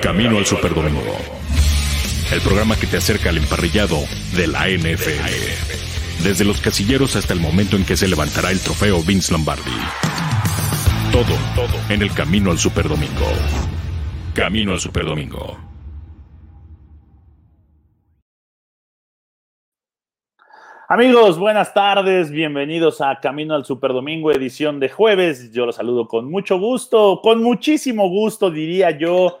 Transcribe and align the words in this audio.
Camino 0.00 0.38
al 0.38 0.46
Superdomingo. 0.46 1.16
El 2.32 2.40
programa 2.40 2.76
que 2.76 2.86
te 2.86 2.98
acerca 2.98 3.30
al 3.30 3.38
emparrillado 3.38 3.98
de 4.36 4.46
la 4.46 4.68
NFL. 4.68 6.22
Desde 6.22 6.44
los 6.44 6.60
casilleros 6.60 7.16
hasta 7.16 7.34
el 7.34 7.40
momento 7.40 7.76
en 7.76 7.84
que 7.84 7.96
se 7.96 8.06
levantará 8.06 8.50
el 8.50 8.60
trofeo 8.60 9.02
Vince 9.02 9.32
Lombardi. 9.32 9.70
Todo, 11.10 11.34
todo 11.56 11.76
en 11.88 12.02
el 12.02 12.12
Camino 12.12 12.52
al 12.52 12.58
Superdomingo. 12.58 13.26
Camino 14.34 14.72
al 14.72 14.80
Superdomingo. 14.80 15.58
Amigos, 20.90 21.38
buenas 21.38 21.74
tardes, 21.74 22.30
bienvenidos 22.30 23.00
a 23.00 23.18
Camino 23.20 23.54
al 23.54 23.64
Superdomingo, 23.64 24.32
edición 24.32 24.80
de 24.80 24.88
jueves. 24.88 25.52
Yo 25.52 25.66
los 25.66 25.76
saludo 25.76 26.06
con 26.08 26.30
mucho 26.30 26.58
gusto, 26.58 27.20
con 27.22 27.42
muchísimo 27.42 28.08
gusto, 28.08 28.50
diría 28.50 28.96
yo. 28.96 29.40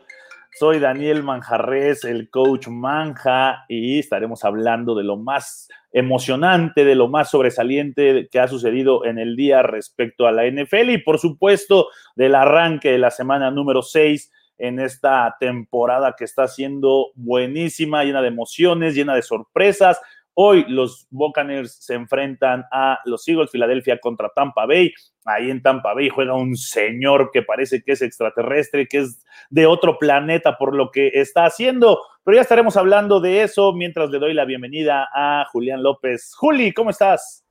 Soy 0.58 0.80
Daniel 0.80 1.22
Manjarres, 1.22 2.02
el 2.02 2.30
coach 2.30 2.66
Manja, 2.66 3.64
y 3.68 4.00
estaremos 4.00 4.44
hablando 4.44 4.96
de 4.96 5.04
lo 5.04 5.16
más 5.16 5.68
emocionante, 5.92 6.84
de 6.84 6.96
lo 6.96 7.06
más 7.06 7.30
sobresaliente 7.30 8.28
que 8.28 8.40
ha 8.40 8.48
sucedido 8.48 9.04
en 9.04 9.20
el 9.20 9.36
día 9.36 9.62
respecto 9.62 10.26
a 10.26 10.32
la 10.32 10.50
NFL 10.50 10.90
y, 10.90 10.98
por 10.98 11.20
supuesto, 11.20 11.86
del 12.16 12.34
arranque 12.34 12.90
de 12.90 12.98
la 12.98 13.12
semana 13.12 13.52
número 13.52 13.82
6 13.82 14.32
en 14.58 14.80
esta 14.80 15.36
temporada 15.38 16.16
que 16.18 16.24
está 16.24 16.48
siendo 16.48 17.12
buenísima, 17.14 18.02
llena 18.02 18.20
de 18.20 18.26
emociones, 18.26 18.96
llena 18.96 19.14
de 19.14 19.22
sorpresas 19.22 20.00
Hoy 20.40 20.64
los 20.68 21.08
Buccaneers 21.10 21.84
se 21.84 21.94
enfrentan 21.94 22.64
a 22.70 23.00
los 23.06 23.26
Eagles 23.26 23.50
Filadelfia 23.50 23.98
contra 23.98 24.28
Tampa 24.28 24.66
Bay. 24.66 24.94
Ahí 25.24 25.50
en 25.50 25.60
Tampa 25.60 25.94
Bay 25.94 26.10
juega 26.10 26.34
un 26.34 26.54
señor 26.54 27.30
que 27.32 27.42
parece 27.42 27.82
que 27.82 27.90
es 27.90 28.02
extraterrestre, 28.02 28.86
que 28.86 28.98
es 28.98 29.20
de 29.50 29.66
otro 29.66 29.98
planeta 29.98 30.56
por 30.56 30.76
lo 30.76 30.92
que 30.92 31.10
está 31.12 31.44
haciendo. 31.44 32.00
Pero 32.22 32.36
ya 32.36 32.42
estaremos 32.42 32.76
hablando 32.76 33.18
de 33.18 33.42
eso 33.42 33.72
mientras 33.72 34.10
le 34.10 34.20
doy 34.20 34.32
la 34.32 34.44
bienvenida 34.44 35.08
a 35.12 35.44
Julián 35.50 35.82
López. 35.82 36.32
Juli, 36.36 36.72
¿cómo 36.72 36.90
estás? 36.90 37.44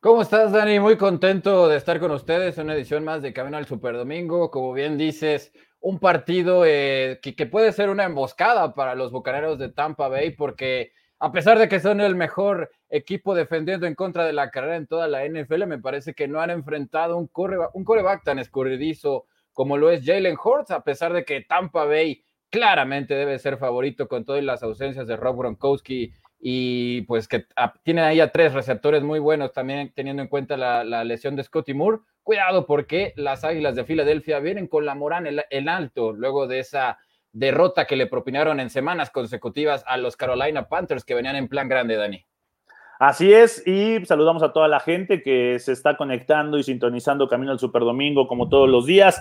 ¿Cómo 0.00 0.22
estás, 0.22 0.50
Dani? 0.50 0.80
Muy 0.80 0.96
contento 0.96 1.68
de 1.68 1.76
estar 1.76 2.00
con 2.00 2.10
ustedes 2.10 2.56
una 2.56 2.72
edición 2.72 3.04
más 3.04 3.20
de 3.20 3.34
Camino 3.34 3.58
al 3.58 3.66
Superdomingo. 3.66 4.50
Como 4.50 4.72
bien 4.72 4.96
dices, 4.96 5.52
un 5.78 5.98
partido 5.98 6.64
eh, 6.64 7.20
que, 7.22 7.36
que 7.36 7.44
puede 7.44 7.70
ser 7.72 7.90
una 7.90 8.04
emboscada 8.04 8.72
para 8.72 8.94
los 8.94 9.12
Bucaneros 9.12 9.58
de 9.58 9.68
Tampa 9.68 10.08
Bay 10.08 10.30
porque 10.30 10.92
a 11.24 11.32
pesar 11.32 11.58
de 11.58 11.70
que 11.70 11.80
son 11.80 12.02
el 12.02 12.14
mejor 12.14 12.70
equipo 12.90 13.34
defendiendo 13.34 13.86
en 13.86 13.94
contra 13.94 14.26
de 14.26 14.34
la 14.34 14.50
carrera 14.50 14.76
en 14.76 14.86
toda 14.86 15.08
la 15.08 15.26
NFL, 15.26 15.64
me 15.64 15.78
parece 15.78 16.12
que 16.12 16.28
no 16.28 16.38
han 16.38 16.50
enfrentado 16.50 17.16
un, 17.16 17.30
un 17.72 17.84
coreback 17.84 18.24
tan 18.24 18.38
escurridizo 18.38 19.24
como 19.54 19.78
lo 19.78 19.90
es 19.90 20.04
Jalen 20.04 20.36
Hurts, 20.36 20.70
a 20.70 20.84
pesar 20.84 21.14
de 21.14 21.24
que 21.24 21.40
Tampa 21.40 21.86
Bay 21.86 22.22
claramente 22.50 23.14
debe 23.14 23.38
ser 23.38 23.56
favorito 23.56 24.06
con 24.06 24.26
todas 24.26 24.44
las 24.44 24.62
ausencias 24.62 25.06
de 25.06 25.16
Rob 25.16 25.38
Gronkowski 25.38 26.12
y 26.38 27.00
pues 27.02 27.26
que 27.26 27.46
tiene 27.84 28.02
ahí 28.02 28.20
a 28.20 28.30
tres 28.30 28.52
receptores 28.52 29.02
muy 29.02 29.18
buenos 29.18 29.54
también 29.54 29.92
teniendo 29.94 30.20
en 30.20 30.28
cuenta 30.28 30.58
la, 30.58 31.04
lesión 31.04 31.36
de 31.36 31.42
Scotty 31.44 31.72
Moore. 31.72 32.00
Cuidado 32.22 32.66
porque 32.66 33.14
las 33.16 33.44
Águilas 33.44 33.76
de 33.76 33.84
Filadelfia 33.84 34.40
vienen 34.40 34.66
con 34.66 34.84
la 34.84 34.94
morán 34.94 35.26
en 35.26 35.68
alto 35.70 36.12
luego 36.12 36.46
de 36.46 36.58
esa 36.58 36.98
derrota 37.34 37.86
que 37.86 37.96
le 37.96 38.06
propinaron 38.06 38.60
en 38.60 38.70
semanas 38.70 39.10
consecutivas 39.10 39.84
a 39.86 39.98
los 39.98 40.16
Carolina 40.16 40.68
Panthers 40.68 41.04
que 41.04 41.14
venían 41.14 41.36
en 41.36 41.48
plan 41.48 41.68
grande, 41.68 41.96
Dani. 41.96 42.24
Así 43.00 43.32
es, 43.32 43.66
y 43.66 44.04
saludamos 44.06 44.42
a 44.44 44.52
toda 44.52 44.68
la 44.68 44.78
gente 44.80 45.20
que 45.20 45.58
se 45.58 45.72
está 45.72 45.96
conectando 45.96 46.58
y 46.58 46.62
sintonizando 46.62 47.28
Camino 47.28 47.50
al 47.50 47.58
Superdomingo 47.58 48.28
como 48.28 48.48
todos 48.48 48.68
los 48.68 48.86
días. 48.86 49.20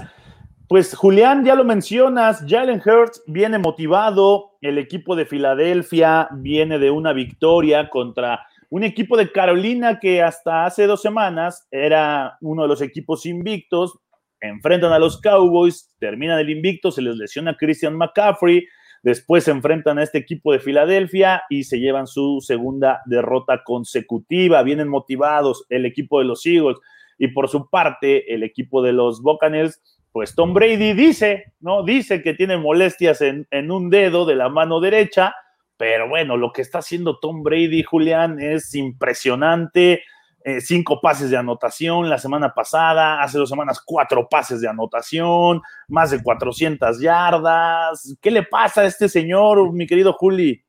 Pues 0.69 0.95
Julián, 0.95 1.43
ya 1.43 1.55
lo 1.55 1.65
mencionas, 1.65 2.45
Jalen 2.47 2.81
Hurts 2.85 3.23
viene 3.27 3.57
motivado, 3.57 4.51
el 4.61 4.77
equipo 4.77 5.15
de 5.15 5.25
Filadelfia 5.25 6.29
viene 6.33 6.77
de 6.79 6.91
una 6.91 7.13
victoria 7.13 7.89
contra 7.89 8.45
un 8.69 8.83
equipo 8.83 9.17
de 9.17 9.31
Carolina 9.31 9.99
que 9.99 10.21
hasta 10.21 10.65
hace 10.65 10.87
dos 10.87 11.01
semanas 11.01 11.67
era 11.69 12.37
uno 12.41 12.63
de 12.63 12.67
los 12.67 12.81
equipos 12.81 13.25
invictos, 13.25 13.99
enfrentan 14.43 14.91
a 14.91 14.99
los 14.99 15.19
Cowboys, 15.21 15.89
terminan 15.99 16.39
el 16.39 16.49
invicto, 16.49 16.91
se 16.91 17.01
les 17.01 17.15
lesiona 17.15 17.55
Christian 17.55 17.95
McCaffrey, 17.95 18.67
después 19.01 19.45
se 19.45 19.51
enfrentan 19.51 19.97
a 19.97 20.03
este 20.03 20.17
equipo 20.17 20.51
de 20.51 20.59
Filadelfia 20.59 21.43
y 21.49 21.63
se 21.63 21.79
llevan 21.79 22.07
su 22.07 22.39
segunda 22.41 23.01
derrota 23.05 23.63
consecutiva, 23.63 24.61
vienen 24.63 24.89
motivados 24.89 25.65
el 25.69 25.85
equipo 25.85 26.19
de 26.19 26.25
los 26.25 26.45
Eagles 26.45 26.77
y 27.17 27.29
por 27.29 27.47
su 27.47 27.69
parte 27.69 28.33
el 28.33 28.43
equipo 28.43 28.81
de 28.81 28.91
los 28.91 29.21
Buccaneers, 29.21 29.81
pues 30.11 30.35
Tom 30.35 30.53
Brady 30.53 30.93
dice, 30.93 31.53
¿no? 31.61 31.83
Dice 31.83 32.21
que 32.21 32.33
tiene 32.33 32.57
molestias 32.57 33.21
en, 33.21 33.47
en 33.49 33.71
un 33.71 33.89
dedo 33.89 34.25
de 34.25 34.35
la 34.35 34.49
mano 34.49 34.79
derecha, 34.79 35.33
pero 35.77 36.07
bueno, 36.07 36.37
lo 36.37 36.51
que 36.51 36.61
está 36.61 36.79
haciendo 36.79 37.17
Tom 37.19 37.43
Brady, 37.43 37.83
Julián, 37.83 38.39
es 38.39 38.75
impresionante 38.75 40.03
eh, 40.45 40.59
cinco 40.59 40.99
pases 40.99 41.29
de 41.29 41.37
anotación 41.37 42.09
la 42.09 42.17
semana 42.17 42.53
pasada, 42.53 43.21
hace 43.21 43.37
dos 43.37 43.49
semanas 43.49 43.81
cuatro 43.83 44.27
pases 44.29 44.59
de 44.59 44.67
anotación, 44.67 45.61
más 45.87 46.11
de 46.11 46.21
400 46.21 46.99
yardas. 46.99 48.17
¿Qué 48.21 48.29
le 48.29 48.43
pasa 48.43 48.81
a 48.81 48.85
este 48.85 49.07
señor, 49.07 49.71
mi 49.71 49.87
querido 49.87 50.13
Juli? 50.13 50.63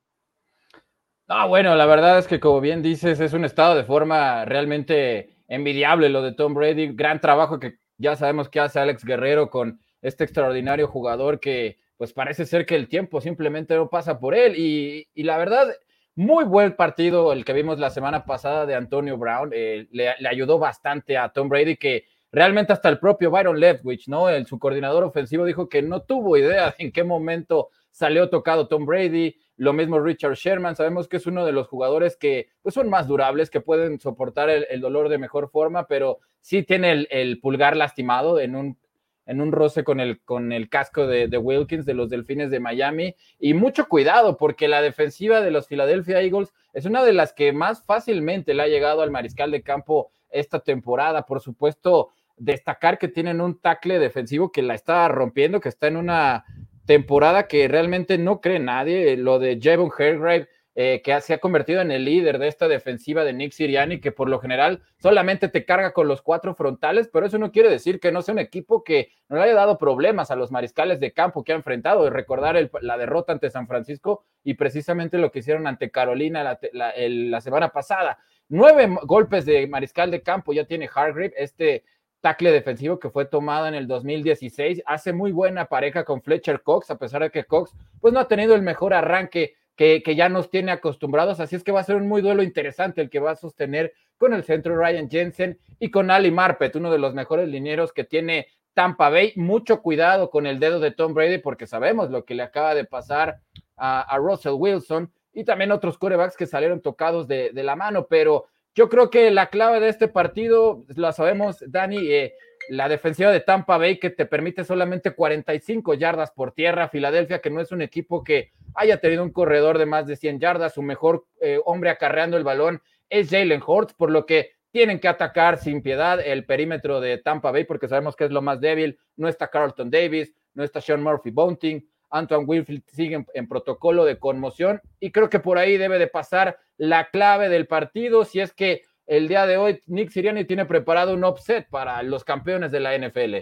Ah, 1.26 1.46
bueno, 1.46 1.74
la 1.74 1.86
verdad 1.86 2.18
es 2.18 2.26
que 2.28 2.38
como 2.38 2.60
bien 2.60 2.82
dices, 2.82 3.18
es 3.18 3.32
un 3.32 3.44
estado 3.44 3.74
de 3.74 3.84
forma 3.84 4.44
realmente 4.44 5.30
envidiable 5.48 6.08
lo 6.08 6.22
de 6.22 6.32
Tom 6.32 6.54
Brady. 6.54 6.94
Gran 6.94 7.20
trabajo 7.20 7.58
que 7.58 7.78
ya 7.98 8.14
sabemos 8.14 8.48
que 8.48 8.60
hace 8.60 8.78
Alex 8.78 9.04
Guerrero 9.04 9.50
con 9.50 9.80
este 10.02 10.24
extraordinario 10.24 10.86
jugador 10.86 11.40
que 11.40 11.78
pues 11.96 12.12
parece 12.12 12.44
ser 12.44 12.66
que 12.66 12.76
el 12.76 12.88
tiempo 12.88 13.20
simplemente 13.20 13.74
no 13.74 13.88
pasa 13.88 14.18
por 14.20 14.34
él. 14.34 14.54
Y, 14.56 15.08
y 15.14 15.22
la 15.22 15.38
verdad, 15.38 15.68
muy 16.16 16.44
buen 16.44 16.76
partido 16.76 17.32
el 17.32 17.44
que 17.44 17.52
vimos 17.52 17.78
la 17.78 17.90
semana 17.90 18.24
pasada 18.24 18.66
de 18.66 18.74
Antonio 18.74 19.18
Brown. 19.18 19.50
Eh, 19.52 19.88
le, 19.90 20.14
ayudó 20.28 20.58
bastante 20.58 21.18
a 21.18 21.30
Tom 21.30 21.48
Brady, 21.48 21.76
que 21.76 22.04
realmente 22.30 22.72
hasta 22.72 22.88
el 22.88 22.98
propio 22.98 23.30
Byron 23.30 23.58
Leftwich, 23.58 24.08
¿no? 24.08 24.28
El, 24.28 24.46
su 24.46 24.58
coordinador 24.58 25.04
ofensivo 25.04 25.44
dijo 25.44 25.68
que 25.68 25.82
no 25.82 26.02
tuvo 26.02 26.36
idea 26.36 26.74
en 26.78 26.92
qué 26.92 27.04
momento 27.04 27.70
salió 27.90 28.30
tocado 28.30 28.68
Tom 28.68 28.86
Brady. 28.86 29.36
Lo 29.56 29.72
mismo 29.72 30.00
Richard 30.00 30.34
Sherman. 30.34 30.76
Sabemos 30.76 31.08
que 31.08 31.16
es 31.16 31.26
uno 31.26 31.46
de 31.46 31.52
los 31.52 31.68
jugadores 31.68 32.16
que 32.16 32.48
pues, 32.62 32.74
son 32.74 32.90
más 32.90 33.06
durables, 33.06 33.50
que 33.50 33.60
pueden 33.60 34.00
soportar 34.00 34.50
el, 34.50 34.80
dolor 34.80 35.08
de 35.08 35.18
mejor 35.18 35.50
forma, 35.50 35.86
pero 35.86 36.18
sí 36.40 36.62
tiene 36.62 37.06
el 37.08 37.40
pulgar 37.40 37.76
lastimado 37.76 38.40
en 38.40 38.56
un 38.56 38.78
en 39.26 39.40
un 39.40 39.52
roce 39.52 39.84
con 39.84 40.00
el, 40.00 40.20
con 40.20 40.52
el 40.52 40.68
casco 40.68 41.06
de, 41.06 41.26
Wilkins 41.38 41.86
de 41.86 41.94
los 41.94 42.10
Delfines 42.10 42.50
de 42.50 42.60
Miami. 42.60 43.14
Y 43.38 43.54
mucho 43.54 43.88
cuidado, 43.88 44.36
porque 44.36 44.68
la 44.68 44.82
defensiva 44.82 45.40
de 45.40 45.50
los 45.50 45.66
Philadelphia 45.66 46.20
Eagles 46.20 46.52
es 46.72 46.84
una 46.84 47.04
de 47.04 47.12
las 47.12 47.32
que 47.32 47.52
más 47.52 47.84
fácilmente 47.84 48.54
le 48.54 48.62
ha 48.62 48.68
llegado 48.68 49.02
al 49.02 49.10
mariscal 49.10 49.50
de 49.50 49.62
campo 49.62 50.10
esta 50.30 50.60
temporada. 50.60 51.26
Por 51.26 51.40
supuesto, 51.40 52.10
destacar 52.36 52.98
que 52.98 53.08
tienen 53.08 53.40
un 53.40 53.60
tackle 53.60 53.98
defensivo 53.98 54.52
que 54.52 54.62
la 54.62 54.74
está 54.74 55.08
rompiendo, 55.08 55.60
que 55.60 55.68
está 55.68 55.86
en 55.86 55.96
una 55.96 56.44
temporada 56.84 57.48
que 57.48 57.68
realmente 57.68 58.18
no 58.18 58.40
cree 58.40 58.58
nadie. 58.58 59.16
Lo 59.16 59.38
de 59.38 59.58
Javon 59.62 59.90
Hargrave 59.96 60.48
eh, 60.76 61.02
que 61.04 61.20
se 61.20 61.34
ha 61.34 61.38
convertido 61.38 61.82
en 61.82 61.92
el 61.92 62.04
líder 62.04 62.40
de 62.40 62.48
esta 62.48 62.66
defensiva 62.66 63.22
de 63.22 63.32
Nick 63.32 63.52
Siriani, 63.52 64.00
que 64.00 64.10
por 64.10 64.28
lo 64.28 64.40
general 64.40 64.82
solamente 64.98 65.48
te 65.48 65.64
carga 65.64 65.92
con 65.92 66.08
los 66.08 66.20
cuatro 66.20 66.56
frontales, 66.56 67.08
pero 67.12 67.26
eso 67.26 67.38
no 67.38 67.52
quiere 67.52 67.70
decir 67.70 68.00
que 68.00 68.10
no 68.10 68.22
sea 68.22 68.32
un 68.32 68.40
equipo 68.40 68.82
que 68.82 69.12
no 69.28 69.36
le 69.36 69.44
haya 69.44 69.54
dado 69.54 69.78
problemas 69.78 70.32
a 70.32 70.36
los 70.36 70.50
mariscales 70.50 70.98
de 70.98 71.12
campo 71.12 71.44
que 71.44 71.52
ha 71.52 71.54
enfrentado. 71.54 72.10
Recordar 72.10 72.70
la 72.80 72.98
derrota 72.98 73.32
ante 73.32 73.50
San 73.50 73.68
Francisco 73.68 74.24
y 74.42 74.54
precisamente 74.54 75.16
lo 75.16 75.30
que 75.30 75.38
hicieron 75.38 75.68
ante 75.68 75.92
Carolina 75.92 76.58
la, 76.72 77.40
semana 77.40 77.68
pasada. 77.68 78.18
Nueve 78.48 78.96
golpes 79.04 79.46
de 79.46 79.68
mariscal 79.68 80.10
de 80.10 80.22
campo 80.22 80.52
ya 80.52 80.64
tiene 80.64 80.90
Hargrave, 80.92 81.34
este 81.36 81.84
tackle 82.20 82.50
defensivo 82.50 82.98
que 82.98 83.10
fue 83.10 83.26
tomado 83.26 83.68
en 83.68 83.74
el 83.74 83.86
2016. 83.86 84.82
Hace 84.86 85.12
muy 85.12 85.30
buena 85.30 85.66
pareja 85.66 86.04
con 86.04 86.20
Fletcher 86.20 86.62
Cox, 86.62 86.90
a 86.90 86.98
pesar 86.98 87.22
de 87.22 87.30
que 87.30 87.44
Cox 87.44 87.76
pues 88.00 88.12
no 88.12 88.18
ha 88.18 88.26
tenido 88.26 88.56
el 88.56 88.62
mejor 88.62 88.92
arranque 88.92 89.54
que, 89.76 90.02
ya 90.16 90.28
nos 90.28 90.50
tiene 90.50 90.72
acostumbrados. 90.72 91.40
Así 91.40 91.56
es 91.56 91.64
que 91.64 91.72
va 91.72 91.80
a 91.80 91.84
ser 91.84 91.96
un 91.96 92.08
muy 92.08 92.22
duelo 92.22 92.42
interesante 92.42 93.00
el 93.00 93.10
que 93.10 93.20
va 93.20 93.32
a 93.32 93.36
sostener 93.36 93.92
con 94.16 94.32
el 94.32 94.44
centro 94.44 94.76
Ryan 94.76 95.10
Jensen 95.10 95.58
y 95.78 95.90
con 95.90 96.10
Ali 96.10 96.30
Marpet, 96.30 96.76
uno 96.76 96.90
de 96.90 96.98
los 96.98 97.14
mejores 97.14 97.48
linieros 97.48 97.92
que 97.92 98.04
tiene 98.04 98.46
Tampa 98.74 99.10
Bay. 99.10 99.32
Mucho 99.36 99.82
cuidado 99.82 100.30
con 100.30 100.46
el 100.46 100.60
dedo 100.60 100.80
de 100.80 100.92
Tom 100.92 101.14
Brady 101.14 101.38
porque 101.38 101.66
sabemos 101.66 102.10
lo 102.10 102.24
que 102.24 102.34
le 102.34 102.42
acaba 102.42 102.74
de 102.74 102.84
pasar 102.84 103.40
a, 103.76 104.16
Russell 104.18 104.52
Wilson 104.52 105.12
y 105.32 105.44
también 105.44 105.72
otros 105.72 105.98
corebacks 105.98 106.36
que 106.36 106.46
salieron 106.46 106.80
tocados 106.80 107.26
de, 107.26 107.50
la 107.52 107.74
mano. 107.74 108.06
Pero 108.08 108.46
yo 108.74 108.88
creo 108.88 109.10
que 109.10 109.30
la 109.30 109.50
clave 109.50 109.80
de 109.80 109.88
este 109.88 110.08
partido, 110.08 110.84
la 110.94 111.12
sabemos, 111.12 111.64
Dani, 111.66 111.98
eh, 111.98 112.34
la 112.68 112.88
defensiva 112.88 113.30
de 113.30 113.40
Tampa 113.40 113.78
Bay 113.78 113.98
que 113.98 114.10
te 114.10 114.26
permite 114.26 114.64
solamente 114.64 115.12
45 115.12 115.94
yardas 115.94 116.30
por 116.30 116.52
tierra. 116.52 116.88
Filadelfia, 116.88 117.40
que 117.40 117.50
no 117.50 117.60
es 117.60 117.72
un 117.72 117.82
equipo 117.82 118.24
que 118.24 118.52
haya 118.74 119.00
tenido 119.00 119.22
un 119.22 119.32
corredor 119.32 119.78
de 119.78 119.86
más 119.86 120.06
de 120.06 120.16
100 120.16 120.40
yardas, 120.40 120.74
su 120.74 120.82
mejor 120.82 121.26
eh, 121.40 121.60
hombre 121.64 121.90
acarreando 121.90 122.36
el 122.36 122.44
balón 122.44 122.82
es 123.08 123.30
Jalen 123.30 123.62
Hurts, 123.64 123.94
por 123.94 124.10
lo 124.10 124.26
que 124.26 124.52
tienen 124.70 124.98
que 124.98 125.06
atacar 125.06 125.58
sin 125.58 125.82
piedad 125.82 126.18
el 126.20 126.44
perímetro 126.46 127.00
de 127.00 127.18
Tampa 127.18 127.52
Bay 127.52 127.64
porque 127.64 127.86
sabemos 127.86 128.16
que 128.16 128.24
es 128.24 128.32
lo 128.32 128.42
más 128.42 128.60
débil. 128.60 128.98
No 129.16 129.28
está 129.28 129.48
Carlton 129.48 129.90
Davis, 129.90 130.34
no 130.52 130.64
está 130.64 130.80
Sean 130.80 131.02
Murphy 131.02 131.30
Bunting. 131.30 131.88
Antoine 132.10 132.44
Wilfield 132.44 132.82
sigue 132.88 133.24
en, 133.34 133.48
protocolo 133.48 134.04
de 134.04 134.18
conmoción 134.18 134.80
y 135.00 135.10
creo 135.10 135.28
que 135.28 135.40
por 135.40 135.58
ahí 135.58 135.76
debe 135.76 135.98
de 135.98 136.06
pasar 136.06 136.58
la 136.76 137.10
clave 137.10 137.48
del 137.48 137.66
partido 137.66 138.24
si 138.24 138.40
es 138.40 138.52
que 138.52 138.82
el 139.06 139.28
día 139.28 139.46
de 139.46 139.56
hoy 139.56 139.80
Nick 139.86 140.10
Siriani 140.10 140.44
tiene 140.44 140.66
preparado 140.66 141.14
un 141.14 141.24
offset 141.24 141.68
para 141.68 142.02
los 142.02 142.24
campeones 142.24 142.72
de 142.72 142.80
la 142.80 142.96
NFL. 142.96 143.36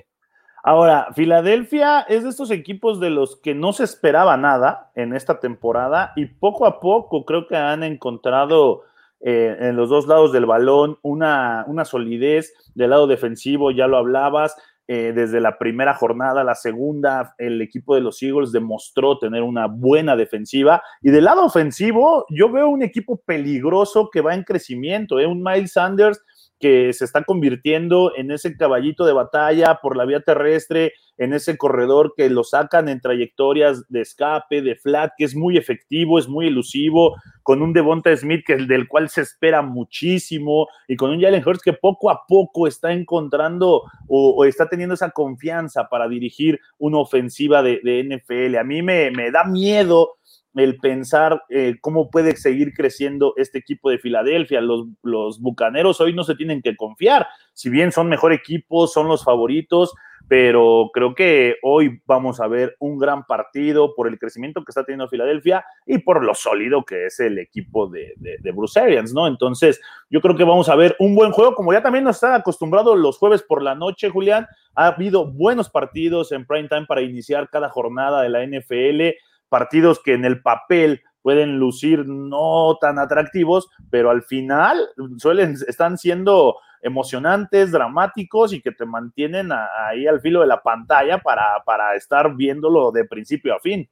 Ahora, 0.64 1.08
Filadelfia 1.14 2.00
es 2.02 2.22
de 2.22 2.30
estos 2.30 2.52
equipos 2.52 3.00
de 3.00 3.10
los 3.10 3.40
que 3.40 3.54
no 3.54 3.72
se 3.72 3.82
esperaba 3.82 4.36
nada 4.36 4.92
en 4.94 5.14
esta 5.14 5.40
temporada 5.40 6.12
y 6.14 6.26
poco 6.26 6.66
a 6.66 6.78
poco 6.78 7.24
creo 7.24 7.48
que 7.48 7.56
han 7.56 7.82
encontrado 7.82 8.82
eh, 9.20 9.56
en 9.58 9.76
los 9.76 9.88
dos 9.88 10.06
lados 10.06 10.32
del 10.32 10.46
balón 10.46 10.98
una, 11.02 11.64
una 11.66 11.84
solidez 11.84 12.54
del 12.74 12.90
lado 12.90 13.08
defensivo, 13.08 13.72
ya 13.72 13.88
lo 13.88 13.96
hablabas, 13.96 14.56
eh, 14.88 15.12
desde 15.14 15.40
la 15.40 15.58
primera 15.58 15.94
jornada, 15.94 16.42
la 16.42 16.54
segunda, 16.54 17.34
el 17.38 17.62
equipo 17.62 17.94
de 17.94 18.00
los 18.00 18.22
Eagles 18.22 18.52
demostró 18.52 19.18
tener 19.18 19.42
una 19.42 19.66
buena 19.66 20.16
defensiva. 20.16 20.82
Y 21.00 21.10
del 21.10 21.24
lado 21.24 21.44
ofensivo, 21.44 22.26
yo 22.30 22.50
veo 22.50 22.68
un 22.68 22.82
equipo 22.82 23.20
peligroso 23.24 24.10
que 24.12 24.20
va 24.20 24.34
en 24.34 24.42
crecimiento, 24.42 25.20
¿eh? 25.20 25.26
un 25.26 25.42
Miles 25.42 25.72
Sanders 25.72 26.20
que 26.62 26.92
se 26.92 27.04
está 27.04 27.24
convirtiendo 27.24 28.12
en 28.16 28.30
ese 28.30 28.56
caballito 28.56 29.04
de 29.04 29.12
batalla 29.12 29.80
por 29.82 29.96
la 29.96 30.04
vía 30.04 30.20
terrestre, 30.20 30.92
en 31.18 31.32
ese 31.32 31.58
corredor 31.58 32.14
que 32.16 32.30
lo 32.30 32.44
sacan 32.44 32.88
en 32.88 33.00
trayectorias 33.00 33.88
de 33.88 34.00
escape, 34.00 34.62
de 34.62 34.76
flat, 34.76 35.10
que 35.18 35.24
es 35.24 35.34
muy 35.34 35.56
efectivo, 35.56 36.20
es 36.20 36.28
muy 36.28 36.46
elusivo, 36.46 37.16
con 37.42 37.62
un 37.62 37.72
Devonta 37.72 38.16
Smith 38.16 38.44
que, 38.46 38.56
del 38.56 38.86
cual 38.86 39.08
se 39.08 39.22
espera 39.22 39.60
muchísimo, 39.60 40.68
y 40.86 40.94
con 40.94 41.10
un 41.10 41.20
Jalen 41.20 41.42
Hurts 41.44 41.62
que 41.62 41.72
poco 41.72 42.10
a 42.10 42.26
poco 42.28 42.68
está 42.68 42.92
encontrando 42.92 43.82
o, 44.06 44.44
está 44.44 44.68
teniendo 44.68 44.94
esa 44.94 45.10
confianza 45.10 45.88
para 45.88 46.06
dirigir 46.06 46.60
una 46.78 46.98
ofensiva 46.98 47.60
de, 47.64 47.80
NFL. 47.82 48.56
A 48.56 48.64
mí 48.64 48.82
me, 48.82 49.10
me 49.10 49.32
da 49.32 49.42
miedo 49.42 50.14
el 50.54 50.78
pensar 50.78 51.42
eh, 51.48 51.76
cómo 51.80 52.10
puede 52.10 52.36
seguir 52.36 52.72
creciendo 52.74 53.34
este 53.36 53.58
equipo 53.58 53.90
de 53.90 53.98
Filadelfia. 53.98 54.60
Los, 54.60 54.86
los 55.02 55.40
Bucaneros 55.40 56.00
hoy 56.00 56.14
no 56.14 56.24
se 56.24 56.34
tienen 56.34 56.62
que 56.62 56.76
confiar, 56.76 57.26
si 57.54 57.70
bien 57.70 57.92
son 57.92 58.08
mejor 58.08 58.32
equipo, 58.32 58.86
son 58.86 59.08
los 59.08 59.24
favoritos, 59.24 59.94
pero 60.28 60.90
creo 60.92 61.14
que 61.14 61.56
hoy 61.62 62.00
vamos 62.06 62.40
a 62.40 62.46
ver 62.46 62.76
un 62.78 62.98
gran 62.98 63.26
partido 63.26 63.94
por 63.94 64.08
el 64.08 64.18
crecimiento 64.18 64.64
que 64.64 64.70
está 64.70 64.84
teniendo 64.84 65.08
Filadelfia 65.08 65.64
y 65.84 65.98
por 65.98 66.24
lo 66.24 66.34
sólido 66.34 66.84
que 66.84 67.06
es 67.06 67.20
el 67.20 67.38
equipo 67.38 67.88
de, 67.88 68.14
de, 68.16 68.52
Bruce 68.52 68.80
Arians, 68.80 69.12
¿no? 69.12 69.26
Entonces, 69.26 69.80
yo 70.08 70.20
creo 70.20 70.36
que 70.36 70.44
vamos 70.44 70.68
a 70.68 70.76
ver 70.76 70.96
un 70.98 71.14
buen 71.14 71.32
juego, 71.32 71.54
como 71.54 71.72
ya 71.72 71.82
también 71.82 72.04
nos 72.04 72.16
están 72.16 72.34
acostumbrados 72.34 72.98
los 72.98 73.18
jueves 73.18 73.42
por 73.42 73.62
la 73.62 73.74
noche, 73.74 74.10
Julián. 74.10 74.46
Ha 74.74 74.86
habido 74.86 75.26
buenos 75.26 75.68
partidos 75.68 76.32
en 76.32 76.46
prime 76.46 76.68
time 76.68 76.86
para 76.86 77.02
iniciar 77.02 77.50
cada 77.50 77.68
jornada 77.68 78.22
de 78.22 78.28
la 78.30 78.46
NFL 78.46 79.18
partidos 79.52 80.00
que 80.02 80.14
en 80.14 80.24
el 80.24 80.40
papel 80.40 81.02
pueden 81.20 81.58
lucir 81.58 82.06
no 82.06 82.78
tan 82.80 82.98
atractivos, 82.98 83.68
pero 83.90 84.08
al 84.08 84.22
final 84.22 84.88
suelen, 85.18 85.56
están 85.68 85.98
siendo 85.98 86.56
emocionantes, 86.80 87.70
dramáticos 87.70 88.54
y 88.54 88.62
que 88.62 88.72
te 88.72 88.86
mantienen 88.86 89.50
ahí 89.52 90.06
al 90.06 90.22
filo 90.22 90.40
de 90.40 90.46
la 90.46 90.62
pantalla 90.62 91.18
para, 91.18 91.62
para 91.66 91.94
estar 91.96 92.34
viéndolo 92.34 92.90
de 92.92 93.04
principio 93.04 93.54
a 93.54 93.60
fin. 93.60 93.86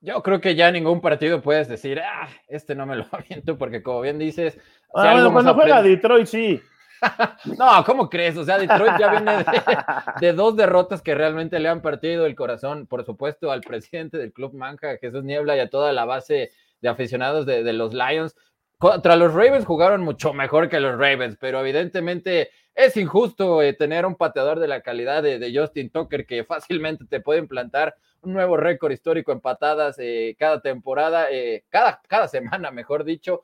Yo 0.00 0.22
creo 0.22 0.40
que 0.40 0.54
ya 0.54 0.70
ningún 0.70 1.02
partido 1.02 1.42
puedes 1.42 1.68
decir, 1.68 2.00
ah, 2.00 2.26
este 2.48 2.74
no 2.74 2.86
me 2.86 2.96
lo 2.96 3.04
aviento, 3.12 3.58
porque 3.58 3.82
como 3.82 4.00
bien 4.00 4.18
dices. 4.18 4.58
Ah, 4.94 5.28
cuando 5.30 5.52
juega 5.52 5.82
Detroit, 5.82 6.26
sí. 6.26 6.62
no, 7.58 7.84
¿cómo 7.84 8.08
crees? 8.08 8.36
O 8.36 8.44
sea, 8.44 8.58
Detroit 8.58 8.98
ya 8.98 9.10
viene 9.10 9.32
de, 10.20 10.32
dos 10.32 10.56
derrotas 10.56 11.02
que 11.02 11.14
realmente 11.14 11.58
le 11.58 11.68
han 11.68 11.82
partido 11.82 12.26
el 12.26 12.34
corazón, 12.34 12.86
por 12.86 13.04
supuesto, 13.04 13.50
al 13.50 13.60
presidente 13.60 14.18
del 14.18 14.32
Club 14.32 14.54
Manja, 14.54 14.96
Jesús 14.98 15.24
Niebla, 15.24 15.56
y 15.56 15.60
a 15.60 15.70
toda 15.70 15.92
la 15.92 16.04
base 16.04 16.50
de 16.80 16.88
aficionados 16.88 17.46
de, 17.46 17.72
los 17.72 17.94
Lions. 17.94 18.36
Contra 18.78 19.16
los 19.16 19.32
Ravens 19.32 19.64
jugaron 19.64 20.02
mucho 20.02 20.32
mejor 20.34 20.68
que 20.68 20.80
los 20.80 20.98
Ravens, 20.98 21.36
pero 21.40 21.60
evidentemente 21.60 22.50
es 22.74 22.96
injusto 22.96 23.62
eh, 23.62 23.72
tener 23.72 24.04
un 24.04 24.16
pateador 24.16 24.58
de 24.58 24.68
la 24.68 24.82
calidad 24.82 25.22
de, 25.22 25.52
Justin 25.54 25.90
Tucker 25.90 26.26
que 26.26 26.44
fácilmente 26.44 27.04
te 27.06 27.20
puede 27.20 27.38
implantar 27.38 27.94
un 28.20 28.32
nuevo 28.32 28.56
récord 28.56 28.90
histórico 28.90 29.32
en 29.32 29.40
patadas 29.40 29.96
eh, 29.98 30.34
cada 30.38 30.60
temporada, 30.60 31.30
eh, 31.30 31.64
cada, 31.70 32.00
cada 32.08 32.26
semana, 32.28 32.70
mejor 32.70 33.04
dicho 33.04 33.42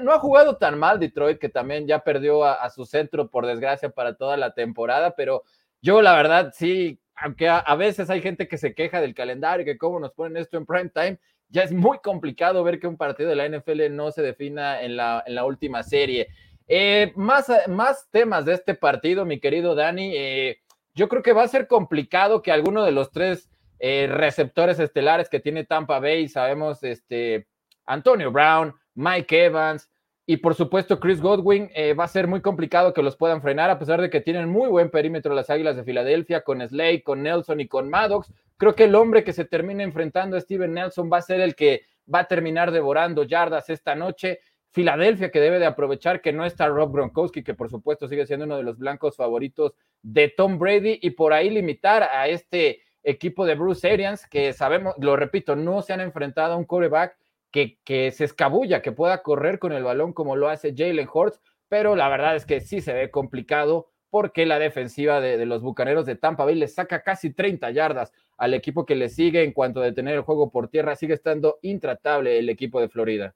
no 0.00 0.12
ha 0.12 0.18
jugado 0.18 0.56
tan 0.56 0.78
mal 0.78 1.00
Detroit, 1.00 1.38
que 1.38 1.48
también 1.48 1.86
ya 1.86 2.00
perdió 2.00 2.44
a, 2.44 2.68
su 2.70 2.86
centro, 2.86 3.28
por 3.28 3.46
desgracia, 3.46 3.90
para 3.90 4.16
toda 4.16 4.36
la 4.36 4.54
temporada, 4.54 5.14
pero 5.16 5.42
yo 5.82 6.00
la 6.00 6.14
verdad 6.14 6.52
sí, 6.54 7.00
aunque 7.16 7.48
a, 7.48 7.74
veces 7.76 8.10
hay 8.10 8.22
gente 8.22 8.48
que 8.48 8.58
se 8.58 8.74
queja 8.74 9.00
del 9.00 9.14
calendario, 9.14 9.64
que 9.64 9.78
cómo 9.78 10.00
nos 10.00 10.12
ponen 10.12 10.36
esto 10.36 10.56
en 10.56 10.66
prime 10.66 10.90
time, 10.90 11.18
ya 11.48 11.62
es 11.62 11.72
muy 11.72 11.98
complicado 11.98 12.64
ver 12.64 12.80
que 12.80 12.86
un 12.86 12.96
partido 12.96 13.28
de 13.28 13.36
la 13.36 13.48
NFL 13.48 13.94
no 13.94 14.10
se 14.10 14.22
defina 14.22 14.82
en 14.82 14.96
la, 14.96 15.22
en 15.26 15.34
la 15.34 15.44
última 15.44 15.82
serie. 15.82 16.28
Eh, 16.66 17.12
más, 17.16 17.50
más 17.68 18.08
temas 18.10 18.44
de 18.44 18.54
este 18.54 18.74
partido, 18.74 19.24
mi 19.24 19.38
querido 19.38 19.74
Dani. 19.74 20.12
Eh, 20.16 20.58
yo 20.94 21.08
creo 21.08 21.22
que 21.22 21.32
va 21.32 21.42
a 21.42 21.48
ser 21.48 21.66
complicado 21.66 22.42
que 22.42 22.52
alguno 22.52 22.84
de 22.84 22.92
los 22.92 23.10
tres 23.10 23.50
eh, 23.78 24.06
receptores 24.08 24.78
estelares 24.78 25.28
que 25.28 25.40
tiene 25.40 25.64
Tampa 25.64 25.98
Bay, 26.00 26.28
sabemos, 26.28 26.82
este, 26.82 27.48
Antonio 27.84 28.30
Brown, 28.30 28.74
Mike 28.94 29.46
Evans 29.46 29.90
y 30.26 30.38
por 30.38 30.54
supuesto 30.54 31.00
Chris 31.00 31.20
Godwin. 31.20 31.70
Eh, 31.74 31.94
va 31.94 32.04
a 32.04 32.08
ser 32.08 32.26
muy 32.26 32.40
complicado 32.40 32.94
que 32.94 33.02
los 33.02 33.16
puedan 33.16 33.42
frenar, 33.42 33.70
a 33.70 33.78
pesar 33.78 34.00
de 34.00 34.10
que 34.10 34.20
tienen 34.20 34.48
muy 34.48 34.68
buen 34.68 34.90
perímetro 34.90 35.34
las 35.34 35.50
Águilas 35.50 35.76
de 35.76 35.84
Filadelfia, 35.84 36.42
con 36.42 36.66
Slade, 36.66 37.02
con 37.02 37.22
Nelson 37.22 37.60
y 37.60 37.68
con 37.68 37.90
Maddox. 37.90 38.32
Creo 38.56 38.74
que 38.74 38.84
el 38.84 38.94
hombre 38.94 39.24
que 39.24 39.32
se 39.32 39.44
termina 39.44 39.82
enfrentando 39.82 40.36
a 40.36 40.40
Steven 40.40 40.72
Nelson 40.72 41.10
va 41.12 41.18
a 41.18 41.22
ser 41.22 41.40
el 41.40 41.54
que 41.54 41.82
va 42.12 42.20
a 42.20 42.28
terminar 42.28 42.70
devorando 42.70 43.24
yardas 43.24 43.68
esta 43.70 43.94
noche. 43.94 44.40
Filadelfia 44.70 45.30
que 45.30 45.40
debe 45.40 45.58
de 45.58 45.66
aprovechar 45.66 46.20
que 46.20 46.32
no 46.32 46.44
está 46.44 46.66
Rob 46.68 46.92
Gronkowski, 46.92 47.44
que 47.44 47.54
por 47.54 47.70
supuesto 47.70 48.08
sigue 48.08 48.26
siendo 48.26 48.44
uno 48.44 48.56
de 48.56 48.64
los 48.64 48.76
blancos 48.76 49.16
favoritos 49.16 49.74
de 50.02 50.28
Tom 50.28 50.58
Brady, 50.58 50.98
y 51.00 51.10
por 51.10 51.32
ahí 51.32 51.50
limitar 51.50 52.02
a 52.02 52.26
este 52.28 52.82
equipo 53.04 53.46
de 53.46 53.54
Bruce 53.54 53.88
Arians, 53.88 54.26
que 54.26 54.52
sabemos, 54.52 54.94
lo 54.98 55.14
repito, 55.14 55.54
no 55.54 55.82
se 55.82 55.92
han 55.92 56.00
enfrentado 56.00 56.54
a 56.54 56.56
un 56.56 56.64
quarterback 56.64 57.16
que, 57.54 58.10
se 58.10 58.24
escabulla, 58.24 58.82
que 58.82 58.90
pueda 58.90 59.22
correr 59.22 59.60
con 59.60 59.72
el 59.72 59.84
balón 59.84 60.12
como 60.12 60.34
lo 60.34 60.48
hace 60.48 60.74
Jalen 60.76 61.08
Hurts, 61.12 61.40
pero 61.68 61.94
la 61.94 62.08
verdad 62.08 62.34
es 62.34 62.46
que 62.46 62.60
sí 62.60 62.80
se 62.80 62.92
ve 62.92 63.10
complicado 63.12 63.90
porque 64.10 64.44
la 64.44 64.58
defensiva 64.58 65.20
de, 65.20 65.44
los 65.46 65.62
Bucaneros 65.62 66.04
de 66.04 66.16
Tampa 66.16 66.44
Bay 66.44 66.56
le 66.56 66.68
saca 66.68 67.02
casi 67.02 67.32
30 67.32 67.70
yardas 67.70 68.12
al 68.36 68.54
equipo 68.54 68.84
que 68.84 68.96
le 68.96 69.08
sigue 69.08 69.44
en 69.44 69.52
cuanto 69.52 69.80
a 69.80 69.84
detener 69.84 70.16
el 70.16 70.22
juego 70.22 70.50
por 70.50 70.68
tierra, 70.68 70.96
sigue 70.96 71.14
estando 71.14 71.58
intratable 71.62 72.38
el 72.38 72.48
equipo 72.48 72.80
de 72.80 72.88
Florida. 72.88 73.34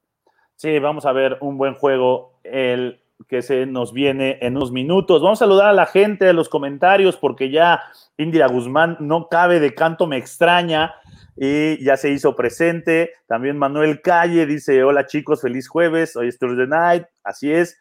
Sí, 0.57 0.81
vamos 0.81 1.07
a 1.07 1.13
ver 1.13 1.39
un 1.41 1.57
buen 1.57 1.75
juego 1.75 2.41
el 2.43 3.01
que 3.27 3.43
se 3.43 3.67
nos 3.67 3.93
viene 3.93 4.39
en 4.41 4.57
unos 4.57 4.71
minutos. 4.71 5.23
Vamos 5.23 5.41
a 5.41 5.45
saludar 5.45 5.69
a 5.69 5.73
la 5.73 5.87
gente 5.87 6.25
de 6.25 6.33
los 6.33 6.49
comentarios 6.49 7.17
porque 7.17 7.51
ya 7.51 7.83
Indira 8.17 8.47
Guzmán 8.47 8.97
no 9.01 9.29
cabe 9.29 9.61
de 9.61 9.75
canto 9.75 10.07
me 10.07 10.17
extraña 10.17 10.95
y 11.37 11.83
ya 11.85 11.97
se 11.97 12.11
hizo 12.11 12.37
presente. 12.37 13.13
También 13.27 13.59
Manuel 13.59 14.01
Calle 14.01 14.47
dice, 14.47 14.83
hola 14.85 15.07
chicos, 15.07 15.43
feliz 15.43 15.69
jueves, 15.69 16.17
hoy 16.17 16.29
es 16.29 16.39
Thursday 16.39 16.67
Night, 16.67 17.05
así 17.25 17.53
es. 17.53 17.79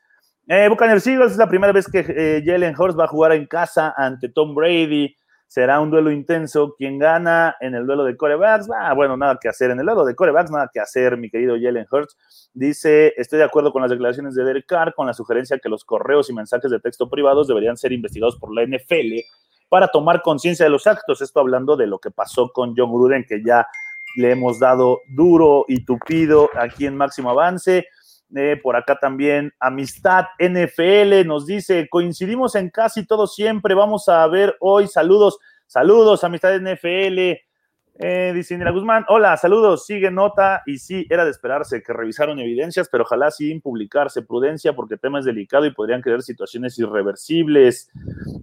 Eh, 0.48 0.67
Buccaneers 0.70 1.06
Eagles 1.06 1.34
es 1.34 1.38
la 1.38 1.50
primera 1.50 1.74
vez 1.74 1.88
que 1.88 2.06
eh, 2.08 2.41
Jalen 2.46 2.75
Hurts 2.77 2.98
va 2.98 3.03
a 3.03 3.10
jugar 3.10 3.34
en 3.34 3.46
casa 3.48 3.94
ante 3.98 4.29
Tom 4.29 4.56
Brady. 4.56 5.15
Será 5.47 5.79
un 5.79 5.89
duelo 5.89 6.11
intenso. 6.11 6.75
Quien 6.77 6.99
gana 6.99 7.55
en 7.61 7.73
el 7.73 7.85
duelo 7.85 8.03
de 8.03 8.17
corebacks, 8.17 8.67
ah, 8.77 8.93
bueno, 8.93 9.15
nada 9.15 9.37
que 9.41 9.47
hacer. 9.47 9.71
En 9.71 9.79
el 9.79 9.85
duelo 9.85 10.05
de 10.05 10.15
corebacks, 10.15 10.51
nada 10.51 10.69
que 10.71 10.79
hacer, 10.79 11.17
mi 11.17 11.29
querido 11.29 11.55
Jalen 11.59 11.85
Hurts. 11.89 12.49
Dice, 12.53 13.13
estoy 13.17 13.39
de 13.39 13.45
acuerdo 13.45 13.71
con 13.71 13.81
las 13.81 13.91
declaraciones 13.91 14.35
de 14.35 14.43
Derek 14.43 14.65
Carr, 14.67 14.93
con 14.93 15.07
la 15.07 15.13
sugerencia 15.13 15.59
que 15.59 15.69
los 15.69 15.85
correos 15.85 16.29
y 16.29 16.33
mensajes 16.33 16.69
de 16.69 16.79
texto 16.79 17.09
privados 17.09 17.47
deberían 17.47 17.77
ser 17.77 17.93
investigados 17.93 18.35
por 18.37 18.53
la 18.53 18.63
NFL 18.65 19.19
para 19.69 19.87
tomar 19.87 20.21
conciencia 20.21 20.65
de 20.65 20.71
los 20.71 20.87
actos. 20.87 21.21
Esto 21.21 21.39
hablando 21.39 21.75
de 21.75 21.87
lo 21.87 21.99
que 21.99 22.11
pasó 22.11 22.49
con 22.49 22.73
John 22.75 22.91
Gruden, 22.91 23.25
que 23.27 23.41
ya 23.43 23.67
le 24.17 24.31
hemos 24.31 24.59
dado 24.59 25.01
duro 25.07 25.65
y 25.67 25.85
tupido 25.85 26.49
aquí 26.55 26.85
en 26.85 26.97
Máximo 26.97 27.29
Avance. 27.29 27.87
Eh, 28.36 28.60
por 28.62 28.75
acá 28.75 29.00
también 29.00 29.53
Amistad 29.60 30.25
NFL 30.38 31.25
nos 31.25 31.46
dice, 31.46 31.88
coincidimos 31.89 32.55
en 32.55 32.69
casi 32.69 33.05
todo 33.05 33.25
siempre, 33.25 33.74
vamos 33.74 34.10
a 34.10 34.27
ver 34.27 34.55
hoy, 34.60 34.88
saludos, 34.88 35.39
saludos, 35.65 36.25
Amistad 36.25 36.60
NFL, 36.60 37.38
eh, 38.00 38.31
dice 38.36 38.53
Indira 38.53 38.72
Guzmán, 38.72 39.05
hola, 39.07 39.38
saludos, 39.38 39.86
sigue 39.86 40.12
nota 40.12 40.62
y 40.65 40.77
sí, 40.77 41.07
era 41.10 41.24
de 41.24 41.31
esperarse 41.31 41.81
que 41.81 41.93
revisaron 41.93 42.38
evidencias, 42.39 42.89
pero 42.91 43.05
ojalá 43.05 43.31
sin 43.31 43.62
publicarse, 43.62 44.22
prudencia 44.22 44.75
porque 44.75 44.96
el 44.96 45.00
tema 45.00 45.19
es 45.19 45.25
delicado 45.25 45.65
y 45.65 45.74
podrían 45.74 46.01
crear 46.01 46.22
situaciones 46.22 46.77
irreversibles. 46.77 47.89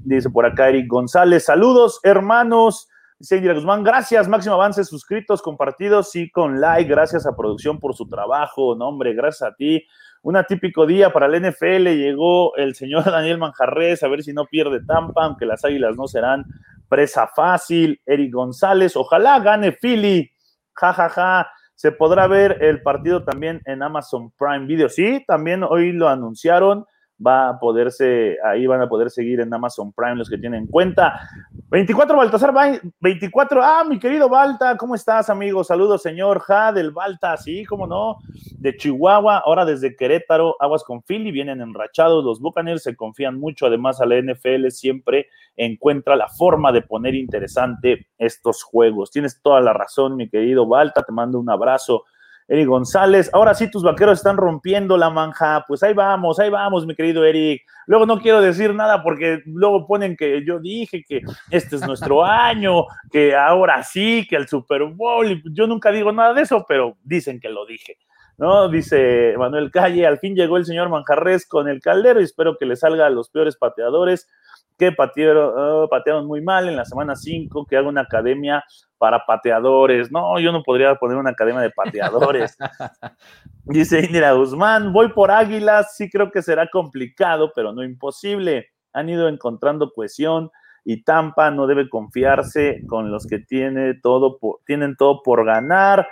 Dice 0.02 0.30
por 0.30 0.46
acá 0.46 0.70
Eric 0.70 0.88
González, 0.88 1.44
saludos 1.44 2.00
hermanos. 2.02 2.88
Dice 3.18 3.36
Indira 3.36 3.54
Guzmán, 3.54 3.84
gracias, 3.84 4.28
máximo 4.28 4.56
avance, 4.56 4.84
suscritos, 4.84 5.40
compartidos 5.40 6.14
y 6.16 6.30
con 6.30 6.60
like, 6.60 6.90
gracias 6.90 7.26
a 7.26 7.36
producción 7.36 7.78
por 7.78 7.94
su 7.94 8.08
trabajo, 8.08 8.74
no 8.74 8.88
hombre, 8.88 9.14
gracias 9.14 9.50
a 9.50 9.54
ti. 9.54 9.86
Un 10.22 10.36
atípico 10.36 10.84
día 10.84 11.12
para 11.12 11.26
el 11.26 11.40
NFL, 11.40 11.88
llegó 11.96 12.56
el 12.56 12.74
señor 12.74 13.04
Daniel 13.10 13.38
Manjarres, 13.38 14.02
a 14.02 14.08
ver 14.08 14.22
si 14.22 14.32
no 14.32 14.46
pierde 14.46 14.84
Tampa, 14.84 15.24
aunque 15.24 15.46
las 15.46 15.64
águilas 15.64 15.96
no 15.96 16.08
serán 16.08 16.44
presa 16.88 17.28
fácil, 17.28 18.00
Eric 18.04 18.32
González, 18.32 18.96
ojalá 18.96 19.38
gane 19.40 19.72
Philly, 19.72 20.30
jajaja. 20.72 21.08
Ja, 21.08 21.42
ja. 21.42 21.50
Se 21.74 21.90
podrá 21.90 22.26
ver 22.28 22.58
el 22.62 22.82
partido 22.82 23.24
también 23.24 23.60
en 23.64 23.82
Amazon 23.82 24.30
Prime 24.38 24.66
Video. 24.66 24.88
Sí, 24.88 25.24
también 25.26 25.64
hoy 25.64 25.92
lo 25.92 26.08
anunciaron 26.08 26.86
va 27.24 27.48
a 27.48 27.58
poderse, 27.58 28.38
ahí 28.44 28.66
van 28.66 28.80
a 28.80 28.88
poder 28.88 29.10
seguir 29.10 29.40
en 29.40 29.52
Amazon 29.52 29.92
Prime 29.92 30.16
los 30.16 30.28
que 30.28 30.38
tienen 30.38 30.66
cuenta. 30.66 31.28
24 31.70 32.16
Baltasar, 32.16 32.52
24, 33.00 33.62
ah, 33.62 33.84
mi 33.88 33.98
querido 33.98 34.28
Balta, 34.28 34.76
¿cómo 34.76 34.94
estás, 34.94 35.30
amigo? 35.30 35.64
Saludos, 35.64 36.02
señor 36.02 36.40
Ja 36.40 36.72
del 36.72 36.90
Balta, 36.90 37.36
sí, 37.36 37.64
cómo 37.64 37.86
no, 37.86 38.18
de 38.58 38.76
Chihuahua, 38.76 39.38
ahora 39.38 39.64
desde 39.64 39.96
Querétaro, 39.96 40.56
Aguas 40.60 40.84
con 40.84 41.02
Philly, 41.02 41.30
vienen 41.30 41.60
enrachados, 41.60 42.24
los 42.24 42.40
Buccaneers 42.40 42.82
se 42.82 42.96
confían 42.96 43.38
mucho, 43.38 43.66
además 43.66 44.00
a 44.00 44.06
la 44.06 44.20
NFL 44.20 44.68
siempre 44.68 45.28
encuentra 45.56 46.16
la 46.16 46.28
forma 46.28 46.72
de 46.72 46.82
poner 46.82 47.14
interesante 47.14 48.08
estos 48.18 48.62
juegos. 48.62 49.10
Tienes 49.10 49.40
toda 49.40 49.60
la 49.60 49.72
razón, 49.72 50.16
mi 50.16 50.28
querido 50.28 50.66
Balta, 50.66 51.02
te 51.02 51.12
mando 51.12 51.38
un 51.38 51.50
abrazo 51.50 52.04
Eric 52.46 52.66
González, 52.66 53.30
ahora 53.32 53.54
sí 53.54 53.70
tus 53.70 53.82
vaqueros 53.82 54.18
están 54.18 54.36
rompiendo 54.36 54.98
la 54.98 55.08
manja, 55.08 55.64
pues 55.66 55.82
ahí 55.82 55.94
vamos, 55.94 56.38
ahí 56.38 56.50
vamos, 56.50 56.86
mi 56.86 56.94
querido 56.94 57.24
Eric. 57.24 57.62
Luego 57.86 58.04
no 58.04 58.20
quiero 58.20 58.40
decir 58.40 58.74
nada 58.74 59.02
porque 59.02 59.42
luego 59.46 59.86
ponen 59.86 60.16
que 60.16 60.44
yo 60.44 60.58
dije 60.58 61.02
que 61.06 61.22
este 61.50 61.76
es 61.76 61.86
nuestro 61.86 62.24
año, 62.24 62.84
que 63.10 63.34
ahora 63.34 63.82
sí, 63.82 64.26
que 64.28 64.36
el 64.36 64.46
Super 64.46 64.84
Bowl, 64.84 65.42
yo 65.52 65.66
nunca 65.66 65.90
digo 65.90 66.12
nada 66.12 66.34
de 66.34 66.42
eso, 66.42 66.64
pero 66.68 66.96
dicen 67.02 67.40
que 67.40 67.48
lo 67.48 67.64
dije. 67.64 67.96
¿no? 68.36 68.68
Dice 68.68 69.34
Manuel 69.38 69.70
Calle, 69.70 70.06
al 70.06 70.18
fin 70.18 70.34
llegó 70.34 70.56
el 70.56 70.64
señor 70.64 70.88
Manjarres 70.88 71.46
con 71.46 71.68
el 71.68 71.80
caldero 71.80 72.20
y 72.20 72.24
espero 72.24 72.56
que 72.58 72.66
le 72.66 72.76
salga 72.76 73.06
a 73.06 73.10
los 73.10 73.30
peores 73.30 73.56
pateadores 73.56 74.28
que 74.78 74.92
patearon, 74.92 75.52
oh, 75.56 75.88
patearon 75.88 76.26
muy 76.26 76.42
mal 76.42 76.68
en 76.68 76.76
la 76.76 76.84
semana 76.84 77.14
5, 77.16 77.66
que 77.66 77.76
haga 77.76 77.88
una 77.88 78.02
academia 78.02 78.64
para 78.98 79.24
pateadores. 79.24 80.10
No, 80.10 80.38
yo 80.38 80.50
no 80.52 80.62
podría 80.62 80.94
poner 80.96 81.16
una 81.16 81.30
academia 81.30 81.60
de 81.60 81.70
pateadores. 81.70 82.56
Dice 83.64 84.00
Indira 84.00 84.32
Guzmán, 84.32 84.92
voy 84.92 85.08
por 85.10 85.30
Águilas, 85.30 85.96
sí 85.96 86.10
creo 86.10 86.30
que 86.30 86.42
será 86.42 86.68
complicado, 86.68 87.52
pero 87.54 87.72
no 87.72 87.84
imposible. 87.84 88.68
Han 88.92 89.08
ido 89.08 89.28
encontrando 89.28 89.92
cohesión 89.92 90.50
y 90.84 91.02
Tampa 91.02 91.50
no 91.50 91.66
debe 91.66 91.88
confiarse 91.88 92.82
con 92.86 93.10
los 93.10 93.26
que 93.26 93.38
tiene 93.38 93.94
todo 93.94 94.38
tienen 94.66 94.96
todo 94.96 95.22
por 95.22 95.44
ganar. 95.44 96.06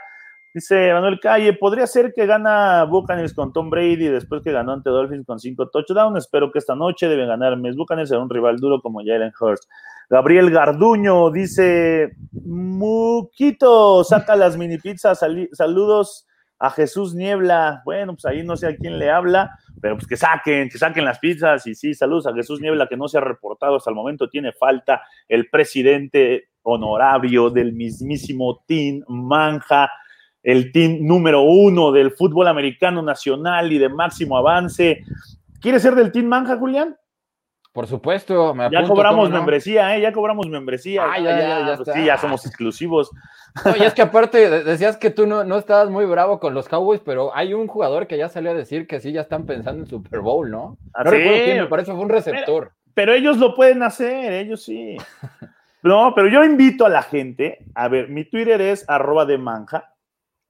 Dice 0.54 0.92
Manuel 0.92 1.18
Calle, 1.18 1.54
podría 1.54 1.86
ser 1.86 2.12
que 2.12 2.26
gana 2.26 2.84
Buccaneers 2.84 3.32
con 3.32 3.54
Tom 3.54 3.70
Brady 3.70 4.08
después 4.08 4.42
que 4.42 4.52
ganó 4.52 4.72
ante 4.72 4.90
Dolphins 4.90 5.24
con 5.24 5.38
cinco 5.38 5.70
touchdowns. 5.70 6.18
Espero 6.18 6.52
que 6.52 6.58
esta 6.58 6.74
noche 6.74 7.08
deben 7.08 7.28
ganar 7.28 7.56
mis 7.56 7.74
Buccaneers 7.74 8.10
será 8.10 8.20
un 8.20 8.28
rival 8.28 8.58
duro 8.58 8.82
como 8.82 9.00
Jalen 9.00 9.32
Hurst. 9.40 9.66
Gabriel 10.10 10.50
Garduño 10.50 11.30
dice, 11.30 12.16
Muquito, 12.32 14.04
saca 14.04 14.36
las 14.36 14.58
mini 14.58 14.76
pizzas, 14.76 15.24
saludos 15.52 16.26
a 16.58 16.68
Jesús 16.68 17.14
Niebla. 17.14 17.80
Bueno, 17.86 18.12
pues 18.12 18.26
ahí 18.26 18.42
no 18.44 18.54
sé 18.58 18.66
a 18.66 18.76
quién 18.76 18.98
le 18.98 19.10
habla, 19.10 19.58
pero 19.80 19.96
pues 19.96 20.06
que 20.06 20.18
saquen, 20.18 20.68
que 20.68 20.76
saquen 20.76 21.06
las 21.06 21.18
pizzas. 21.18 21.66
Y 21.66 21.74
sí, 21.74 21.94
saludos 21.94 22.26
a 22.26 22.34
Jesús 22.34 22.60
Niebla, 22.60 22.88
que 22.88 22.98
no 22.98 23.08
se 23.08 23.16
ha 23.16 23.22
reportado 23.22 23.76
hasta 23.76 23.88
el 23.88 23.96
momento. 23.96 24.28
Tiene 24.28 24.52
falta 24.52 25.00
el 25.28 25.48
presidente 25.48 26.50
honorario 26.60 27.48
del 27.48 27.72
mismísimo 27.72 28.62
Team 28.66 29.02
Manja 29.08 29.90
el 30.42 30.72
team 30.72 30.98
número 31.00 31.42
uno 31.42 31.92
del 31.92 32.12
fútbol 32.12 32.48
americano 32.48 33.02
nacional 33.02 33.72
y 33.72 33.78
de 33.78 33.88
máximo 33.88 34.36
avance. 34.36 35.04
¿Quieres 35.60 35.82
ser 35.82 35.94
del 35.94 36.12
team 36.12 36.26
Manja, 36.26 36.56
Julián? 36.56 36.96
Por 37.72 37.86
supuesto, 37.86 38.54
me 38.54 38.68
Ya 38.70 38.82
cobramos 38.84 39.30
membresía, 39.30 39.96
¿eh? 39.96 40.02
Ya 40.02 40.12
cobramos 40.12 40.46
membresía. 40.46 41.04
Ah, 41.10 41.18
ya, 41.18 41.38
ya, 41.38 41.66
ya, 41.66 41.76
pues 41.76 41.88
sí, 41.94 42.04
ya 42.04 42.18
somos 42.18 42.44
exclusivos. 42.44 43.10
No, 43.64 43.74
y 43.76 43.82
es 43.82 43.94
que 43.94 44.02
aparte 44.02 44.62
decías 44.62 44.98
que 44.98 45.08
tú 45.08 45.26
no, 45.26 45.42
no 45.44 45.56
estabas 45.56 45.88
muy 45.88 46.04
bravo 46.04 46.38
con 46.38 46.52
los 46.52 46.68
Cowboys, 46.68 47.00
pero 47.00 47.34
hay 47.34 47.54
un 47.54 47.68
jugador 47.68 48.06
que 48.06 48.18
ya 48.18 48.28
salió 48.28 48.50
a 48.50 48.54
decir 48.54 48.86
que 48.86 49.00
sí, 49.00 49.12
ya 49.12 49.22
están 49.22 49.46
pensando 49.46 49.84
en 49.84 49.88
Super 49.88 50.20
Bowl, 50.20 50.50
¿no? 50.50 50.76
No 50.98 51.10
recuerdo 51.10 51.44
quién, 51.44 51.60
me 51.60 51.66
parece 51.66 51.92
fue 51.92 52.02
un 52.02 52.10
receptor. 52.10 52.72
Pero, 52.72 52.92
pero 52.92 53.14
ellos 53.14 53.38
lo 53.38 53.54
pueden 53.54 53.82
hacer, 53.82 54.32
ellos 54.32 54.62
sí. 54.62 54.98
No, 55.82 56.12
pero 56.14 56.28
yo 56.28 56.44
invito 56.44 56.86
a 56.86 56.88
la 56.88 57.02
gente, 57.02 57.58
a 57.74 57.88
ver, 57.88 58.08
mi 58.08 58.24
Twitter 58.24 58.60
es 58.60 58.88
arroba 58.88 59.26
de 59.26 59.36
manja, 59.36 59.91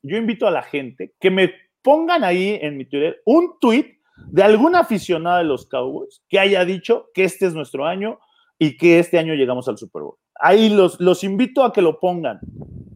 yo 0.03 0.17
invito 0.17 0.47
a 0.47 0.51
la 0.51 0.63
gente 0.63 1.15
que 1.21 1.31
me 1.31 1.53
pongan 1.83 2.25
ahí 2.25 2.59
en 2.61 2.77
mi 2.77 2.85
Twitter 2.85 3.21
un 3.25 3.59
tweet 3.61 3.99
de 4.27 4.43
algún 4.43 4.75
aficionado 4.77 5.39
de 5.39 5.45
los 5.45 5.67
Cowboys 5.67 6.23
que 6.29 6.39
haya 6.39 6.65
dicho 6.65 7.07
que 7.15 7.25
este 7.25 7.47
es 7.47 7.55
nuestro 7.55 7.87
año 7.87 8.19
y 8.59 8.77
que 8.77 8.99
este 8.99 9.19
año 9.19 9.35
llegamos 9.35 9.69
al 9.69 9.79
Super 9.79 10.03
Bowl. 10.03 10.17
Ahí 10.37 10.69
los, 10.69 11.01
los 11.01 11.25
invito 11.25 11.65
a 11.65 11.73
que 11.73 11.83
lo 11.83 11.99
pongan, 11.99 12.41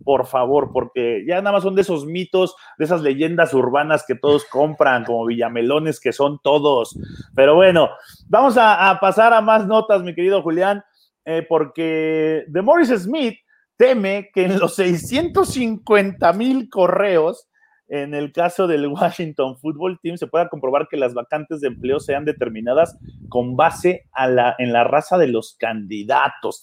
por 0.05 0.27
favor, 0.27 0.71
porque 0.73 1.25
ya 1.27 1.37
nada 1.37 1.53
más 1.53 1.63
son 1.65 1.75
de 1.75 1.83
esos 1.83 2.07
mitos, 2.07 2.55
de 2.79 2.85
esas 2.85 3.03
leyendas 3.03 3.53
urbanas 3.55 4.05
que 4.07 4.15
todos 4.15 4.45
compran, 4.45 5.05
como 5.05 5.27
villamelones 5.27 5.99
que 5.99 6.13
son 6.13 6.39
todos. 6.43 6.97
Pero 7.35 7.57
bueno, 7.57 7.91
vamos 8.29 8.57
a, 8.59 8.97
pasar 9.01 9.33
a 9.33 9.41
más 9.41 9.67
notas, 9.67 10.03
mi 10.03 10.15
querido 10.15 10.43
Julián, 10.43 10.85
eh, 11.25 11.45
porque 11.49 12.45
de 12.47 12.63
Morris 12.63 12.91
Smith 12.91 13.37
teme 13.77 14.31
que 14.33 14.45
en 14.45 14.59
los 14.59 14.75
650 14.77 16.33
mil 16.33 16.69
correos, 16.71 17.49
en 17.89 18.15
el 18.15 18.33
caso 18.33 18.67
del 18.67 18.87
Washington 18.89 19.59
Football 19.59 20.01
Team, 20.03 20.17
se 20.17 20.27
pueda 20.27 20.49
comprobar 20.49 20.89
que 20.89 20.97
las 20.97 21.15
vacantes 21.15 21.61
de 21.61 21.69
empleo 21.69 22.01
sean 22.01 22.25
determinadas 22.25 22.99
con 23.29 23.57
base 23.57 24.07
a 24.13 24.29
la, 24.29 24.57
en 24.59 24.73
la 24.73 24.85
raza 24.85 25.19
de 25.19 25.29
los 25.29 25.55
candidatos. 25.59 26.63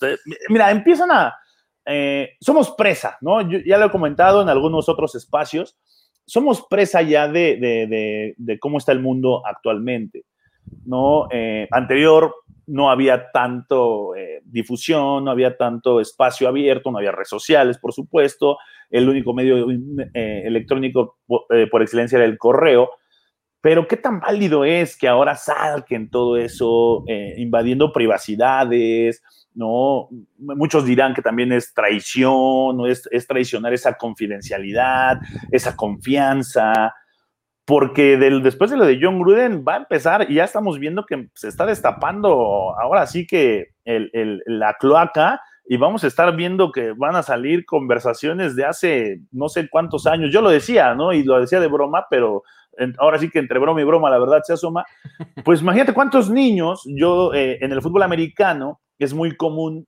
Mira, 0.49 0.71
empiezan 0.71 1.11
a... 1.11 1.35
Eh, 1.85 2.31
somos 2.39 2.71
presa, 2.71 3.17
¿no? 3.21 3.41
Ya 3.41 3.77
lo 3.77 3.87
he 3.87 3.91
comentado 3.91 4.41
en 4.41 4.49
algunos 4.49 4.87
otros 4.87 5.15
espacios. 5.15 5.77
Somos 6.25 6.65
presa 6.69 7.01
ya 7.01 7.27
de, 7.27 8.35
de, 8.37 8.59
cómo 8.59 8.77
está 8.77 8.93
el 8.93 9.01
mundo 9.01 9.45
actualmente, 9.45 10.23
¿no? 10.85 11.27
Eh, 11.29 11.67
anterior 11.71 12.33
no 12.67 12.89
había 12.89 13.31
tanto 13.31 14.15
eh, 14.15 14.41
difusión, 14.45 15.25
no 15.25 15.31
había 15.31 15.57
tanto 15.57 15.99
espacio 15.99 16.47
abierto, 16.47 16.91
no 16.91 16.97
había 16.97 17.11
redes 17.11 17.29
sociales, 17.29 17.77
por 17.77 17.93
supuesto. 17.93 18.57
El 18.89 19.09
único 19.09 19.33
medio 19.33 19.69
eh, 19.71 20.43
electrónico 20.45 21.17
eh, 21.49 21.67
por 21.69 21.81
excelencia 21.81 22.17
era 22.17 22.25
el 22.25 22.37
correo. 22.37 22.91
Pero 23.61 23.87
qué 23.87 23.95
tan 23.95 24.19
válido 24.19 24.65
es 24.65 24.97
que 24.97 25.07
ahora 25.07 25.35
salquen 25.35 26.09
todo 26.09 26.35
eso, 26.35 27.05
invadiendo 27.37 27.93
privacidades, 27.93 29.23
¿no? 29.53 30.09
Muchos 30.37 30.85
dirán 30.85 31.13
que 31.13 31.21
también 31.21 31.53
es 31.53 31.73
traición, 31.73 32.75
¿no? 32.75 32.87
es, 32.87 33.07
es 33.09 33.25
traicionar 33.25 33.73
esa 33.73 33.93
confidencialidad, 33.93 35.19
esa 35.49 35.77
confianza, 35.77 36.93
porque 37.65 38.17
del, 38.17 38.43
después 38.43 38.71
de 38.71 38.77
lo 38.77 38.85
de 38.85 38.99
John 39.01 39.19
Gruden 39.19 39.63
va 39.67 39.75
a 39.75 39.77
empezar 39.77 40.29
y 40.29 40.35
ya 40.35 40.43
estamos 40.43 40.79
viendo 40.79 41.05
que 41.05 41.29
se 41.33 41.47
está 41.47 41.65
destapando 41.65 42.77
ahora 42.79 43.07
sí 43.07 43.25
que 43.25 43.69
la 43.85 44.73
cloaca 44.79 45.39
y 45.65 45.77
vamos 45.77 46.03
a 46.03 46.07
estar 46.07 46.35
viendo 46.35 46.71
que 46.71 46.91
van 46.91 47.15
a 47.15 47.23
salir 47.23 47.65
conversaciones 47.65 48.55
de 48.55 48.65
hace 48.65 49.21
no 49.31 49.47
sé 49.47 49.69
cuántos 49.69 50.05
años. 50.07 50.33
Yo 50.33 50.41
lo 50.41 50.49
decía, 50.49 50.93
¿no? 50.93 51.13
Y 51.13 51.23
lo 51.23 51.39
decía 51.39 51.61
de 51.61 51.67
broma, 51.67 52.05
pero 52.09 52.43
ahora 52.97 53.17
sí 53.17 53.29
que 53.29 53.39
entre 53.39 53.59
broma 53.59 53.79
y 53.81 53.85
broma 53.85 54.09
la 54.09 54.19
verdad 54.19 54.41
se 54.43 54.53
asoma. 54.53 54.85
Pues 55.45 55.61
imagínate 55.61 55.93
cuántos 55.93 56.29
niños, 56.29 56.83
yo 56.85 57.33
eh, 57.33 57.57
en 57.61 57.71
el 57.71 57.81
fútbol 57.81 58.03
americano 58.03 58.81
es 58.99 59.13
muy 59.13 59.35
común 59.35 59.87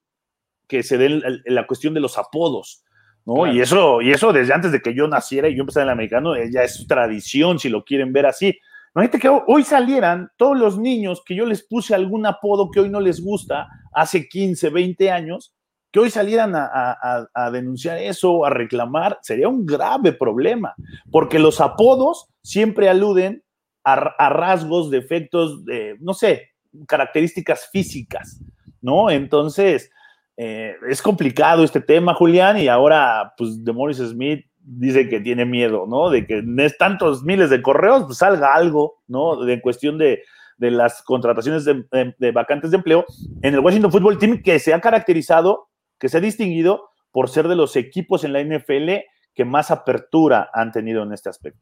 que 0.68 0.84
se 0.84 0.98
dé 0.98 1.22
la 1.46 1.68
cuestión 1.68 1.94
de 1.94 2.00
los 2.00 2.18
apodos. 2.18 2.85
¿No? 3.26 3.52
Y, 3.52 3.60
eso, 3.60 4.02
y 4.02 4.12
eso 4.12 4.32
desde 4.32 4.54
antes 4.54 4.72
de 4.72 4.82
que 4.82 4.94
yo 4.94 5.08
naciera 5.08 5.50
y 5.50 5.56
yo 5.56 5.62
empecé 5.62 5.80
en 5.80 5.86
el 5.86 5.92
americano, 5.92 6.36
eh, 6.36 6.50
ya 6.52 6.64
es 6.64 6.86
tradición, 6.88 7.60
si 7.60 7.70
lo 7.70 7.84
quieren 7.84 8.14
ver 8.14 8.28
así. 8.28 8.58
Imagínate 8.96 9.20
que 9.20 9.42
hoy 9.48 9.64
salieran 9.64 10.30
todos 10.38 10.58
los 10.58 10.80
niños 10.80 11.22
que 11.26 11.36
yo 11.36 11.46
les 11.46 11.64
puse 11.64 11.94
algún 11.94 12.26
apodo 12.26 12.72
que 12.72 12.80
hoy 12.80 12.90
no 12.90 13.02
les 13.02 13.22
gusta, 13.22 13.68
hace 13.94 14.30
15, 14.30 14.70
20 14.70 15.12
años, 15.12 15.54
que 15.92 16.00
hoy 16.00 16.10
salieran 16.10 16.54
a, 16.56 17.50
denunciar 17.52 17.98
eso, 17.98 18.46
a 18.46 18.50
reclamar, 18.50 19.18
sería 19.22 19.48
un 19.48 19.66
grave 19.66 20.12
problema, 20.12 20.76
porque 21.10 21.40
los 21.40 21.62
apodos 21.62 22.28
siempre 22.42 22.90
aluden 22.90 23.44
a, 23.84 24.30
rasgos, 24.30 24.90
defectos, 24.90 25.64
de, 25.64 25.96
no 26.00 26.14
sé, 26.14 26.50
características 26.88 27.70
físicas, 27.72 28.42
¿no? 28.82 29.10
Entonces, 29.10 29.90
eh, 30.38 30.76
es 30.90 31.02
complicado 31.02 31.64
este 31.64 31.82
tema, 31.82 32.14
Julián, 32.14 32.58
y 32.58 32.68
ahora, 32.68 33.34
pues, 33.38 33.64
de 33.64 33.72
Morris 33.72 33.98
Smith 33.98 34.46
dice 34.60 35.08
que 35.08 35.22
tiene 35.22 35.46
miedo, 35.46 35.86
¿no? 35.88 36.10
De 36.10 36.26
que 36.26 36.40
en 36.40 36.58
tantos 36.78 37.24
miles 37.24 37.50
de 37.50 37.62
correos, 37.62 38.04
pues 38.06 38.18
salga 38.18 38.54
algo, 38.54 39.02
¿no? 39.08 39.44
De 39.46 39.62
cuestión 39.62 39.98
de, 39.98 40.24
las 40.58 41.04
contrataciones 41.04 41.66
de, 41.66 42.32
vacantes 42.32 42.72
de 42.72 42.78
empleo 42.78 43.06
en 43.42 43.54
el 43.54 43.60
Washington 43.60 43.92
Football 43.92 44.18
Team, 44.18 44.42
que 44.42 44.58
se 44.60 44.74
ha 44.74 44.82
caracterizado, 44.82 45.70
que 46.00 46.10
se 46.10 46.18
ha 46.18 46.22
distinguido 46.22 46.90
por 47.12 47.30
ser 47.30 47.48
de 47.48 47.56
los 47.56 47.76
equipos 47.76 48.24
en 48.24 48.34
la 48.34 48.44
NFL 48.44 48.92
que 49.34 49.46
más 49.46 49.70
apertura 49.70 50.50
han 50.54 50.72
tenido 50.72 51.04
en 51.04 51.14
este 51.14 51.30
aspecto. 51.30 51.62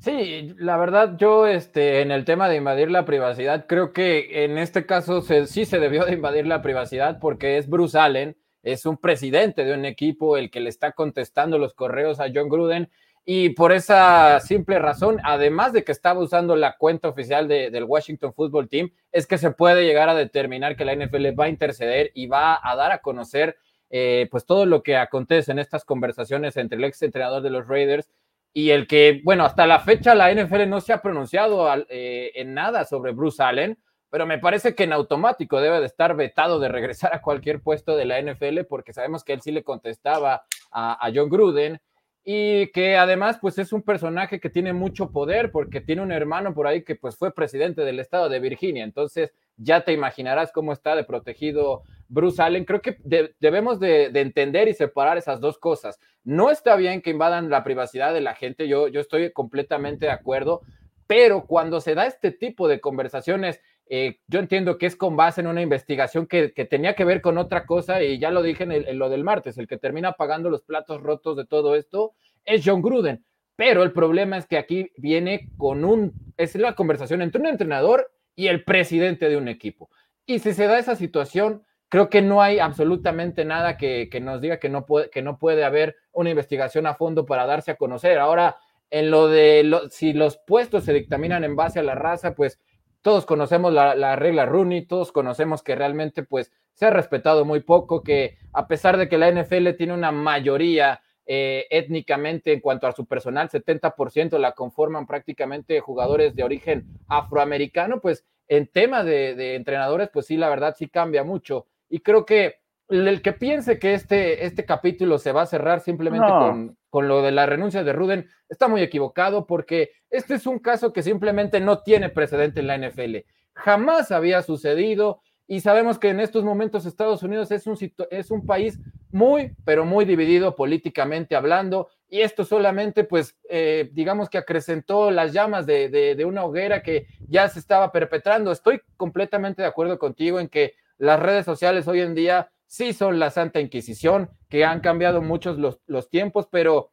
Sí, 0.00 0.54
la 0.58 0.76
verdad, 0.76 1.16
yo 1.18 1.46
este, 1.48 2.02
en 2.02 2.12
el 2.12 2.24
tema 2.24 2.48
de 2.48 2.56
invadir 2.56 2.88
la 2.88 3.04
privacidad, 3.04 3.66
creo 3.66 3.92
que 3.92 4.44
en 4.44 4.56
este 4.56 4.86
caso 4.86 5.22
sí 5.22 5.64
se 5.64 5.80
debió 5.80 6.04
de 6.04 6.12
invadir 6.12 6.46
la 6.46 6.62
privacidad 6.62 7.18
porque 7.18 7.58
es 7.58 7.68
Bruce 7.68 7.98
Allen, 7.98 8.36
es 8.62 8.86
un 8.86 8.96
presidente 8.96 9.64
de 9.64 9.74
un 9.74 9.84
equipo 9.84 10.36
el 10.36 10.50
que 10.50 10.60
le 10.60 10.68
está 10.68 10.92
contestando 10.92 11.58
los 11.58 11.74
correos 11.74 12.20
a 12.20 12.28
John 12.32 12.48
Gruden 12.48 12.90
y 13.24 13.50
por 13.50 13.72
esa 13.72 14.38
simple 14.38 14.78
razón, 14.78 15.18
además 15.24 15.72
de 15.72 15.82
que 15.82 15.92
estaba 15.92 16.20
usando 16.20 16.54
la 16.54 16.76
cuenta 16.76 17.08
oficial 17.08 17.48
del 17.48 17.84
Washington 17.84 18.32
Football 18.32 18.68
Team, 18.68 18.90
es 19.10 19.26
que 19.26 19.36
se 19.36 19.50
puede 19.50 19.84
llegar 19.84 20.08
a 20.08 20.14
determinar 20.14 20.76
que 20.76 20.84
la 20.84 20.94
NFL 20.94 21.38
va 21.38 21.46
a 21.46 21.50
interceder 21.50 22.12
y 22.14 22.28
va 22.28 22.58
a 22.62 22.76
dar 22.76 22.92
a 22.92 23.02
conocer 23.02 23.56
eh, 23.90 24.28
pues 24.30 24.46
todo 24.46 24.64
lo 24.64 24.82
que 24.82 24.96
acontece 24.96 25.50
en 25.50 25.58
estas 25.58 25.84
conversaciones 25.84 26.56
entre 26.56 26.78
el 26.78 26.84
ex 26.84 27.02
entrenador 27.02 27.42
de 27.42 27.50
los 27.50 27.66
Raiders 27.66 28.08
y 28.52 28.70
el 28.70 28.86
que, 28.86 29.20
bueno, 29.24 29.44
hasta 29.44 29.66
la 29.66 29.80
fecha 29.80 30.14
la 30.14 30.32
NFL 30.32 30.68
no 30.68 30.80
se 30.80 30.92
ha 30.92 31.02
pronunciado 31.02 31.68
eh, 31.88 32.32
en 32.34 32.54
nada 32.54 32.84
sobre 32.84 33.12
Bruce 33.12 33.42
Allen, 33.42 33.78
pero 34.10 34.26
me 34.26 34.38
parece 34.38 34.74
que 34.74 34.84
en 34.84 34.92
automático 34.92 35.60
debe 35.60 35.80
de 35.80 35.86
estar 35.86 36.16
vetado 36.16 36.58
de 36.58 36.68
regresar 36.68 37.14
a 37.14 37.20
cualquier 37.20 37.60
puesto 37.60 37.96
de 37.96 38.06
la 38.06 38.20
NFL 38.20 38.60
porque 38.68 38.92
sabemos 38.92 39.22
que 39.22 39.34
él 39.34 39.42
sí 39.42 39.52
le 39.52 39.62
contestaba 39.62 40.44
a, 40.70 41.06
a 41.06 41.12
John 41.14 41.28
Gruden 41.28 41.80
y 42.24 42.70
que 42.72 42.96
además 42.96 43.38
pues 43.40 43.58
es 43.58 43.72
un 43.72 43.82
personaje 43.82 44.40
que 44.40 44.50
tiene 44.50 44.72
mucho 44.72 45.10
poder 45.10 45.50
porque 45.52 45.80
tiene 45.80 46.02
un 46.02 46.12
hermano 46.12 46.54
por 46.54 46.66
ahí 46.66 46.84
que 46.84 46.96
pues 46.96 47.16
fue 47.16 47.34
presidente 47.34 47.82
del 47.82 48.00
estado 48.00 48.28
de 48.28 48.40
Virginia, 48.40 48.84
entonces 48.84 49.32
ya 49.58 49.84
te 49.84 49.92
imaginarás 49.92 50.52
cómo 50.52 50.72
está 50.72 50.96
de 50.96 51.04
protegido 51.04 51.82
Bruce 52.08 52.40
Allen. 52.40 52.64
Creo 52.64 52.80
que 52.80 52.96
debemos 53.38 53.78
de, 53.80 54.06
entender 54.06 54.68
y 54.68 54.74
separar 54.74 55.18
esas 55.18 55.40
dos 55.40 55.58
cosas. 55.58 55.98
No 56.24 56.50
está 56.50 56.76
bien 56.76 57.02
que 57.02 57.10
invadan 57.10 57.50
la 57.50 57.64
privacidad 57.64 58.14
de 58.14 58.20
la 58.20 58.34
gente, 58.34 58.68
yo, 58.68 58.88
yo 58.88 59.00
estoy 59.00 59.32
completamente 59.32 60.06
de 60.06 60.12
acuerdo, 60.12 60.62
pero 61.06 61.46
cuando 61.46 61.80
se 61.80 61.94
da 61.94 62.06
este 62.06 62.30
tipo 62.30 62.68
de 62.68 62.80
conversaciones, 62.80 63.60
eh, 63.90 64.18
yo 64.26 64.38
entiendo 64.38 64.76
que 64.76 64.86
es 64.86 64.96
con 64.96 65.16
base 65.16 65.40
en 65.40 65.46
una 65.46 65.62
investigación 65.62 66.26
que, 66.26 66.48
tenía 66.70 66.94
que 66.94 67.04
ver 67.04 67.22
con 67.22 67.38
otra 67.38 67.64
cosa 67.64 68.02
y 68.02 68.18
ya 68.18 68.30
lo 68.30 68.42
dije 68.42 68.64
en, 68.64 68.98
lo 68.98 69.08
del 69.08 69.24
martes, 69.24 69.56
el 69.56 69.66
que 69.66 69.78
termina 69.78 70.12
pagando 70.12 70.50
los 70.50 70.62
platos 70.62 71.02
rotos 71.02 71.36
de 71.36 71.46
todo 71.46 71.74
esto 71.74 72.12
es 72.44 72.62
John 72.64 72.82
Gruden. 72.82 73.24
Pero 73.56 73.82
el 73.82 73.92
problema 73.92 74.36
es 74.36 74.46
que 74.46 74.58
aquí 74.58 74.92
viene 74.98 75.48
con 75.56 75.84
un, 75.84 76.12
es 76.36 76.54
la 76.54 76.74
conversación 76.74 77.22
entre 77.22 77.40
un 77.40 77.48
entrenador 77.48 78.12
y 78.38 78.46
el 78.46 78.62
presidente 78.62 79.28
de 79.28 79.36
un 79.36 79.48
equipo. 79.48 79.90
Y 80.24 80.38
si 80.38 80.54
se 80.54 80.68
da 80.68 80.78
esa 80.78 80.94
situación, 80.94 81.64
creo 81.88 82.08
que 82.08 82.22
no 82.22 82.40
hay 82.40 82.60
absolutamente 82.60 83.44
nada 83.44 83.76
que, 83.76 84.08
nos 84.22 84.40
diga 84.40 84.60
que 84.60 84.68
no, 84.68 84.86
puede, 84.86 85.10
que 85.10 85.22
no 85.22 85.38
puede 85.38 85.64
haber 85.64 85.96
una 86.12 86.30
investigación 86.30 86.86
a 86.86 86.94
fondo 86.94 87.26
para 87.26 87.46
darse 87.46 87.72
a 87.72 87.76
conocer. 87.76 88.16
Ahora, 88.20 88.56
en 88.90 89.10
lo 89.10 89.26
de 89.26 89.68
si 89.90 90.12
los 90.12 90.38
puestos 90.38 90.84
se 90.84 90.92
dictaminan 90.92 91.42
en 91.42 91.56
base 91.56 91.80
a 91.80 91.82
la 91.82 91.96
raza, 91.96 92.36
pues 92.36 92.60
todos 93.02 93.26
conocemos 93.26 93.72
la, 93.72 94.14
regla 94.14 94.46
Rooney, 94.46 94.86
todos 94.86 95.10
conocemos 95.10 95.64
que 95.64 95.74
realmente 95.74 96.22
pues 96.22 96.52
se 96.74 96.86
ha 96.86 96.90
respetado 96.90 97.44
muy 97.44 97.58
poco, 97.58 98.04
que 98.04 98.38
a 98.52 98.68
pesar 98.68 98.98
de 98.98 99.08
que 99.08 99.18
la 99.18 99.32
NFL 99.32 99.70
tiene 99.76 99.94
una 99.94 100.12
mayoría 100.12 101.00
eh, 101.30 101.66
étnicamente 101.68 102.54
en 102.54 102.60
cuanto 102.60 102.86
a 102.86 102.92
su 102.92 103.04
personal, 103.04 103.50
70% 103.50 104.38
la 104.38 104.52
conforman 104.52 105.06
prácticamente 105.06 105.78
jugadores 105.78 106.34
de 106.34 106.42
origen 106.42 106.86
afroamericano, 107.06 108.00
pues 108.00 108.24
en 108.48 108.66
tema 108.66 109.04
de, 109.04 109.54
entrenadores, 109.54 110.08
pues 110.10 110.24
sí, 110.24 110.38
la 110.38 110.48
verdad 110.48 110.74
sí 110.74 110.88
cambia 110.88 111.24
mucho. 111.24 111.66
Y 111.90 112.00
creo 112.00 112.24
que 112.24 112.60
el 112.88 113.20
que 113.20 113.34
piense 113.34 113.78
que 113.78 113.92
este, 113.92 114.46
este 114.46 114.64
capítulo 114.64 115.18
se 115.18 115.32
va 115.32 115.42
a 115.42 115.46
cerrar 115.46 115.80
simplemente 115.80 116.26
con, 116.26 116.78
con, 116.88 117.08
lo 117.08 117.20
de 117.20 117.32
la 117.32 117.44
renuncia 117.44 117.84
de 117.84 117.92
Ruden 117.92 118.26
está 118.48 118.66
muy 118.66 118.80
equivocado 118.80 119.46
porque 119.46 119.90
este 120.08 120.32
es 120.32 120.46
un 120.46 120.58
caso 120.58 120.94
que 120.94 121.02
simplemente 121.02 121.60
no 121.60 121.82
tiene 121.82 122.08
precedente 122.08 122.60
en 122.60 122.68
la 122.68 122.78
NFL. 122.78 123.16
Jamás 123.52 124.12
había 124.12 124.40
sucedido 124.40 125.20
y 125.48 125.60
sabemos 125.60 125.98
que 125.98 126.10
en 126.10 126.20
estos 126.20 126.44
momentos 126.44 126.86
Estados 126.86 127.22
Unidos 127.22 127.50
es 127.50 127.66
un, 127.66 127.76
es 128.10 128.30
un 128.30 128.46
país 128.46 128.78
muy, 129.10 129.56
pero 129.64 129.86
muy 129.86 130.04
dividido 130.04 130.54
políticamente 130.54 131.34
hablando 131.34 131.88
y 132.10 132.20
esto 132.20 132.44
solamente, 132.44 133.04
pues, 133.04 133.36
eh, 133.48 133.88
digamos 133.92 134.28
que 134.28 134.38
acrecentó 134.38 135.10
las 135.10 135.32
llamas 135.32 135.66
de, 135.66 135.88
de 135.88 136.24
una 136.24 136.44
hoguera 136.44 136.82
que 136.82 137.06
ya 137.28 137.48
se 137.48 137.58
estaba 137.58 137.92
perpetrando. 137.92 138.52
Estoy 138.52 138.80
completamente 138.96 139.62
de 139.62 139.68
acuerdo 139.68 139.98
contigo 139.98 140.38
en 140.38 140.48
que 140.48 140.74
las 140.98 141.18
redes 141.18 141.44
sociales 141.44 141.88
hoy 141.88 142.00
en 142.00 142.14
día 142.14 142.50
sí 142.66 142.92
son 142.92 143.18
la 143.18 143.30
Santa 143.30 143.60
Inquisición, 143.60 144.30
que 144.48 144.64
han 144.64 144.80
cambiado 144.80 145.22
muchos 145.22 145.58
los, 145.58 146.10
tiempos, 146.10 146.46
pero 146.50 146.92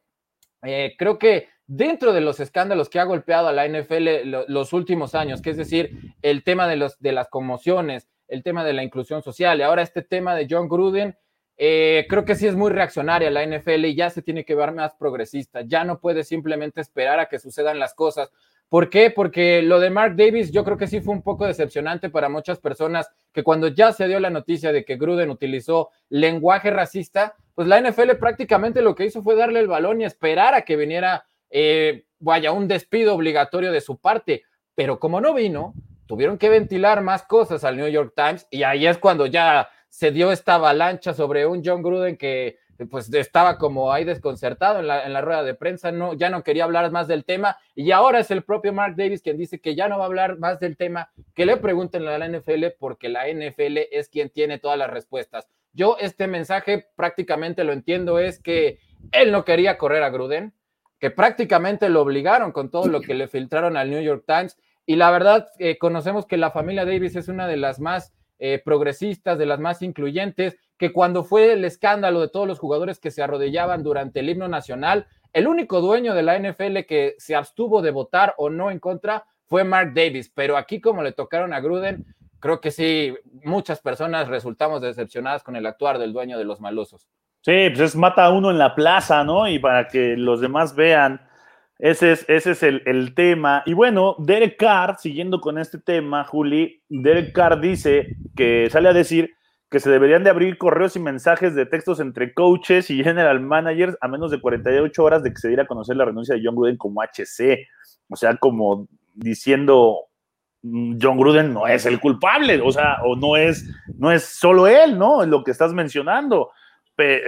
eh, 0.62 0.94
creo 0.98 1.18
que 1.18 1.48
dentro 1.66 2.12
de 2.12 2.20
los 2.22 2.40
escándalos 2.40 2.88
que 2.88 3.00
ha 3.00 3.04
golpeado 3.04 3.48
a 3.48 3.52
la 3.52 3.68
NFL 3.68 4.48
los 4.48 4.72
últimos 4.72 5.14
años, 5.14 5.42
que 5.42 5.50
es 5.50 5.56
decir, 5.56 6.14
el 6.22 6.44
tema 6.44 6.66
de, 6.68 6.76
los, 6.76 6.98
de 6.98 7.12
las 7.12 7.28
conmociones, 7.28 8.08
el 8.28 8.42
tema 8.42 8.64
de 8.64 8.72
la 8.72 8.82
inclusión 8.82 9.22
social 9.22 9.58
y 9.58 9.62
ahora 9.62 9.82
este 9.82 10.02
tema 10.02 10.34
de 10.34 10.46
John 10.48 10.68
Gruden, 10.68 11.16
eh, 11.56 12.06
creo 12.08 12.24
que 12.24 12.34
sí 12.34 12.46
es 12.46 12.54
muy 12.54 12.70
reaccionaria 12.70 13.30
la 13.30 13.42
NFL 13.42 13.86
y 13.86 13.94
ya 13.94 14.10
se 14.10 14.22
tiene 14.22 14.44
que 14.44 14.54
ver 14.54 14.72
más 14.72 14.94
progresista, 14.94 15.62
ya 15.62 15.84
no 15.84 16.00
puede 16.00 16.24
simplemente 16.24 16.80
esperar 16.80 17.18
a 17.18 17.26
que 17.26 17.38
sucedan 17.38 17.78
las 17.78 17.94
cosas 17.94 18.30
¿Por 18.68 18.90
qué? 18.90 19.10
Porque 19.10 19.62
lo 19.62 19.78
de 19.78 19.90
Mark 19.90 20.16
Davis 20.16 20.50
yo 20.50 20.64
creo 20.64 20.76
que 20.76 20.88
sí 20.88 21.00
fue 21.00 21.14
un 21.14 21.22
poco 21.22 21.46
decepcionante 21.46 22.10
para 22.10 22.28
muchas 22.28 22.58
personas 22.58 23.08
que 23.32 23.44
cuando 23.44 23.68
ya 23.68 23.92
se 23.92 24.08
dio 24.08 24.18
la 24.18 24.30
noticia 24.30 24.72
de 24.72 24.84
que 24.84 24.96
Gruden 24.96 25.30
utilizó 25.30 25.90
lenguaje 26.08 26.70
racista, 26.70 27.36
pues 27.54 27.68
la 27.68 27.80
NFL 27.80 28.16
prácticamente 28.18 28.82
lo 28.82 28.96
que 28.96 29.04
hizo 29.04 29.22
fue 29.22 29.36
darle 29.36 29.60
el 29.60 29.68
balón 29.68 30.00
y 30.00 30.04
esperar 30.04 30.54
a 30.54 30.62
que 30.62 30.76
viniera, 30.76 31.26
eh, 31.48 32.06
vaya, 32.18 32.50
un 32.50 32.66
despido 32.66 33.14
obligatorio 33.14 33.70
de 33.70 33.80
su 33.80 33.98
parte. 33.98 34.42
Pero 34.74 34.98
como 34.98 35.20
no 35.20 35.32
vino, 35.32 35.72
tuvieron 36.06 36.38
que 36.38 36.48
ventilar 36.48 37.02
más 37.02 37.22
cosas 37.22 37.64
al 37.64 37.76
New 37.76 37.88
York 37.88 38.12
Times 38.14 38.46
y 38.50 38.62
ahí 38.62 38.86
es 38.86 38.98
cuando 38.98 39.26
ya 39.26 39.68
se 39.88 40.10
dio 40.10 40.32
esta 40.32 40.54
avalancha 40.54 41.14
sobre 41.14 41.46
un 41.46 41.62
John 41.64 41.82
Gruden 41.82 42.16
que 42.16 42.58
pues 42.90 43.12
estaba 43.14 43.56
como 43.56 43.90
ahí 43.90 44.04
desconcertado 44.04 44.80
en 44.80 44.86
la, 44.86 45.20
rueda 45.22 45.42
de 45.42 45.54
prensa, 45.54 45.92
no, 45.92 46.12
ya 46.12 46.28
no 46.28 46.42
quería 46.42 46.64
hablar 46.64 46.90
más 46.90 47.08
del 47.08 47.24
tema 47.24 47.56
y 47.74 47.90
ahora 47.90 48.20
es 48.20 48.30
el 48.30 48.42
propio 48.42 48.72
Mark 48.72 48.96
Davis 48.96 49.22
quien 49.22 49.38
dice 49.38 49.60
que 49.60 49.74
ya 49.74 49.88
no 49.88 49.96
va 49.96 50.04
a 50.04 50.06
hablar 50.06 50.38
más 50.38 50.60
del 50.60 50.76
tema, 50.76 51.10
que 51.34 51.46
le 51.46 51.56
pregunten 51.56 52.06
a 52.06 52.18
la 52.18 52.28
NFL 52.28 52.66
porque 52.78 53.08
la 53.08 53.26
NFL 53.28 53.78
es 53.90 54.08
quien 54.10 54.28
tiene 54.28 54.58
todas 54.58 54.78
las 54.78 54.90
respuestas. 54.90 55.48
Yo 55.72 55.96
este 56.00 56.26
mensaje 56.26 56.86
prácticamente 56.96 57.64
lo 57.64 57.72
entiendo 57.72 58.18
es 58.18 58.40
que 58.40 58.78
él 59.12 59.32
no 59.32 59.44
quería 59.44 59.78
correr 59.78 60.02
a 60.02 60.10
Gruden, 60.10 60.52
que 60.98 61.10
prácticamente 61.10 61.88
lo 61.88 62.02
obligaron 62.02 62.52
con 62.52 62.70
todo 62.70 62.86
lo 62.86 63.00
que 63.00 63.14
le 63.14 63.28
filtraron 63.28 63.76
al 63.76 63.90
New 63.90 64.02
York 64.02 64.24
Times 64.26 64.58
y 64.86 64.96
la 64.96 65.10
verdad 65.10 65.48
eh, 65.58 65.76
conocemos 65.78 66.26
que 66.26 66.36
la 66.36 66.52
familia 66.52 66.84
Davis 66.84 67.16
es 67.16 67.28
una 67.28 67.46
de 67.46 67.56
las 67.56 67.80
más 67.80 68.14
eh, 68.38 68.62
progresistas, 68.64 69.38
de 69.38 69.46
las 69.46 69.58
más 69.58 69.82
incluyentes, 69.82 70.56
que 70.78 70.92
cuando 70.92 71.24
fue 71.24 71.52
el 71.52 71.64
escándalo 71.64 72.20
de 72.20 72.28
todos 72.28 72.46
los 72.46 72.58
jugadores 72.58 73.00
que 73.00 73.10
se 73.10 73.22
arrodillaban 73.22 73.82
durante 73.82 74.20
el 74.20 74.28
himno 74.28 74.46
nacional, 74.46 75.06
el 75.32 75.48
único 75.48 75.80
dueño 75.80 76.14
de 76.14 76.22
la 76.22 76.38
NFL 76.38 76.80
que 76.86 77.14
se 77.18 77.34
abstuvo 77.34 77.82
de 77.82 77.90
votar 77.90 78.34
o 78.38 78.48
no 78.48 78.70
en 78.70 78.78
contra 78.78 79.24
fue 79.46 79.64
Mark 79.64 79.92
Davis, 79.94 80.30
pero 80.34 80.56
aquí 80.56 80.80
como 80.80 81.02
le 81.02 81.12
tocaron 81.12 81.52
a 81.52 81.60
Gruden, 81.60 82.04
creo 82.40 82.60
que 82.60 82.70
sí, 82.70 83.14
muchas 83.44 83.80
personas 83.80 84.28
resultamos 84.28 84.82
decepcionadas 84.82 85.42
con 85.42 85.56
el 85.56 85.66
actuar 85.66 85.98
del 85.98 86.12
dueño 86.12 86.38
de 86.38 86.44
los 86.44 86.60
malosos. 86.60 87.08
Sí, 87.40 87.70
pues 87.70 87.80
es 87.80 87.96
mata 87.96 88.24
a 88.24 88.30
uno 88.30 88.50
en 88.50 88.58
la 88.58 88.74
plaza, 88.74 89.24
¿no? 89.24 89.48
Y 89.48 89.58
para 89.58 89.88
que 89.88 90.16
los 90.16 90.40
demás 90.40 90.74
vean, 90.74 91.25
ese 91.78 92.12
es, 92.12 92.24
ese 92.28 92.52
es 92.52 92.62
el, 92.62 92.82
el, 92.86 93.14
tema. 93.14 93.62
Y 93.66 93.74
bueno, 93.74 94.16
Derek 94.18 94.56
Carr, 94.56 94.96
siguiendo 94.98 95.40
con 95.40 95.58
este 95.58 95.78
tema, 95.78 96.24
Juli, 96.24 96.82
Derek 96.88 97.32
Carr 97.32 97.60
dice 97.60 98.16
que 98.34 98.68
sale 98.70 98.88
a 98.88 98.94
decir 98.94 99.36
que 99.70 99.80
se 99.80 99.90
deberían 99.90 100.22
de 100.22 100.30
abrir 100.30 100.58
correos 100.58 100.96
y 100.96 101.00
mensajes 101.00 101.54
de 101.54 101.66
textos 101.66 101.98
entre 102.00 102.32
coaches 102.32 102.88
y 102.90 103.02
general 103.02 103.40
managers 103.40 103.96
a 104.00 104.08
menos 104.08 104.30
de 104.30 104.40
48 104.40 105.02
horas 105.02 105.22
de 105.22 105.30
que 105.32 105.40
se 105.40 105.48
diera 105.48 105.64
a 105.64 105.66
conocer 105.66 105.96
la 105.96 106.04
renuncia 106.04 106.34
de 106.34 106.42
John 106.44 106.54
Gruden 106.54 106.76
como 106.76 107.02
HC. 107.02 107.66
O 108.08 108.16
sea, 108.16 108.36
como 108.36 108.88
diciendo, 109.14 110.06
mm, 110.62 110.98
John 111.02 111.18
Gruden 111.18 111.52
no 111.52 111.66
es 111.66 111.84
el 111.84 112.00
culpable, 112.00 112.60
o 112.60 112.70
sea, 112.70 112.98
o 113.04 113.16
no 113.16 113.36
es, 113.36 113.68
no 113.98 114.12
es 114.12 114.24
solo 114.24 114.68
él, 114.68 114.96
¿no? 114.96 115.26
Lo 115.26 115.42
que 115.42 115.50
estás 115.50 115.72
mencionando. 115.72 116.52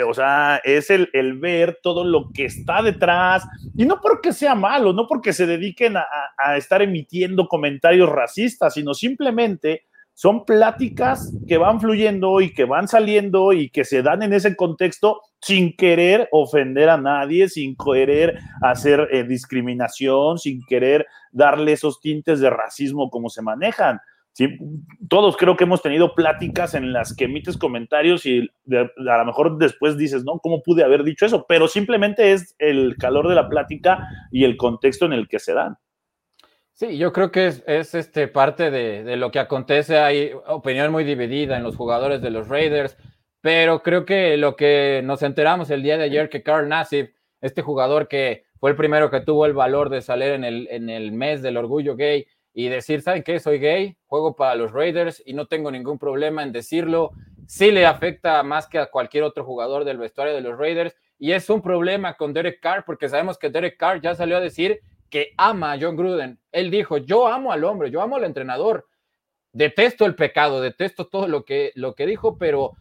O 0.06 0.14
sea, 0.14 0.60
es 0.64 0.90
el, 0.90 1.10
el, 1.12 1.38
ver 1.38 1.78
todo 1.82 2.04
lo 2.04 2.30
que 2.32 2.44
está 2.46 2.82
detrás, 2.82 3.46
y 3.76 3.84
no 3.84 4.00
porque 4.00 4.32
sea 4.32 4.54
malo, 4.54 4.92
no 4.92 5.06
porque 5.06 5.32
se 5.32 5.46
dediquen 5.46 5.96
a, 5.96 6.06
a 6.36 6.56
estar 6.56 6.82
emitiendo 6.82 7.48
comentarios 7.48 8.08
racistas, 8.08 8.74
sino 8.74 8.94
simplemente 8.94 9.82
son 10.18 10.44
pláticas 10.44 11.32
que 11.46 11.58
van 11.58 11.80
fluyendo 11.80 12.40
y 12.40 12.52
que 12.52 12.64
van 12.64 12.88
saliendo 12.88 13.52
y 13.52 13.70
que 13.70 13.84
se 13.84 14.02
dan 14.02 14.24
en 14.24 14.32
ese 14.32 14.56
contexto 14.56 15.20
sin 15.40 15.76
querer 15.76 16.28
ofender 16.32 16.88
a 16.90 16.96
nadie, 16.96 17.48
sin 17.48 17.76
querer 17.76 18.36
hacer 18.60 19.06
eh, 19.12 19.22
discriminación, 19.22 20.38
sin 20.38 20.60
querer 20.66 21.06
darle 21.30 21.70
esos 21.70 22.00
tintes 22.00 22.40
de 22.40 22.50
racismo 22.50 23.10
como 23.10 23.28
se 23.28 23.42
manejan. 23.42 24.00
Todos 25.08 25.36
creo 25.36 25.56
que 25.56 25.64
hemos 25.64 25.82
tenido 25.82 26.14
pláticas 26.14 26.74
en 26.74 26.92
las 26.92 27.14
que 27.14 27.24
emites 27.24 27.56
comentarios 27.56 28.24
y 28.26 28.48
a 28.70 29.18
lo 29.18 29.24
mejor 29.24 29.58
después 29.58 29.96
dices, 29.96 30.24
¿no? 30.24 30.38
¿Cómo 30.38 30.62
pude 30.62 30.84
haber 30.84 31.02
dicho 31.02 31.26
eso? 31.26 31.46
Pero 31.48 31.66
simplemente 31.66 32.32
es 32.32 32.54
el 32.58 32.96
calor 32.98 33.28
de 33.28 33.34
la 33.34 33.48
plática 33.48 34.08
y 34.30 34.44
el 34.44 34.56
contexto 34.56 35.06
en 35.06 35.12
el 35.12 35.28
que 35.28 35.38
se 35.38 35.54
dan. 35.54 35.76
Sí, 36.72 36.96
yo 36.96 37.12
creo 37.12 37.32
que 37.32 37.48
es, 37.48 37.94
este, 37.94 38.28
parte 38.28 38.70
de, 38.70 39.02
de, 39.02 39.16
lo 39.16 39.32
que 39.32 39.40
acontece. 39.40 39.98
Hay 39.98 40.30
opinión 40.46 40.92
muy 40.92 41.02
dividida 41.02 41.56
en 41.56 41.64
los 41.64 41.74
jugadores 41.74 42.22
de 42.22 42.30
los 42.30 42.46
Raiders, 42.46 42.96
pero 43.40 43.82
creo 43.82 44.04
que 44.04 44.36
lo 44.36 44.54
que 44.54 45.00
nos 45.04 45.22
enteramos 45.22 45.70
el 45.70 45.82
día 45.82 45.98
de 45.98 46.04
ayer 46.04 46.28
que 46.28 46.44
Carl 46.44 46.68
Nassib, 46.68 47.12
este 47.40 47.62
jugador 47.62 48.06
que 48.06 48.44
fue 48.60 48.70
el 48.70 48.76
primero 48.76 49.10
que 49.10 49.20
tuvo 49.20 49.46
el 49.46 49.54
valor 49.54 49.88
de 49.90 50.02
salir 50.02 50.28
en 50.28 50.44
el, 50.44 50.68
en 50.70 50.88
el 50.90 51.10
mes 51.10 51.42
del 51.42 51.56
orgullo 51.56 51.96
gay, 51.96 52.26
y 52.58 52.68
decir, 52.68 53.02
¿saben 53.02 53.22
qué? 53.22 53.38
Soy 53.38 53.60
gay, 53.60 53.96
juego 54.08 54.34
para 54.34 54.56
los 54.56 54.72
Raiders 54.72 55.22
y 55.24 55.32
no 55.32 55.46
tengo 55.46 55.70
ningún 55.70 55.96
problema 55.96 56.42
en 56.42 56.50
decirlo. 56.50 57.12
Sí 57.46 57.70
le 57.70 57.86
afecta 57.86 58.42
más 58.42 58.66
que 58.66 58.80
a 58.80 58.90
cualquier 58.90 59.22
otro 59.22 59.44
jugador 59.44 59.84
del 59.84 59.96
vestuario 59.96 60.34
de 60.34 60.40
los 60.40 60.58
Raiders 60.58 60.96
y 61.20 61.30
es 61.30 61.48
un 61.50 61.62
problema 61.62 62.14
con 62.14 62.32
Derek 62.32 62.58
Carr 62.60 62.84
porque 62.84 63.08
sabemos 63.08 63.38
que 63.38 63.48
Derek 63.48 63.76
Carr 63.76 64.00
ya 64.00 64.16
salió 64.16 64.38
a 64.38 64.40
decir 64.40 64.80
que 65.08 65.34
ama 65.36 65.70
a 65.70 65.78
John 65.80 65.94
Gruden. 65.94 66.40
Él 66.50 66.72
dijo, 66.72 66.96
yo 66.96 67.28
amo 67.28 67.52
al 67.52 67.62
hombre, 67.62 67.92
yo 67.92 68.02
amo 68.02 68.16
al 68.16 68.24
entrenador. 68.24 68.88
Detesto 69.52 70.04
el 70.04 70.16
pecado, 70.16 70.60
detesto 70.60 71.06
todo 71.06 71.28
lo 71.28 71.44
que, 71.44 71.70
lo 71.76 71.94
que 71.94 72.06
dijo, 72.06 72.38
pero 72.38 72.72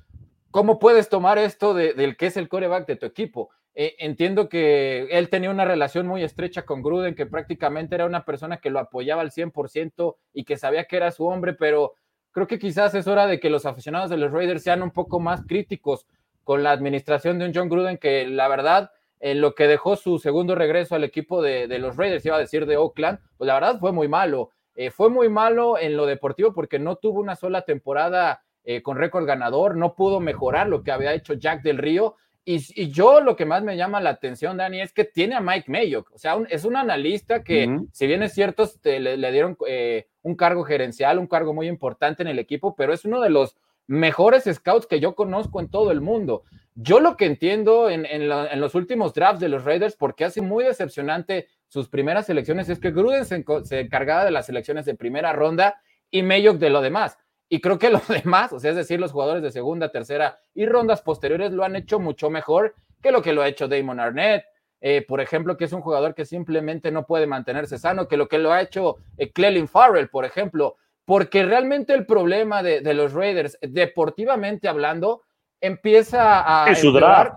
¿cómo 0.50 0.80
puedes 0.80 1.08
tomar 1.08 1.38
esto 1.38 1.76
del 1.76 2.18
que 2.18 2.26
es 2.26 2.38
el 2.38 2.50
coreback 2.50 2.88
de 2.88 2.96
tu 2.96 3.06
equipo? 3.06 3.52
Eh, 3.80 3.96
entiendo 4.00 4.50
que 4.50 5.04
él 5.12 5.30
tenía 5.30 5.52
una 5.52 5.64
relación 5.64 6.08
muy 6.08 6.24
estrecha 6.24 6.64
con 6.64 6.82
Gruden, 6.82 7.14
que 7.14 7.28
prácticamente 7.28 7.94
era 7.94 8.08
una 8.08 8.26
persona 8.26 8.58
que 8.58 8.72
lo 8.72 8.80
apoyaba 8.80 9.22
al 9.22 9.30
100% 9.30 10.16
y 10.34 10.46
que 10.46 10.58
sabía 10.58 10.86
que 10.86 10.98
era 10.98 11.12
su 11.12 11.28
hombre, 11.28 11.54
pero 11.54 11.94
creo 12.32 12.48
que 12.48 12.58
quizás 12.58 12.96
es 12.96 13.06
hora 13.06 13.28
de 13.28 13.40
que 13.40 13.52
los 13.52 13.68
aficionados 13.68 14.10
de 14.10 14.18
los 14.18 14.32
Raiders 14.32 14.64
sean 14.64 14.82
un 14.82 14.90
poco 14.90 15.20
más 15.20 15.46
críticos 15.46 16.08
con 16.44 16.64
la 16.64 16.72
administración 16.72 17.38
de 17.38 17.46
un 17.46 17.52
John 17.54 17.70
Gruden 17.70 18.00
que 18.00 18.26
la 18.26 18.48
verdad, 18.48 18.90
en 19.20 19.42
lo 19.42 19.54
que 19.54 19.68
dejó 19.68 19.96
su 19.96 20.18
segundo 20.18 20.56
regreso 20.56 20.96
al 20.96 21.04
equipo 21.04 21.44
de, 21.44 21.68
los 21.78 21.98
Raiders, 21.98 22.26
iba 22.26 22.38
a 22.38 22.40
decir 22.40 22.66
de 22.66 22.78
Oakland, 22.78 23.20
pues 23.38 23.48
la 23.48 23.54
verdad 23.54 23.80
fue 23.80 23.92
muy 23.92 24.08
malo. 24.08 24.50
Eh, 24.74 24.90
fue 24.90 25.12
muy 25.12 25.30
malo 25.30 25.78
en 25.78 25.96
lo 25.96 26.08
deportivo 26.08 26.52
porque 26.52 26.80
no 26.80 26.96
tuvo 26.96 27.20
una 27.20 27.36
sola 27.36 27.62
temporada 27.62 28.42
eh, 28.64 28.82
con 28.82 28.98
récord 28.98 29.28
ganador, 29.28 29.78
no 29.78 29.94
pudo 29.94 30.20
mejorar 30.20 30.68
lo 30.68 30.82
que 30.82 30.92
había 30.92 31.14
hecho 31.14 31.36
Jack 31.36 31.62
del 31.62 31.78
Río 31.78 32.16
y, 32.50 32.90
yo 32.92 33.20
lo 33.20 33.36
que 33.36 33.46
más 33.46 33.62
me 33.62 33.76
llama 33.76 34.00
la 34.00 34.12
atención, 34.12 34.56
Dani, 34.56 34.80
es 34.80 34.94
que 34.94 35.04
tiene 35.04 35.36
a 35.36 35.42
Mike 35.42 35.70
Mayock. 35.70 36.10
O 36.14 36.18
sea, 36.18 36.38
es 36.50 36.64
un 36.64 36.78
analista 36.78 37.44
que, 37.44 37.82
si 37.92 38.08
bien 38.08 38.24
es 38.24 38.34
cierto, 38.34 38.72
le, 38.86 39.32
dieron 39.34 39.58
eh, 39.68 40.08
un 40.22 40.36
cargo 40.36 40.64
gerencial, 40.64 41.20
un 41.20 41.28
cargo 41.28 41.54
muy 41.54 41.68
importante 41.68 42.24
en 42.24 42.30
el 42.30 42.40
equipo, 42.40 42.74
pero 42.74 42.94
es 42.94 43.04
uno 43.04 43.20
de 43.20 43.32
los 43.32 43.58
mejores 43.86 44.46
scouts 44.46 44.88
que 44.88 45.02
yo 45.02 45.14
conozco 45.14 45.60
en 45.60 45.70
todo 45.70 45.92
el 45.92 46.00
mundo. 46.00 46.44
Yo 46.74 47.02
lo 47.02 47.18
que 47.18 47.26
entiendo 47.26 47.90
en, 47.90 48.30
los 48.30 48.76
últimos 48.76 49.14
drafts 49.14 49.42
de 49.42 49.50
los 49.50 49.66
Raiders, 49.66 49.98
porque 49.98 50.24
hace 50.24 50.42
muy 50.42 50.64
decepcionante 50.64 51.50
sus 51.68 51.90
primeras 51.90 52.28
selecciones, 52.28 52.70
es 52.70 52.80
que 52.80 52.92
Gruden 52.92 53.26
se, 53.26 53.44
se 53.66 53.82
encargaba 53.82 54.24
de 54.24 54.32
las 54.32 54.46
selecciones 54.46 54.86
de 54.86 54.96
primera 54.96 55.34
ronda 55.34 55.82
y 56.10 56.24
Mayock 56.24 56.60
de 56.60 56.70
lo 56.70 56.80
demás. 56.80 57.18
Y 57.50 57.62
creo 57.62 57.80
que 57.80 57.90
los 57.90 58.08
demás, 58.08 58.54
o 58.54 58.60
sea, 58.60 58.72
es 58.72 58.78
decir, 58.78 59.00
los 59.00 59.12
jugadores 59.12 59.44
de 59.44 59.52
segunda, 59.52 59.92
tercera 59.92 60.40
y 60.54 60.66
rondas 60.66 61.02
posteriores 61.02 61.52
lo 61.52 61.64
han 61.64 61.76
hecho 61.76 62.00
mucho 62.00 62.30
mejor 62.30 62.76
que 63.02 63.12
lo 63.12 63.22
que 63.22 63.34
lo 63.34 63.42
ha 63.42 63.48
hecho 63.48 63.68
Damon 63.68 64.00
Arnett, 64.00 64.46
eh, 64.82 65.06
por 65.08 65.22
ejemplo, 65.22 65.58
que 65.58 65.66
es 65.66 65.74
un 65.74 65.82
jugador 65.82 66.14
que 66.14 66.26
simplemente 66.26 66.92
no 66.92 67.06
puede 67.06 67.28
mantenerse 67.28 67.78
sano, 67.78 68.08
que 68.08 68.18
lo 68.18 68.28
que 68.28 68.38
lo 68.38 68.52
ha 68.52 68.62
hecho 68.62 68.98
eh, 69.18 69.32
Clelin 69.32 69.68
Farrell, 69.68 70.10
por 70.10 70.26
ejemplo, 70.26 70.78
porque 71.06 71.44
realmente 71.44 71.94
el 71.94 72.06
problema 72.06 72.62
de, 72.62 72.82
los 72.94 73.14
Raiders, 73.14 73.58
deportivamente 73.62 74.68
hablando, 74.68 75.22
empieza 75.62 76.66
a 76.66 76.70
empeorar 76.70 77.34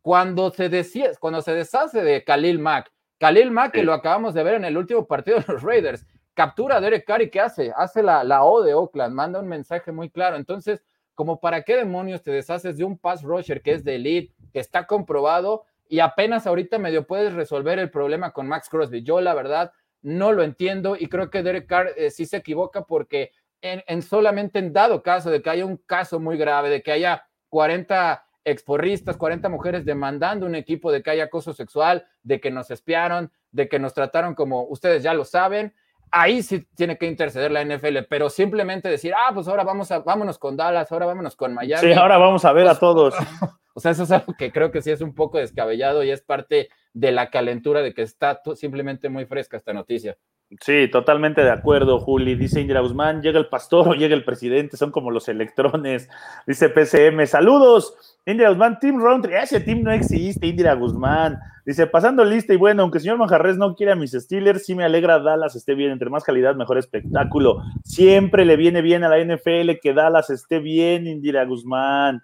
cuando 0.00 0.50
se 0.50 0.68
decía, 0.68 1.10
cuando 1.20 1.42
se 1.42 1.52
deshace 1.54 2.02
de 2.02 2.24
Khalil 2.24 2.58
Mack. 2.58 2.90
Khalil 3.18 3.50
Mack, 3.50 3.72
que 3.72 3.84
lo 3.84 3.92
acabamos 3.92 4.34
de 4.34 4.42
ver 4.42 4.54
en 4.54 4.64
el 4.64 4.76
último 4.76 5.06
partido 5.06 5.38
de 5.38 5.44
los 5.52 5.62
Raiders, 5.62 6.06
captura 6.34 6.76
a 6.76 6.80
Derek 6.80 7.04
Carr 7.06 7.22
y 7.22 7.30
¿qué 7.30 7.40
hace? 7.40 7.72
Hace 7.76 8.02
la, 8.02 8.24
la 8.24 8.44
O 8.44 8.62
de 8.62 8.74
Oakland, 8.74 9.14
manda 9.14 9.40
un 9.40 9.48
mensaje 9.48 9.92
muy 9.92 10.10
claro. 10.10 10.36
Entonces, 10.36 10.82
como 11.14 11.40
para 11.40 11.62
qué 11.62 11.76
demonios 11.76 12.22
te 12.22 12.30
deshaces 12.30 12.76
de 12.76 12.84
un 12.84 12.98
pass 12.98 13.22
rusher 13.22 13.62
que 13.62 13.72
es 13.72 13.84
de 13.84 13.96
elite, 13.96 14.34
que 14.52 14.60
está 14.60 14.86
comprobado 14.86 15.64
y 15.88 16.00
apenas 16.00 16.46
ahorita 16.46 16.78
medio 16.78 17.06
puedes 17.06 17.34
resolver 17.34 17.78
el 17.78 17.90
problema 17.90 18.32
con 18.32 18.48
Max 18.48 18.68
Crosby. 18.68 19.02
Yo, 19.02 19.20
la 19.20 19.34
verdad, 19.34 19.72
no 20.00 20.32
lo 20.32 20.42
entiendo 20.42 20.96
y 20.98 21.08
creo 21.08 21.30
que 21.30 21.42
Derek 21.42 21.66
Carr 21.66 21.90
eh, 21.96 22.10
sí 22.10 22.24
se 22.26 22.38
equivoca 22.38 22.84
porque 22.86 23.32
en, 23.60 23.84
en, 23.86 24.02
solamente 24.02 24.58
en 24.58 24.72
dado 24.72 25.02
caso 25.02 25.30
de 25.30 25.42
que 25.42 25.50
haya 25.50 25.66
un 25.66 25.76
caso 25.76 26.18
muy 26.18 26.36
grave, 26.36 26.70
de 26.70 26.82
que 26.82 26.92
haya 26.92 27.26
40 27.50 28.24
exporristas, 28.44 29.16
40 29.16 29.48
mujeres 29.48 29.84
demandando 29.84 30.46
un 30.46 30.54
equipo 30.54 30.90
de 30.90 31.02
que 31.02 31.10
haya 31.10 31.24
acoso 31.24 31.52
sexual, 31.52 32.06
de 32.22 32.40
que 32.40 32.50
nos 32.50 32.70
espiaron, 32.70 33.30
de 33.52 33.68
que 33.68 33.78
nos 33.78 33.94
trataron 33.94 34.34
como 34.34 34.64
ustedes 34.64 35.02
ya 35.02 35.14
lo 35.14 35.24
saben, 35.24 35.74
ahí 36.12 36.42
sí 36.42 36.66
tiene 36.76 36.98
que 36.98 37.06
interceder 37.06 37.50
la 37.50 37.64
NFL, 37.64 37.98
pero 38.08 38.30
simplemente 38.30 38.88
decir, 38.88 39.12
ah, 39.14 39.32
pues 39.34 39.48
ahora 39.48 39.64
vamos 39.64 39.90
a, 39.90 40.00
vámonos 40.00 40.38
con 40.38 40.56
Dallas, 40.56 40.92
ahora 40.92 41.06
vámonos 41.06 41.34
con 41.34 41.54
Miami. 41.54 41.80
Sí, 41.80 41.92
ahora 41.92 42.18
vamos 42.18 42.44
a 42.44 42.52
ver 42.52 42.66
a 42.66 42.70
pues, 42.70 42.80
todos. 42.80 43.14
O 43.74 43.80
sea, 43.80 43.92
eso 43.92 44.02
es 44.02 44.10
algo 44.10 44.34
que 44.34 44.52
creo 44.52 44.70
que 44.70 44.82
sí 44.82 44.90
es 44.90 45.00
un 45.00 45.14
poco 45.14 45.38
descabellado 45.38 46.04
y 46.04 46.10
es 46.10 46.20
parte 46.20 46.68
de 46.92 47.10
la 47.10 47.30
calentura 47.30 47.80
de 47.80 47.94
que 47.94 48.02
está 48.02 48.42
simplemente 48.54 49.08
muy 49.08 49.24
fresca 49.24 49.56
esta 49.56 49.72
noticia. 49.72 50.18
Sí, 50.60 50.88
totalmente 50.88 51.42
de 51.42 51.50
acuerdo, 51.50 51.98
Juli. 51.98 52.34
Dice 52.34 52.60
Indira 52.60 52.80
Guzmán, 52.80 53.22
llega 53.22 53.38
el 53.38 53.46
pastor 53.46 53.88
o 53.88 53.94
llega 53.94 54.14
el 54.14 54.24
presidente, 54.24 54.76
son 54.76 54.90
como 54.90 55.10
los 55.10 55.28
electrones. 55.28 56.08
Dice 56.46 56.68
PCM, 56.68 57.26
saludos. 57.26 58.18
Indira 58.26 58.50
Guzmán, 58.50 58.78
Team 58.78 59.00
Roundtree, 59.00 59.42
ese 59.42 59.60
team 59.60 59.82
no 59.82 59.90
existe, 59.90 60.46
Indira 60.46 60.74
Guzmán. 60.74 61.38
Dice, 61.64 61.86
pasando 61.86 62.24
lista 62.24 62.52
y 62.52 62.56
bueno, 62.56 62.82
aunque 62.82 62.98
el 62.98 63.02
señor 63.02 63.18
Manjarres 63.18 63.56
no 63.56 63.74
quiere 63.74 63.92
a 63.92 63.96
mis 63.96 64.12
Steelers, 64.12 64.64
sí 64.66 64.74
me 64.74 64.84
alegra 64.84 65.20
Dallas 65.20 65.54
esté 65.54 65.74
bien, 65.74 65.92
entre 65.92 66.10
más 66.10 66.24
calidad, 66.24 66.56
mejor 66.56 66.76
espectáculo. 66.76 67.62
Siempre 67.84 68.44
le 68.44 68.56
viene 68.56 68.82
bien 68.82 69.04
a 69.04 69.08
la 69.08 69.18
NFL 69.18 69.78
que 69.80 69.94
Dallas 69.94 70.28
esté 70.30 70.58
bien, 70.58 71.06
Indira 71.06 71.44
Guzmán. 71.44 72.22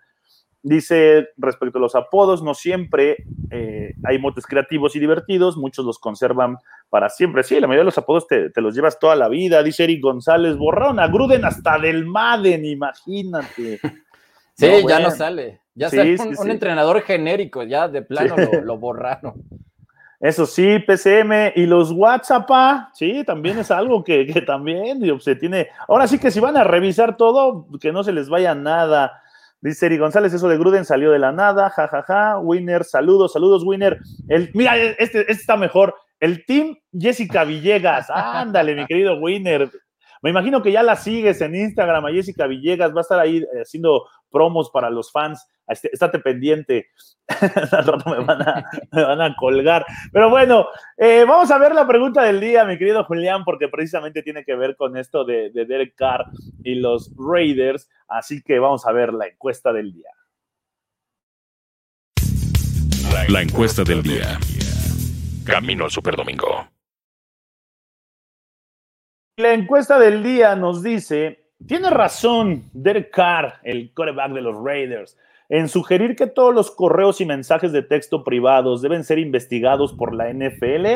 Dice, 0.63 1.29
respecto 1.37 1.79
a 1.79 1.81
los 1.81 1.95
apodos, 1.95 2.43
no 2.43 2.53
siempre 2.53 3.25
eh, 3.51 3.95
hay 4.05 4.19
motes 4.19 4.45
creativos 4.45 4.97
y 4.97 4.99
divertidos, 4.99 5.57
muchos 5.57 5.85
los 5.85 5.99
conservan 5.99 6.59
para 6.91 7.09
siempre. 7.09 7.45
Sí, 7.45 7.61
la 7.61 7.69
mayoría 7.69 7.83
de 7.83 7.87
los 7.87 7.99
apodos 7.99 8.27
te, 8.27 8.51
los 8.57 8.75
llevas 8.75 8.99
toda 8.99 9.15
la 9.15 9.29
vida. 9.29 9.63
Dice 9.63 9.85
Eric 9.85 10.03
González, 10.03 10.57
borraron 10.57 10.99
a 10.99 11.07
Gruden 11.07 11.45
hasta 11.45 11.79
del 11.79 12.07
Madden, 12.07 12.65
imagínate. 12.65 13.81
Sí, 14.59 14.67
ya 14.89 14.99
no 14.99 15.13
sale. 15.13 15.61
Ya 15.77 15.89
sale 15.89 16.17
un, 16.21 16.51
entrenador 16.51 17.01
genérico, 17.03 17.63
ya 17.63 17.87
de 17.87 18.03
plano 18.03 18.35
lo, 18.65 18.77
borraron. 18.77 19.35
Eso 20.19 20.47
sí, 20.47 20.81
PCM 20.81 21.53
y 21.55 21.65
los 21.65 21.93
WhatsApp, 21.93 22.49
ah, 22.51 22.91
sí, 22.93 23.23
también 23.25 23.57
es 23.59 23.71
algo 23.71 24.03
que, 24.03 24.43
también 24.45 25.01
se 25.21 25.37
tiene. 25.37 25.69
Ahora 25.87 26.09
sí 26.09 26.19
que 26.19 26.33
si 26.33 26.41
van 26.41 26.57
a 26.57 26.65
revisar 26.65 27.17
todo, 27.17 27.69
que 27.81 27.93
no 27.93 28.03
se 28.03 28.11
les 28.11 28.29
vaya 28.29 28.57
nada. 28.57 29.23
Dice 29.61 29.87
Eri 29.87 29.99
González, 29.99 30.33
eso 30.33 30.49
de 30.49 30.57
Gruden 30.57 30.85
salió 30.85 31.11
de 31.11 31.19
la 31.19 31.33
nada, 31.33 31.71
jajaja. 31.71 32.03
Ja, 32.03 32.31
ja. 32.33 32.39
Winner, 32.39 32.85
saludos, 32.85 33.33
saludos, 33.33 33.65
Winner. 33.65 33.99
El, 34.29 34.51
mira, 34.55 34.77
este, 34.77 35.21
este 35.21 35.33
está 35.33 35.57
mejor. 35.57 35.95
El 36.21 36.45
team 36.47 36.77
Jessica 36.93 37.45
Villegas. 37.45 38.09
Ándale, 38.11 38.75
mi 38.75 38.87
querido 38.87 39.19
Winner. 39.19 39.71
Me 40.23 40.31
imagino 40.31 40.63
que 40.63 40.73
ya 40.73 40.83
la 40.83 40.97
sigues 40.97 41.41
en 41.41 41.55
Instagram 41.55 42.07
a 42.07 42.11
Jessica 42.11 42.47
Villegas, 42.47 42.93
va 42.93 42.99
a 42.99 43.03
estar 43.03 43.21
ahí 43.21 43.39
eh, 43.39 43.63
haciendo 43.63 44.05
promos 44.31 44.71
para 44.71 44.91
los 44.91 45.13
fans. 45.13 45.47
Este, 45.69 45.91
estate 45.93 46.19
pendiente. 46.19 46.89
Al 47.29 47.85
rato 47.85 48.11
me 48.11 48.25
van, 48.25 49.21
a, 49.21 49.37
colgar. 49.37 49.85
Pero 50.13 50.31
bueno, 50.31 50.67
eh, 50.97 51.25
vamos 51.29 51.51
a 51.51 51.59
ver 51.59 51.75
la 51.75 51.87
pregunta 51.87 52.23
del 52.23 52.41
día, 52.41 52.65
mi 52.65 52.79
querido 52.79 53.05
Julián, 53.05 53.45
porque 53.45 53.69
precisamente 53.69 54.23
tiene 54.23 54.45
que 54.45 54.57
ver 54.57 54.77
con 54.77 54.97
esto 54.97 55.25
de, 55.25 55.51
de 55.51 55.67
Derek 55.67 55.95
Carr 55.95 56.27
y 56.65 56.77
los 56.77 57.13
Raiders. 57.17 57.89
Así 58.09 58.43
que 58.43 58.59
vamos 58.59 58.87
a 58.87 58.93
ver 58.93 59.13
la 59.13 59.27
encuesta 59.27 59.73
del 59.73 59.93
día. 59.93 60.11
La 63.29 63.43
encuesta 63.43 63.85
del 63.85 64.03
día. 64.03 64.39
Camino 65.45 65.85
al 65.85 65.91
Superdomingo. 65.91 66.67
La 69.37 69.53
encuesta 69.53 69.99
del 69.99 70.23
día 70.23 70.57
nos 70.57 70.83
dice, 70.83 71.51
tiene 71.67 71.91
razón 71.91 72.71
Derek 72.73 73.11
Carr, 73.11 73.61
el 73.63 73.93
coreback 73.95 74.33
de 74.33 74.41
los 74.41 74.57
Raiders, 74.65 75.17
en 75.49 75.69
sugerir 75.69 76.15
que 76.17 76.27
todos 76.27 76.55
los 76.55 76.71
correos 76.71 77.21
y 77.21 77.27
mensajes 77.27 77.73
de 77.73 77.83
texto 77.83 78.25
privados 78.25 78.83
deben 78.83 79.05
ser 79.05 79.19
investigados 79.19 79.93
por 79.93 80.15
la 80.15 80.33
NFL. 80.33 80.87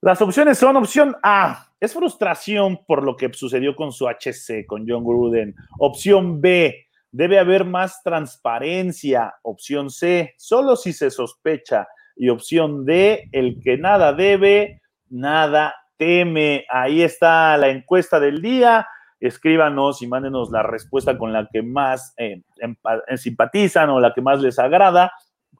Las 0.00 0.20
opciones 0.20 0.58
son 0.58 0.76
opción 0.76 1.16
A, 1.22 1.68
es 1.82 1.94
frustración 1.94 2.84
por 2.86 3.02
lo 3.02 3.16
que 3.16 3.32
sucedió 3.32 3.74
con 3.76 3.92
su 3.92 4.06
HC, 4.08 4.66
con 4.66 4.88
John 4.88 5.04
Gruden. 5.04 5.54
Opción 5.78 6.40
B, 6.40 6.86
debe 7.10 7.38
haber 7.38 7.64
más 7.64 8.02
transparencia. 8.02 9.34
Opción 9.42 9.90
C, 9.90 10.34
solo 10.38 10.76
si 10.76 10.92
se 10.92 11.10
sospecha. 11.10 11.86
Y 12.16 12.28
opción 12.28 12.84
D, 12.84 13.28
el 13.32 13.60
que 13.60 13.78
nada 13.78 14.12
debe, 14.12 14.80
nada 15.08 15.74
teme. 15.96 16.66
Ahí 16.68 17.02
está 17.02 17.56
la 17.56 17.68
encuesta 17.68 18.18
del 18.18 18.40
día. 18.42 18.86
Escríbanos 19.22 20.02
y 20.02 20.08
mándenos 20.08 20.50
la 20.50 20.62
respuesta 20.64 21.16
con 21.16 21.32
la 21.32 21.48
que 21.50 21.62
más 21.62 22.12
eh, 22.16 22.42
simpatizan 23.16 23.88
o 23.90 24.00
la 24.00 24.12
que 24.12 24.20
más 24.20 24.40
les 24.42 24.58
agrada. 24.58 25.12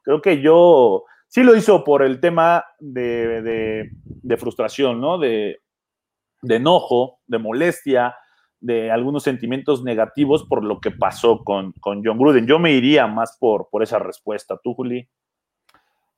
Creo 0.03 0.21
que 0.21 0.41
yo 0.41 1.05
sí 1.27 1.43
lo 1.43 1.55
hizo 1.55 1.83
por 1.83 2.03
el 2.03 2.19
tema 2.19 2.65
de, 2.79 3.89
frustración, 4.37 4.99
¿no? 4.99 5.17
De, 5.17 5.61
enojo, 6.47 7.19
de 7.25 7.37
molestia, 7.37 8.15
de 8.59 8.91
algunos 8.91 9.23
sentimientos 9.23 9.81
negativos 9.81 10.43
por 10.43 10.63
lo 10.63 10.81
que 10.81 10.91
pasó 10.91 11.43
con, 11.43 11.71
con 11.79 12.03
John 12.03 12.17
Gruden. 12.17 12.45
Yo 12.45 12.59
me 12.59 12.73
iría 12.73 13.07
más 13.07 13.37
por, 13.39 13.69
por 13.71 13.81
esa 13.81 13.97
respuesta. 13.97 14.59
¿Tú, 14.61 14.73
Juli? 14.73 15.07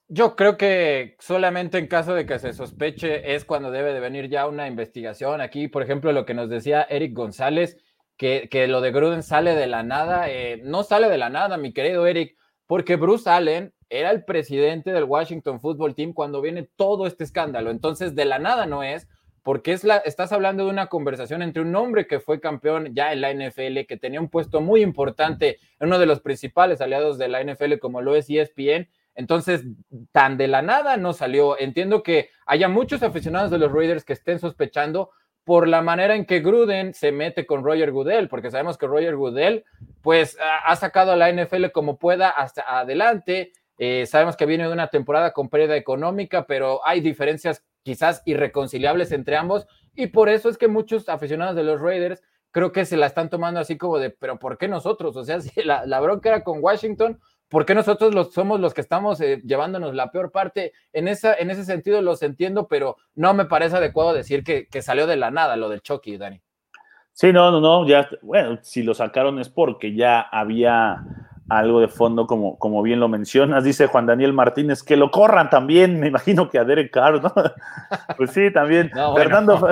Yo 0.07 0.35
creo 0.35 0.55
que 0.57 1.15
solamente 1.19 1.79
en 1.79 1.87
caso 1.87 2.13
de 2.13 2.27
que 2.27 2.37
se 2.37 2.53
sospeche 2.53 3.33
es 3.33 3.43
cuando 3.43 3.71
debe 3.71 3.91
de 3.91 3.99
venir 3.99 4.29
ya 4.29 4.47
una 4.47 4.67
investigación. 4.67 5.41
Aquí, 5.41 5.67
por 5.67 5.81
ejemplo, 5.81 6.11
lo 6.11 6.25
que 6.25 6.35
nos 6.35 6.47
decía 6.47 6.83
Eric 6.83 7.13
González, 7.13 7.77
que, 8.15 8.47
que 8.51 8.67
lo 8.67 8.81
de 8.81 8.91
Gruden 8.91 9.23
sale 9.23 9.55
de 9.55 9.65
la 9.65 9.81
nada. 9.81 10.29
Eh, 10.29 10.61
no 10.63 10.83
sale 10.83 11.09
de 11.09 11.17
la 11.17 11.29
nada, 11.29 11.57
mi 11.57 11.73
querido 11.73 12.05
Eric, 12.05 12.37
porque 12.67 12.97
Bruce 12.97 13.27
Allen 13.29 13.73
era 13.89 14.11
el 14.11 14.25
presidente 14.25 14.91
del 14.91 15.05
Washington 15.05 15.59
Football 15.59 15.95
Team 15.95 16.13
cuando 16.13 16.39
viene 16.41 16.69
todo 16.75 17.07
este 17.07 17.23
escándalo. 17.23 17.71
Entonces, 17.71 18.15
de 18.15 18.25
la 18.25 18.37
nada 18.37 18.67
no 18.67 18.83
es, 18.83 19.07
porque 19.41 19.73
es 19.73 19.83
la, 19.83 19.97
estás 19.97 20.31
hablando 20.31 20.65
de 20.65 20.71
una 20.71 20.87
conversación 20.87 21.41
entre 21.41 21.61
un 21.61 21.75
hombre 21.75 22.07
que 22.07 22.19
fue 22.19 22.39
campeón 22.39 22.93
ya 22.93 23.11
en 23.11 23.21
la 23.21 23.31
NFL, 23.31 23.85
que 23.87 23.97
tenía 23.99 24.19
un 24.19 24.29
puesto 24.29 24.61
muy 24.61 24.81
importante 24.81 25.59
uno 25.79 25.99
de 25.99 26.05
los 26.05 26.19
principales 26.21 26.81
aliados 26.81 27.17
de 27.17 27.27
la 27.27 27.43
NFL, 27.43 27.77
como 27.79 28.01
lo 28.01 28.15
es 28.15 28.29
ESPN, 28.29 28.89
entonces, 29.15 29.63
tan 30.11 30.37
de 30.37 30.47
la 30.47 30.61
nada 30.61 30.97
no 30.97 31.13
salió. 31.13 31.57
Entiendo 31.59 32.03
que 32.03 32.29
haya 32.45 32.67
muchos 32.67 33.01
aficionados 33.01 33.49
de 33.49 33.57
los 33.57 33.71
Raiders 33.71 34.03
que 34.03 34.13
estén 34.13 34.39
sospechando 34.39 35.11
por 35.45 35.67
la 35.67 35.81
manera 35.81 36.15
en 36.15 36.25
que 36.25 36.39
Gruden 36.39 36.93
se 36.93 37.11
mete 37.11 37.45
con 37.45 37.63
Roger 37.63 37.91
Goodell, 37.91 38.27
porque 38.27 38.51
sabemos 38.51 38.77
que 38.77 38.87
Roger 38.87 39.15
Goodell, 39.15 39.63
pues, 40.01 40.37
ha 40.63 40.75
sacado 40.75 41.11
a 41.11 41.15
la 41.15 41.31
NFL 41.31 41.67
como 41.71 41.97
pueda 41.97 42.29
hasta 42.29 42.63
adelante. 42.79 43.53
Eh, 43.77 44.05
sabemos 44.07 44.35
que 44.35 44.47
viene 44.47 44.65
de 44.65 44.73
una 44.73 44.87
temporada 44.87 45.33
con 45.33 45.49
pérdida 45.49 45.77
económica, 45.77 46.47
pero 46.47 46.85
hay 46.85 46.99
diferencias 46.99 47.63
quizás 47.83 48.23
irreconciliables 48.25 49.11
entre 49.11 49.37
ambos, 49.37 49.67
y 49.93 50.07
por 50.07 50.29
eso 50.29 50.49
es 50.49 50.57
que 50.57 50.67
muchos 50.67 51.07
aficionados 51.07 51.55
de 51.55 51.63
los 51.63 51.79
Raiders 51.79 52.23
creo 52.49 52.71
que 52.71 52.85
se 52.85 52.97
la 52.97 53.05
están 53.05 53.29
tomando 53.29 53.59
así 53.59 53.77
como 53.77 53.99
de, 53.99 54.09
pero 54.09 54.39
¿por 54.39 54.57
qué 54.57 54.67
nosotros? 54.67 55.15
O 55.15 55.23
sea, 55.23 55.37
la, 55.63 55.85
la 55.85 55.99
bronca 55.99 56.29
era 56.29 56.43
con 56.43 56.63
Washington, 56.63 57.19
¿Por 57.49 57.65
qué 57.65 57.75
nosotros 57.75 58.13
los, 58.13 58.33
somos 58.33 58.59
los 58.59 58.73
que 58.73 58.81
estamos 58.81 59.21
eh, 59.21 59.41
llevándonos 59.45 59.93
la 59.93 60.11
peor 60.11 60.31
parte? 60.31 60.73
En, 60.93 61.07
esa, 61.07 61.33
en 61.35 61.51
ese 61.51 61.63
sentido 61.63 62.01
los 62.01 62.21
entiendo, 62.23 62.67
pero 62.67 62.97
no 63.13 63.33
me 63.33 63.45
parece 63.45 63.77
adecuado 63.77 64.13
decir 64.13 64.43
que, 64.43 64.67
que 64.67 64.81
salió 64.81 65.07
de 65.07 65.15
la 65.15 65.31
nada 65.31 65.55
lo 65.55 65.69
del 65.69 65.81
Chucky, 65.81 66.17
Dani. 66.17 66.41
Sí, 67.13 67.31
no, 67.31 67.49
no, 67.49 67.61
no, 67.61 67.87
ya, 67.87 68.09
bueno, 68.21 68.59
si 68.61 68.83
lo 68.83 68.93
sacaron 68.93 69.39
es 69.39 69.47
porque 69.47 69.95
ya 69.95 70.19
había 70.19 71.01
algo 71.47 71.79
de 71.79 71.87
fondo, 71.87 72.25
como, 72.25 72.57
como 72.57 72.81
bien 72.81 72.99
lo 72.99 73.07
mencionas. 73.07 73.63
Dice 73.63 73.87
Juan 73.87 74.05
Daniel 74.05 74.33
Martínez, 74.33 74.81
que 74.81 74.97
lo 74.97 75.11
corran 75.11 75.49
también, 75.49 75.99
me 75.99 76.07
imagino 76.07 76.49
que 76.49 76.57
a 76.57 76.63
Derek 76.65 76.91
Carr, 76.91 77.21
¿no? 77.21 77.33
Pues 78.17 78.31
sí, 78.31 78.51
también. 78.51 78.91
Fernando, 79.15 79.67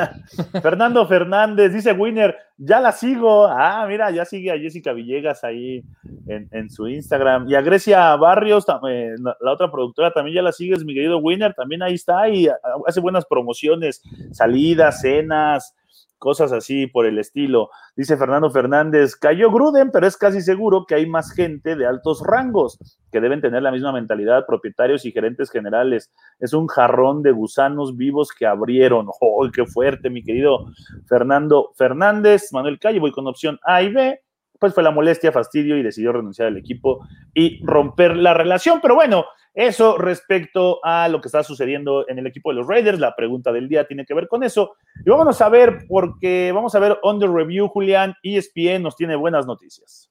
Fernando 0.62 1.06
Fernández, 1.06 1.72
dice 1.72 1.92
Winner, 1.92 2.36
ya 2.56 2.80
la 2.80 2.92
sigo. 2.92 3.46
Ah, 3.46 3.84
mira, 3.88 4.10
ya 4.10 4.24
sigue 4.24 4.52
a 4.52 4.58
Jessica 4.58 4.92
Villegas 4.92 5.42
ahí 5.44 5.82
en, 6.28 6.70
su 6.70 6.86
Instagram. 6.88 7.48
Y 7.48 7.54
a 7.54 7.60
Grecia 7.60 8.14
Barrios, 8.16 8.64
eh, 8.88 9.14
la 9.40 9.52
otra 9.52 9.70
productora, 9.70 10.12
también 10.12 10.36
ya 10.36 10.42
la 10.42 10.52
sigues, 10.52 10.84
mi 10.84 10.94
querido 10.94 11.18
Winner, 11.18 11.54
también 11.54 11.82
ahí 11.82 11.94
está 11.94 12.28
y 12.28 12.48
hace 12.86 13.00
buenas 13.00 13.24
promociones, 13.26 14.02
salidas, 14.32 15.00
cenas 15.00 15.74
cosas 16.18 16.52
así 16.52 16.86
por 16.86 17.06
el 17.06 17.18
estilo. 17.18 17.70
Dice 17.96 18.16
Fernando 18.16 18.50
Fernández, 18.50 19.16
cayó 19.16 19.50
Gruden, 19.50 19.90
pero 19.90 20.06
es 20.06 20.16
casi 20.16 20.40
seguro 20.40 20.86
que 20.86 20.94
hay 20.94 21.06
más 21.06 21.32
gente 21.32 21.76
de 21.76 21.86
altos 21.86 22.22
rangos 22.24 22.78
que 23.12 23.20
deben 23.20 23.40
tener 23.40 23.62
la 23.62 23.70
misma 23.70 23.92
mentalidad, 23.92 24.46
propietarios 24.46 25.04
y 25.04 25.12
gerentes 25.12 25.50
generales. 25.50 26.12
Es 26.38 26.52
un 26.52 26.66
jarrón 26.66 27.22
de 27.22 27.32
gusanos 27.32 27.96
vivos 27.96 28.30
que 28.36 28.46
abrieron. 28.46 29.06
¡Oh, 29.20 29.48
qué 29.52 29.66
fuerte, 29.66 30.10
mi 30.10 30.22
querido 30.22 30.66
Fernando 31.08 31.72
Fernández! 31.76 32.52
Manuel 32.52 32.78
Calle, 32.78 33.00
voy 33.00 33.12
con 33.12 33.26
opción 33.26 33.58
A 33.62 33.82
y 33.82 33.92
B 33.92 34.20
pues 34.58 34.74
fue 34.74 34.82
la 34.82 34.90
molestia, 34.90 35.32
fastidio 35.32 35.76
y 35.76 35.82
decidió 35.82 36.12
renunciar 36.12 36.48
al 36.48 36.56
equipo 36.56 37.06
y 37.34 37.64
romper 37.64 38.16
la 38.16 38.34
relación. 38.34 38.80
Pero 38.80 38.94
bueno, 38.94 39.26
eso 39.56 39.96
respecto 39.96 40.84
a 40.84 41.08
lo 41.08 41.22
que 41.22 41.28
está 41.28 41.42
sucediendo 41.42 42.06
en 42.08 42.18
el 42.18 42.26
equipo 42.26 42.50
de 42.50 42.56
los 42.56 42.66
Raiders. 42.66 43.00
La 43.00 43.16
pregunta 43.16 43.52
del 43.52 43.68
día 43.68 43.86
tiene 43.86 44.04
que 44.04 44.12
ver 44.12 44.28
con 44.28 44.44
eso. 44.44 44.76
Y 45.04 45.08
vamos 45.08 45.40
a 45.40 45.48
ver, 45.48 45.86
porque 45.88 46.52
vamos 46.54 46.74
a 46.74 46.78
ver 46.78 46.98
on 47.02 47.18
the 47.18 47.26
review, 47.26 47.66
Julián. 47.68 48.14
ESPN 48.22 48.82
nos 48.82 48.96
tiene 48.96 49.16
buenas 49.16 49.46
noticias. 49.46 50.10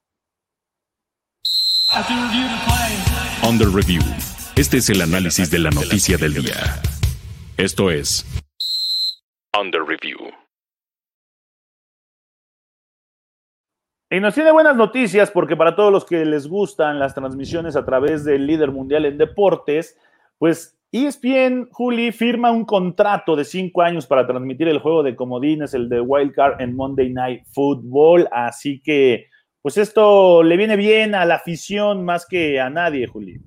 On 3.43 3.59
the 3.59 3.65
review. 3.65 4.01
Este 4.55 4.77
es 4.77 4.89
el 4.89 5.01
análisis 5.01 5.51
de 5.51 5.59
la 5.59 5.69
noticia 5.69 6.17
del 6.17 6.33
día. 6.33 6.81
Esto 7.57 7.91
es 7.91 8.25
On 9.53 9.69
the 9.69 9.79
review. 9.79 10.44
Y 14.15 14.21
nos 14.21 14.33
tiene 14.33 14.53
buenas 14.53 14.77
noticias 14.77 15.29
porque 15.29 15.57
para 15.57 15.75
todos 15.75 15.91
los 15.91 16.05
que 16.05 16.23
les 16.23 16.47
gustan 16.47 16.99
las 16.99 17.13
transmisiones 17.13 17.75
a 17.75 17.83
través 17.83 18.23
del 18.23 18.47
líder 18.47 18.71
mundial 18.71 19.03
en 19.03 19.17
deportes, 19.17 19.99
pues 20.37 20.79
ESPN, 20.93 21.67
Juli, 21.69 22.13
firma 22.13 22.49
un 22.49 22.63
contrato 22.63 23.35
de 23.35 23.43
cinco 23.43 23.81
años 23.81 24.07
para 24.07 24.25
transmitir 24.25 24.69
el 24.69 24.79
juego 24.79 25.03
de 25.03 25.17
comodines, 25.17 25.73
el 25.73 25.89
de 25.89 25.99
Wildcard 25.99 26.61
en 26.61 26.77
Monday 26.77 27.09
Night 27.09 27.43
Football. 27.51 28.29
Así 28.31 28.81
que, 28.81 29.27
pues 29.61 29.77
esto 29.77 30.43
le 30.43 30.55
viene 30.55 30.77
bien 30.77 31.13
a 31.13 31.25
la 31.25 31.35
afición 31.35 32.05
más 32.05 32.25
que 32.25 32.61
a 32.61 32.69
nadie, 32.69 33.07
Juli. 33.07 33.41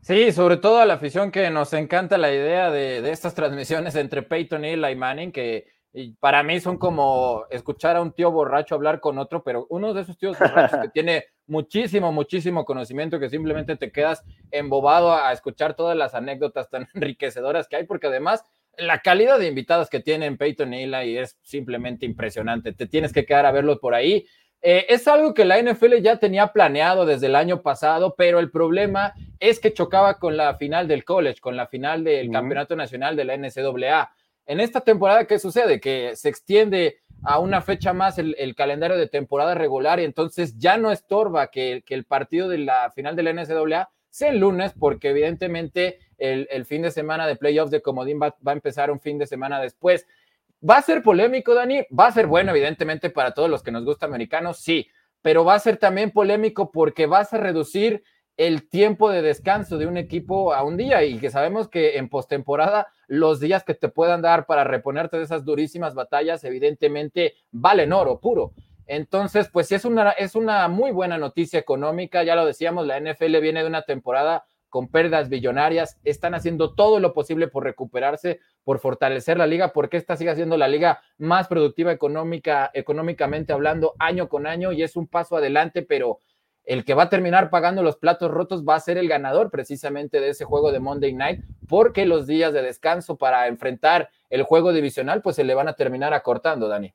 Sí, 0.00 0.32
sobre 0.32 0.56
todo 0.56 0.78
a 0.78 0.86
la 0.86 0.94
afición 0.94 1.30
que 1.30 1.50
nos 1.50 1.74
encanta 1.74 2.16
la 2.16 2.32
idea 2.32 2.70
de, 2.70 3.10
estas 3.10 3.34
transmisiones 3.34 3.94
entre 3.94 4.22
Peyton 4.22 4.64
y 4.64 4.76
Manning, 4.96 5.32
que 5.32 5.75
y 5.98 6.12
para 6.12 6.42
mí 6.42 6.60
son 6.60 6.76
como 6.76 7.46
escuchar 7.48 7.96
a 7.96 8.02
un 8.02 8.12
tío 8.12 8.30
borracho 8.30 8.74
hablar 8.74 9.00
con 9.00 9.16
otro, 9.16 9.42
pero 9.42 9.66
uno 9.70 9.94
de 9.94 10.02
esos 10.02 10.18
tíos 10.18 10.38
borrachos 10.38 10.78
que 10.82 10.88
tiene 10.92 11.24
muchísimo, 11.46 12.12
muchísimo 12.12 12.66
conocimiento 12.66 13.18
que 13.18 13.30
simplemente 13.30 13.76
te 13.76 13.90
quedas 13.90 14.22
embobado 14.50 15.14
a 15.14 15.32
escuchar 15.32 15.72
todas 15.72 15.96
las 15.96 16.14
anécdotas 16.14 16.68
tan 16.68 16.86
enriquecedoras 16.94 17.66
que 17.66 17.76
hay, 17.76 17.84
porque 17.84 18.08
además 18.08 18.44
la 18.76 19.00
calidad 19.00 19.38
de 19.38 19.48
invitados 19.48 19.88
que 19.88 20.00
tienen 20.00 20.36
Peyton 20.36 20.74
y 20.74 20.82
Eli 20.82 21.16
es 21.16 21.38
simplemente 21.40 22.04
impresionante. 22.04 22.74
Te 22.74 22.86
tienes 22.86 23.14
que 23.14 23.24
quedar 23.24 23.46
a 23.46 23.52
verlos 23.52 23.78
por 23.78 23.94
ahí. 23.94 24.26
Eh, 24.60 24.84
es 24.90 25.08
algo 25.08 25.32
que 25.32 25.46
la 25.46 25.62
NFL 25.62 25.94
ya 26.02 26.18
tenía 26.18 26.48
planeado 26.48 27.06
desde 27.06 27.28
el 27.28 27.36
año 27.36 27.62
pasado, 27.62 28.14
pero 28.18 28.38
el 28.38 28.50
problema 28.50 29.14
es 29.40 29.60
que 29.60 29.72
chocaba 29.72 30.18
con 30.18 30.36
la 30.36 30.56
final 30.56 30.88
del 30.88 31.04
college, 31.06 31.40
con 31.40 31.56
la 31.56 31.68
final 31.68 32.04
del 32.04 32.30
Campeonato 32.30 32.76
Nacional 32.76 33.16
de 33.16 33.24
la 33.24 33.38
NCAA. 33.38 34.10
En 34.46 34.60
esta 34.60 34.80
temporada, 34.80 35.26
¿qué 35.26 35.38
sucede? 35.38 35.80
Que 35.80 36.14
se 36.14 36.28
extiende 36.28 37.00
a 37.24 37.40
una 37.40 37.60
fecha 37.60 37.92
más 37.92 38.18
el, 38.18 38.54
calendario 38.54 38.96
de 38.96 39.08
temporada 39.08 39.54
regular 39.54 39.98
y 39.98 40.04
entonces 40.04 40.56
ya 40.58 40.76
no 40.76 40.92
estorba 40.92 41.50
que, 41.50 41.82
el 41.88 42.04
partido 42.04 42.48
de 42.48 42.58
la 42.58 42.90
final 42.92 43.16
de 43.16 43.22
la 43.24 43.32
NCAA 43.32 43.90
sea 44.08 44.30
el 44.30 44.38
lunes, 44.38 44.72
porque 44.78 45.10
evidentemente 45.10 45.98
el, 46.16 46.64
fin 46.64 46.82
de 46.82 46.92
semana 46.92 47.26
de 47.26 47.36
playoffs 47.36 47.72
de 47.72 47.82
Comodín 47.82 48.20
va, 48.22 48.36
a 48.44 48.52
empezar 48.52 48.90
un 48.90 49.00
fin 49.00 49.18
de 49.18 49.26
semana 49.26 49.60
después. 49.60 50.06
¿Va 50.68 50.76
a 50.78 50.82
ser 50.82 51.02
polémico, 51.02 51.52
Dani? 51.52 51.82
Va 51.98 52.06
a 52.06 52.12
ser 52.12 52.28
bueno, 52.28 52.52
evidentemente, 52.52 53.10
para 53.10 53.34
todos 53.34 53.50
los 53.50 53.62
que 53.62 53.72
nos 53.72 53.84
gusta 53.84 54.06
americano, 54.06 54.54
sí, 54.54 54.88
pero 55.20 55.44
va 55.44 55.54
a 55.54 55.58
ser 55.58 55.76
también 55.76 56.12
polémico 56.12 56.70
porque 56.70 57.06
vas 57.06 57.32
a 57.34 57.38
reducir 57.38 58.04
el 58.36 58.68
tiempo 58.68 59.10
de 59.10 59.22
descanso 59.22 59.78
de 59.78 59.86
un 59.86 59.96
equipo 59.96 60.52
a 60.52 60.62
un 60.62 60.76
día 60.76 61.04
y 61.04 61.18
que 61.18 61.30
sabemos 61.30 61.68
que 61.68 61.96
en 61.96 62.08
postemporada 62.08 62.88
los 63.06 63.40
días 63.40 63.64
que 63.64 63.74
te 63.74 63.88
puedan 63.88 64.20
dar 64.20 64.46
para 64.46 64.64
reponerte 64.64 65.16
de 65.16 65.24
esas 65.24 65.44
durísimas 65.44 65.94
batallas 65.94 66.44
evidentemente 66.44 67.34
valen 67.50 67.92
oro 67.92 68.20
puro. 68.20 68.52
Entonces, 68.86 69.48
pues 69.52 69.72
es 69.72 69.84
una, 69.84 70.10
es 70.10 70.34
una 70.34 70.68
muy 70.68 70.92
buena 70.92 71.18
noticia 71.18 71.58
económica, 71.58 72.22
ya 72.22 72.36
lo 72.36 72.46
decíamos, 72.46 72.86
la 72.86 73.00
NFL 73.00 73.40
viene 73.40 73.62
de 73.62 73.68
una 73.68 73.82
temporada 73.82 74.44
con 74.68 74.88
pérdidas 74.88 75.28
billonarias, 75.28 75.98
están 76.04 76.34
haciendo 76.34 76.74
todo 76.74 77.00
lo 77.00 77.12
posible 77.12 77.48
por 77.48 77.64
recuperarse, 77.64 78.40
por 78.62 78.78
fortalecer 78.78 79.38
la 79.38 79.46
liga, 79.46 79.72
porque 79.72 79.96
esta 79.96 80.16
sigue 80.16 80.34
siendo 80.34 80.56
la 80.56 80.68
liga 80.68 81.00
más 81.18 81.48
productiva 81.48 81.92
económica, 81.92 82.70
económicamente 82.74 83.52
hablando, 83.52 83.94
año 83.98 84.28
con 84.28 84.46
año, 84.46 84.72
y 84.72 84.82
es 84.82 84.94
un 84.94 85.06
paso 85.08 85.36
adelante, 85.36 85.82
pero 85.82 86.20
el 86.66 86.84
que 86.84 86.94
va 86.94 87.04
a 87.04 87.08
terminar 87.08 87.48
pagando 87.48 87.82
los 87.82 87.96
platos 87.96 88.30
rotos 88.30 88.64
va 88.64 88.74
a 88.74 88.80
ser 88.80 88.98
el 88.98 89.08
ganador 89.08 89.50
precisamente 89.50 90.20
de 90.20 90.30
ese 90.30 90.44
juego 90.44 90.72
de 90.72 90.80
Monday 90.80 91.14
Night, 91.14 91.40
porque 91.68 92.04
los 92.06 92.26
días 92.26 92.52
de 92.52 92.62
descanso 92.62 93.16
para 93.16 93.46
enfrentar 93.46 94.10
el 94.30 94.42
juego 94.42 94.72
divisional, 94.72 95.22
pues 95.22 95.36
se 95.36 95.44
le 95.44 95.54
van 95.54 95.68
a 95.68 95.74
terminar 95.74 96.12
acortando, 96.12 96.68
Dani. 96.68 96.92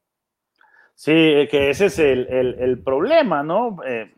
Sí, 0.94 1.48
que 1.50 1.70
ese 1.70 1.86
es 1.86 1.98
el, 2.00 2.82
problema, 2.84 3.44
¿no? 3.44 3.78
Eh, 3.88 4.12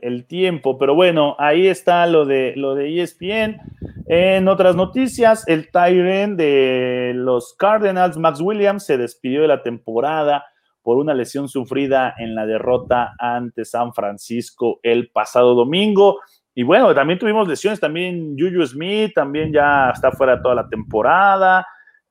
el, 0.00 0.24
tiempo, 0.26 0.78
pero 0.78 0.94
bueno, 0.94 1.36
ahí 1.38 1.66
está 1.66 2.06
lo 2.06 2.24
de, 2.24 2.54
lo 2.56 2.74
de 2.76 3.02
ESPN. 3.02 3.60
En 4.06 4.48
otras 4.48 4.76
noticias, 4.76 5.46
el 5.48 5.70
Tyren 5.70 6.36
de 6.36 7.12
los 7.14 7.54
Cardinals, 7.54 8.16
Max 8.16 8.40
Williams, 8.40 8.86
se 8.86 8.96
despidió 8.96 9.42
de 9.42 9.48
la 9.48 9.62
temporada 9.62 10.46
por 10.82 10.98
una 10.98 11.14
lesión 11.14 11.48
sufrida 11.48 12.14
en 12.18 12.34
la 12.34 12.46
derrota 12.46 13.14
ante 13.18 13.64
San 13.64 13.94
Francisco 13.94 14.80
el 14.82 15.10
pasado 15.10 15.54
domingo. 15.54 16.20
Y 16.54 16.64
bueno, 16.64 16.94
también 16.94 17.18
tuvimos 17.18 17.48
lesiones, 17.48 17.80
también 17.80 18.36
Juju 18.38 18.66
Smith 18.66 19.12
también 19.14 19.52
ya 19.52 19.90
está 19.90 20.12
fuera 20.12 20.42
toda 20.42 20.54
la 20.54 20.68
temporada. 20.68 21.66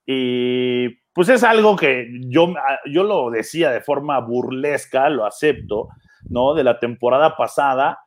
Y 0.06 0.90
pues 1.14 1.30
es 1.30 1.44
algo 1.44 1.76
que 1.76 2.08
yo, 2.28 2.54
yo 2.90 3.04
lo 3.04 3.30
decía 3.30 3.72
de 3.72 3.82
forma 3.82 4.20
burlesca, 4.20 5.10
lo 5.10 5.26
acepto, 5.26 5.90
¿no? 6.30 6.54
De 6.54 6.64
la 6.64 6.80
temporada 6.80 7.36
pasada, 7.36 8.00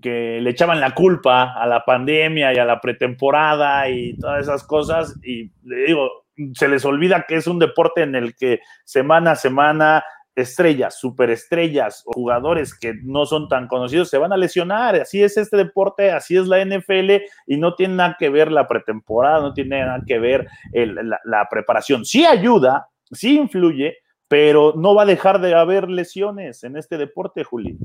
que 0.00 0.40
le 0.40 0.50
echaban 0.50 0.80
la 0.80 0.94
culpa 0.94 1.54
a 1.54 1.66
la 1.66 1.84
pandemia 1.84 2.52
y 2.52 2.58
a 2.58 2.64
la 2.64 2.80
pretemporada 2.80 3.88
y 3.88 4.16
todas 4.18 4.42
esas 4.42 4.62
cosas. 4.64 5.18
Y 5.24 5.50
digo, 5.62 6.08
se 6.54 6.68
les 6.68 6.84
olvida 6.84 7.24
que 7.28 7.36
es 7.36 7.46
un 7.46 7.58
deporte 7.58 8.02
en 8.02 8.14
el 8.14 8.34
que 8.34 8.60
semana 8.84 9.32
a 9.32 9.36
semana 9.36 10.04
estrellas, 10.36 10.98
superestrellas 10.98 12.02
o 12.06 12.12
jugadores 12.12 12.74
que 12.78 12.94
no 13.02 13.26
son 13.26 13.48
tan 13.48 13.66
conocidos 13.68 14.08
se 14.08 14.18
van 14.18 14.32
a 14.32 14.36
lesionar. 14.36 14.96
Así 14.96 15.22
es 15.22 15.36
este 15.36 15.56
deporte, 15.56 16.10
así 16.10 16.36
es 16.36 16.46
la 16.46 16.64
NFL 16.64 17.22
y 17.46 17.56
no 17.56 17.74
tiene 17.74 17.94
nada 17.94 18.16
que 18.18 18.28
ver 18.28 18.50
la 18.50 18.66
pretemporada, 18.66 19.40
no 19.40 19.52
tiene 19.52 19.80
nada 19.80 20.02
que 20.06 20.18
ver 20.18 20.46
la, 20.72 21.48
preparación. 21.50 22.04
Sí 22.04 22.24
ayuda, 22.24 22.88
sí 23.10 23.36
influye, 23.36 23.98
pero 24.28 24.74
no 24.76 24.94
va 24.94 25.02
a 25.02 25.06
dejar 25.06 25.40
de 25.40 25.54
haber 25.54 25.88
lesiones 25.88 26.64
en 26.64 26.76
este 26.76 26.96
deporte, 26.96 27.44
Juli. 27.44 27.76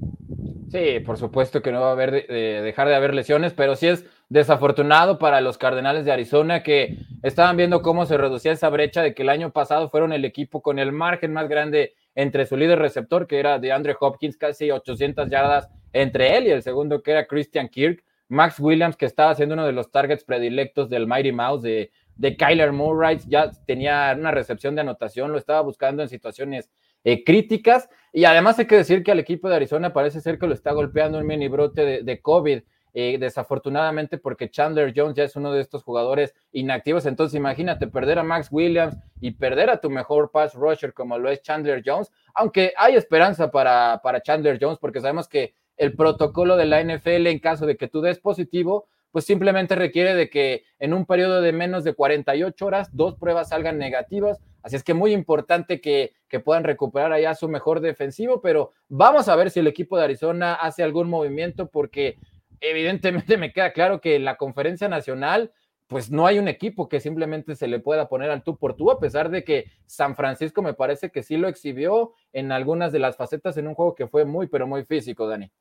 Sí, 0.71 0.99
por 0.99 1.17
supuesto 1.17 1.61
que 1.61 1.71
no 1.71 1.81
va 1.81 1.89
a 1.89 1.91
haber 1.91 2.27
dejar 2.27 2.87
de 2.87 2.95
haber 2.95 3.13
lesiones, 3.13 3.53
pero 3.53 3.75
sí 3.75 3.87
es 3.87 4.05
desafortunado 4.29 5.19
para 5.19 5.41
los 5.41 5.57
Cardenales 5.57 6.05
de 6.05 6.11
Arizona 6.11 6.63
que 6.63 6.97
estaban 7.23 7.55
viendo 7.57 7.81
cómo 7.81 8.05
se 8.05 8.17
reducía 8.17 8.51
esa 8.51 8.69
brecha 8.69 9.01
de 9.01 9.13
que 9.13 9.23
el 9.23 9.29
año 9.29 9.51
pasado 9.51 9.89
fueron 9.89 10.11
el 10.11 10.25
equipo 10.25 10.61
con 10.61 10.79
el 10.79 10.91
margen 10.91 11.33
más 11.33 11.47
grande 11.47 11.93
entre 12.15 12.45
su 12.45 12.57
líder 12.57 12.79
receptor, 12.79 13.27
que 13.27 13.39
era 13.39 13.59
de 13.59 13.71
Andre 13.71 13.95
Hopkins, 13.99 14.37
casi 14.37 14.71
800 14.71 15.29
yardas 15.29 15.69
entre 15.93 16.37
él 16.37 16.47
y 16.47 16.51
el 16.51 16.63
segundo, 16.63 17.03
que 17.03 17.11
era 17.11 17.27
Christian 17.27 17.69
Kirk. 17.69 18.03
Max 18.27 18.59
Williams, 18.59 18.97
que 18.97 19.05
estaba 19.05 19.35
siendo 19.35 19.53
uno 19.53 19.67
de 19.67 19.71
los 19.71 19.91
targets 19.91 20.23
predilectos 20.23 20.89
del 20.89 21.05
Mighty 21.05 21.31
Mouse 21.31 21.61
de, 21.61 21.91
de 22.15 22.35
Kyler 22.35 22.71
Murray, 22.71 23.19
ya 23.27 23.51
tenía 23.67 24.15
una 24.17 24.31
recepción 24.31 24.73
de 24.73 24.81
anotación, 24.81 25.31
lo 25.31 25.37
estaba 25.37 25.61
buscando 25.61 26.01
en 26.01 26.09
situaciones 26.09 26.71
eh, 27.05 27.23
críticas. 27.23 27.89
Y 28.11 28.25
además 28.25 28.59
hay 28.59 28.67
que 28.67 28.75
decir 28.75 29.03
que 29.03 29.11
al 29.11 29.19
equipo 29.19 29.47
de 29.47 29.55
Arizona 29.55 29.93
parece 29.93 30.19
ser 30.19 30.37
que 30.37 30.47
lo 30.47 30.53
está 30.53 30.73
golpeando 30.73 31.17
un 31.17 31.25
mini 31.27 31.47
brote 31.47 32.03
de, 32.03 32.21
COVID. 32.21 32.61
Eh, 32.97 33.17
desafortunadamente 33.19 34.17
porque 34.17 34.49
Chandler 34.49 34.93
Jones 34.95 35.15
ya 35.17 35.25
es 35.25 35.35
uno 35.35 35.51
de 35.51 35.59
estos 35.59 35.83
jugadores 35.83 36.33
inactivos. 36.53 37.05
Entonces 37.05 37.35
imagínate 37.35 37.87
perder 37.87 38.19
a 38.19 38.23
Max 38.23 38.47
Williams 38.51 38.95
y 39.19 39.31
perder 39.31 39.69
a 39.69 39.81
tu 39.81 39.89
mejor 39.89 40.31
pass 40.31 40.53
rusher 40.53 40.93
como 40.93 41.17
lo 41.17 41.29
es 41.29 41.41
Chandler 41.41 41.83
Jones, 41.85 42.09
aunque 42.33 42.73
hay 42.77 42.95
esperanza 42.95 43.51
para, 43.51 43.99
para 44.01 44.21
Chandler 44.21 44.57
Jones 44.61 44.79
porque 44.79 45.01
sabemos 45.01 45.27
que 45.27 45.53
el 45.75 45.93
protocolo 45.93 46.55
de 46.55 46.67
la 46.67 46.81
NFL 46.81 47.27
en 47.27 47.39
caso 47.39 47.65
de 47.65 47.75
que 47.75 47.89
tú 47.89 47.99
des 47.99 48.19
positivo, 48.19 48.87
pues 49.11 49.25
simplemente 49.25 49.75
requiere 49.75 50.13
de 50.13 50.29
que 50.29 50.63
en 50.79 50.93
un 50.93 51.05
periodo 51.05 51.41
de 51.41 51.53
menos 51.53 51.83
de 51.83 51.93
48 51.93 52.65
horas 52.65 52.89
dos 52.91 53.15
pruebas 53.15 53.49
salgan 53.49 53.77
negativas. 53.77 54.39
Así 54.65 54.75
es 54.75 54.83
que 54.83 54.95
muy 54.95 55.13
importante 55.13 55.79
que, 55.79 56.13
que, 56.27 56.39
puedan 56.39 56.63
recuperar 56.63 57.13
allá 57.13 57.35
su 57.35 57.47
mejor 57.47 57.81
defensivo, 57.81 58.41
pero 58.41 58.71
vamos 58.89 59.29
a 59.29 59.35
ver 59.35 59.51
si 59.51 59.59
el 59.59 59.67
equipo 59.67 59.95
de 59.95 60.05
Arizona 60.05 60.55
hace 60.55 60.81
algún 60.81 61.07
movimiento 61.07 61.69
porque 61.69 62.17
evidentemente 62.61 63.37
me 63.37 63.53
queda 63.53 63.73
claro 63.73 64.01
que 64.01 64.15
en 64.15 64.25
la 64.25 64.37
conferencia 64.37 64.89
nacional, 64.89 65.51
pues 65.85 66.09
no 66.09 66.25
hay 66.25 66.39
un 66.39 66.47
equipo 66.47 66.89
que 66.89 66.99
simplemente 66.99 67.55
se 67.55 67.67
le 67.67 67.77
pueda 67.77 68.09
poner 68.09 68.31
al 68.31 68.41
tú 68.41 68.57
por 68.57 68.75
tú, 68.75 68.89
a 68.89 68.99
pesar 68.99 69.29
de 69.29 69.43
que 69.43 69.65
San 69.85 70.15
Francisco 70.15 70.63
me 70.63 70.73
parece 70.73 71.11
que 71.11 71.21
sí 71.21 71.37
lo 71.37 71.47
exhibió 71.47 72.13
en 72.33 72.51
algunas 72.51 72.91
de 72.91 72.97
las 72.97 73.17
facetas 73.17 73.57
en 73.57 73.67
un 73.67 73.75
juego 73.75 73.93
que 73.93 74.07
fue 74.07 74.25
muy, 74.25 74.47
pero 74.47 74.65
muy 74.65 74.83
físico, 74.83 75.27
Dani. 75.27 75.51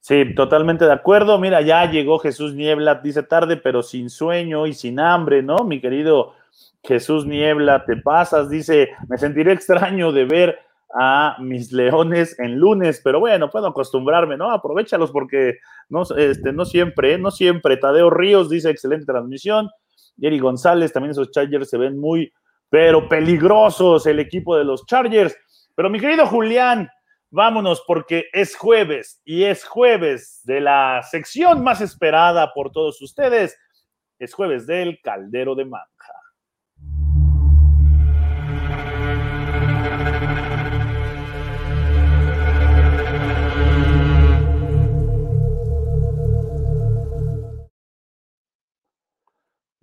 Sí, 0.00 0.34
totalmente 0.34 0.86
de 0.86 0.92
acuerdo. 0.92 1.38
Mira, 1.38 1.60
ya 1.60 1.84
llegó 1.90 2.18
Jesús 2.18 2.54
Niebla, 2.54 3.02
dice 3.04 3.22
tarde, 3.24 3.58
pero 3.58 3.82
sin 3.82 4.08
sueño 4.08 4.66
y 4.66 4.72
sin 4.72 4.98
hambre, 4.98 5.42
¿no? 5.42 5.58
Mi 5.58 5.82
querido 5.82 6.32
Jesús 6.84 7.26
Niebla, 7.26 7.84
te 7.84 7.96
pasas, 7.96 8.50
dice, 8.50 8.90
me 9.08 9.16
sentiré 9.16 9.52
extraño 9.52 10.12
de 10.12 10.24
ver 10.24 10.58
a 10.94 11.36
mis 11.40 11.72
leones 11.72 12.38
en 12.38 12.56
lunes, 12.56 13.00
pero 13.02 13.20
bueno, 13.20 13.48
puedo 13.50 13.66
acostumbrarme, 13.66 14.36
¿no? 14.36 14.50
Aprovechalos 14.50 15.10
porque 15.10 15.58
no, 15.88 16.02
este, 16.16 16.52
no 16.52 16.64
siempre, 16.64 17.14
¿eh? 17.14 17.18
no 17.18 17.30
siempre. 17.30 17.78
Tadeo 17.78 18.10
Ríos 18.10 18.50
dice 18.50 18.70
excelente 18.70 19.06
transmisión. 19.06 19.70
Jerry 20.20 20.38
González, 20.38 20.92
también 20.92 21.12
esos 21.12 21.30
Chargers 21.30 21.70
se 21.70 21.78
ven 21.78 21.98
muy, 21.98 22.32
pero 22.68 23.08
peligrosos 23.08 24.06
el 24.06 24.18
equipo 24.18 24.56
de 24.56 24.64
los 24.64 24.84
Chargers. 24.84 25.34
Pero 25.74 25.88
mi 25.88 25.98
querido 25.98 26.26
Julián, 26.26 26.90
vámonos 27.30 27.82
porque 27.86 28.26
es 28.32 28.54
jueves 28.54 29.22
y 29.24 29.44
es 29.44 29.64
jueves 29.64 30.42
de 30.44 30.60
la 30.60 31.02
sección 31.10 31.64
más 31.64 31.80
esperada 31.80 32.52
por 32.52 32.70
todos 32.70 33.00
ustedes. 33.00 33.58
Es 34.18 34.34
jueves 34.34 34.66
del 34.66 35.00
Caldero 35.02 35.54
de 35.54 35.64
Manja. 35.64 36.21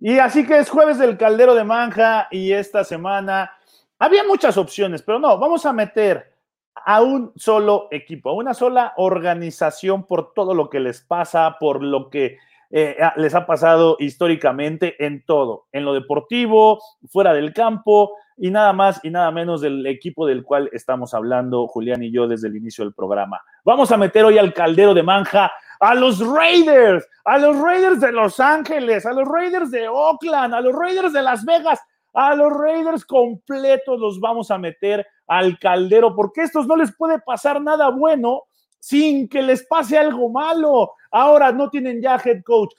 Y 0.02 0.20
así 0.20 0.46
que 0.46 0.58
es 0.58 0.70
jueves 0.70 0.98
del 0.98 1.18
caldero 1.18 1.56
de 1.56 1.64
manja 1.64 2.28
y 2.32 2.54
esta 2.54 2.84
semana 2.84 3.52
había 3.98 4.24
muchas 4.24 4.58
opciones, 4.58 5.02
pero 5.02 5.20
no, 5.20 5.38
vamos 5.38 5.66
a 5.66 5.74
meter 5.74 6.34
a 6.74 7.02
un 7.02 7.34
solo 7.36 7.90
equipo, 7.92 8.30
a 8.30 8.34
una 8.34 8.54
sola 8.54 8.94
organización 8.96 10.06
por 10.06 10.34
todo 10.34 10.54
lo 10.54 10.70
que 10.70 10.80
les 10.80 11.02
pasa, 11.02 11.58
por 11.60 11.84
lo 11.84 12.10
que 12.10 12.38
eh, 12.72 12.96
les 13.18 13.36
ha 13.36 13.46
pasado 13.46 13.98
históricamente 14.00 15.04
en 15.06 15.26
todo, 15.26 15.66
en 15.74 15.84
lo 15.84 15.94
deportivo, 15.94 16.82
fuera 17.10 17.34
del 17.34 17.54
campo 17.54 18.16
y 18.38 18.52
nada 18.52 18.72
más 18.72 19.02
y 19.04 19.10
nada 19.10 19.32
menos 19.32 19.60
del 19.60 19.86
equipo 19.86 20.26
del 20.26 20.44
cual 20.44 20.70
estamos 20.72 21.14
hablando 21.14 21.68
Julián 21.68 22.04
y 22.04 22.12
yo 22.12 22.26
desde 22.28 22.48
el 22.48 22.56
inicio 22.56 22.86
del 22.86 22.94
programa. 22.94 23.42
Vamos 23.66 23.92
a 23.92 23.98
meter 23.98 24.24
hoy 24.24 24.38
al 24.38 24.54
caldero 24.54 24.94
de 24.94 25.04
manja 25.04 25.52
a 25.80 25.96
los 25.96 26.20
Raiders, 26.20 27.08
a 27.26 27.38
los 27.38 27.58
Raiders 27.58 28.02
de 28.02 28.12
Los 28.12 28.40
Ángeles, 28.40 29.06
a 29.06 29.14
los 29.14 29.28
Raiders 29.28 29.72
de 29.72 29.88
Oakland, 29.88 30.54
a 30.54 30.62
los 30.62 30.76
Raiders 30.76 31.14
de 31.14 31.24
Las 31.24 31.46
Vegas, 31.46 31.80
a 32.14 32.36
los 32.36 32.52
Raiders 32.52 33.06
completos 33.06 34.00
los 34.00 34.20
vamos 34.20 34.52
a 34.52 34.58
meter 34.58 35.06
al 35.28 35.58
caldero, 35.60 36.16
porque 36.16 36.42
estos 36.42 36.68
no 36.68 36.76
les 36.76 36.96
puede 36.96 37.20
pasar 37.20 37.62
nada 37.62 37.90
bueno 37.90 38.44
sin 38.80 39.28
que 39.30 39.42
les 39.42 39.66
pase 39.66 39.98
algo 39.98 40.30
malo. 40.30 40.94
Ahora 41.12 41.52
no 41.52 41.70
tienen 41.70 42.02
ya 42.02 42.22
head 42.24 42.44
coach. 42.44 42.74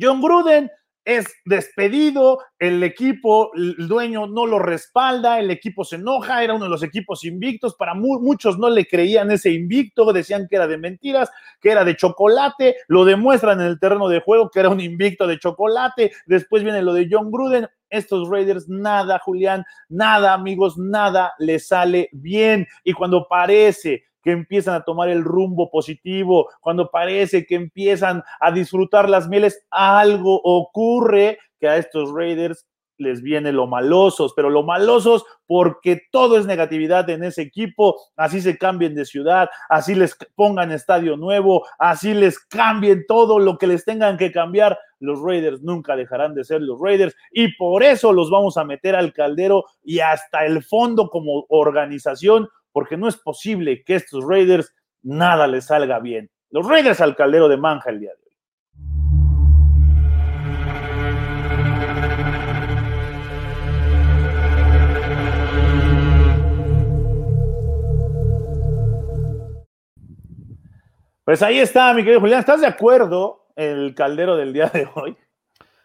John 0.00 0.20
Gruden 0.20 0.70
es 1.04 1.26
despedido, 1.44 2.38
el 2.58 2.82
equipo, 2.82 3.50
el 3.54 3.88
dueño 3.88 4.26
no 4.26 4.46
lo 4.46 4.58
respalda, 4.58 5.38
el 5.38 5.50
equipo 5.50 5.84
se 5.84 5.96
enoja, 5.96 6.42
era 6.42 6.54
uno 6.54 6.64
de 6.64 6.70
los 6.70 6.82
equipos 6.82 7.24
invictos, 7.24 7.74
para 7.74 7.94
muchos 7.94 8.58
no 8.58 8.70
le 8.70 8.86
creían 8.86 9.30
ese 9.30 9.50
invicto, 9.50 10.12
decían 10.12 10.46
que 10.48 10.56
era 10.56 10.66
de 10.66 10.78
mentiras, 10.78 11.30
que 11.60 11.70
era 11.70 11.84
de 11.84 11.96
chocolate, 11.96 12.76
lo 12.88 13.04
demuestran 13.04 13.60
en 13.60 13.66
el 13.66 13.78
terreno 13.78 14.08
de 14.08 14.20
juego 14.20 14.50
que 14.50 14.60
era 14.60 14.70
un 14.70 14.80
invicto 14.80 15.26
de 15.26 15.38
chocolate, 15.38 16.12
después 16.26 16.62
viene 16.62 16.82
lo 16.82 16.94
de 16.94 17.08
John 17.10 17.30
Gruden, 17.30 17.68
estos 17.90 18.28
Raiders 18.28 18.68
nada, 18.68 19.18
Julián, 19.18 19.64
nada, 19.88 20.32
amigos, 20.32 20.78
nada 20.78 21.34
le 21.38 21.58
sale 21.58 22.08
bien 22.12 22.66
y 22.82 22.92
cuando 22.92 23.28
parece 23.28 24.04
que 24.24 24.32
empiezan 24.32 24.74
a 24.74 24.84
tomar 24.84 25.10
el 25.10 25.22
rumbo 25.22 25.70
positivo, 25.70 26.48
cuando 26.60 26.90
parece 26.90 27.46
que 27.46 27.54
empiezan 27.54 28.24
a 28.40 28.50
disfrutar 28.50 29.08
las 29.08 29.28
mieles, 29.28 29.64
algo 29.70 30.40
ocurre 30.42 31.38
que 31.60 31.68
a 31.68 31.76
estos 31.76 32.12
Raiders 32.12 32.66
les 32.96 33.22
viene 33.22 33.52
lo 33.52 33.66
malosos, 33.66 34.32
pero 34.34 34.50
lo 34.50 34.62
malosos 34.62 35.24
porque 35.46 36.02
todo 36.10 36.38
es 36.38 36.46
negatividad 36.46 37.08
en 37.10 37.24
ese 37.24 37.42
equipo, 37.42 38.00
así 38.16 38.40
se 38.40 38.56
cambien 38.56 38.94
de 38.94 39.04
ciudad, 39.04 39.48
así 39.68 39.94
les 39.94 40.16
pongan 40.34 40.72
estadio 40.72 41.16
nuevo, 41.16 41.66
así 41.78 42.14
les 42.14 42.38
cambien 42.38 43.04
todo 43.06 43.38
lo 43.38 43.58
que 43.58 43.66
les 43.66 43.84
tengan 43.84 44.16
que 44.16 44.32
cambiar, 44.32 44.78
los 45.00 45.20
Raiders 45.20 45.60
nunca 45.62 45.96
dejarán 45.96 46.34
de 46.34 46.44
ser 46.44 46.62
los 46.62 46.80
Raiders 46.80 47.14
y 47.32 47.54
por 47.56 47.82
eso 47.82 48.12
los 48.12 48.30
vamos 48.30 48.56
a 48.56 48.64
meter 48.64 48.96
al 48.96 49.12
caldero 49.12 49.64
y 49.82 50.00
hasta 50.00 50.46
el 50.46 50.62
fondo 50.62 51.10
como 51.10 51.46
organización 51.48 52.48
porque 52.74 52.96
no 52.96 53.06
es 53.06 53.16
posible 53.16 53.84
que 53.84 53.94
estos 53.94 54.24
Raiders 54.28 54.74
nada 55.00 55.46
les 55.46 55.66
salga 55.66 56.00
bien. 56.00 56.28
Los 56.50 56.66
Raiders 56.66 57.00
al 57.00 57.14
caldero 57.14 57.48
de 57.48 57.56
manja 57.56 57.90
el 57.90 58.00
día 58.00 58.10
de 58.10 58.16
hoy. 58.16 58.24
Pues 71.24 71.42
ahí 71.42 71.60
está, 71.60 71.94
mi 71.94 72.02
querido 72.02 72.20
Julián. 72.20 72.40
¿Estás 72.40 72.60
de 72.60 72.66
acuerdo 72.66 73.46
en 73.54 73.78
el 73.78 73.94
caldero 73.94 74.36
del 74.36 74.52
día 74.52 74.66
de 74.66 74.88
hoy? 74.96 75.16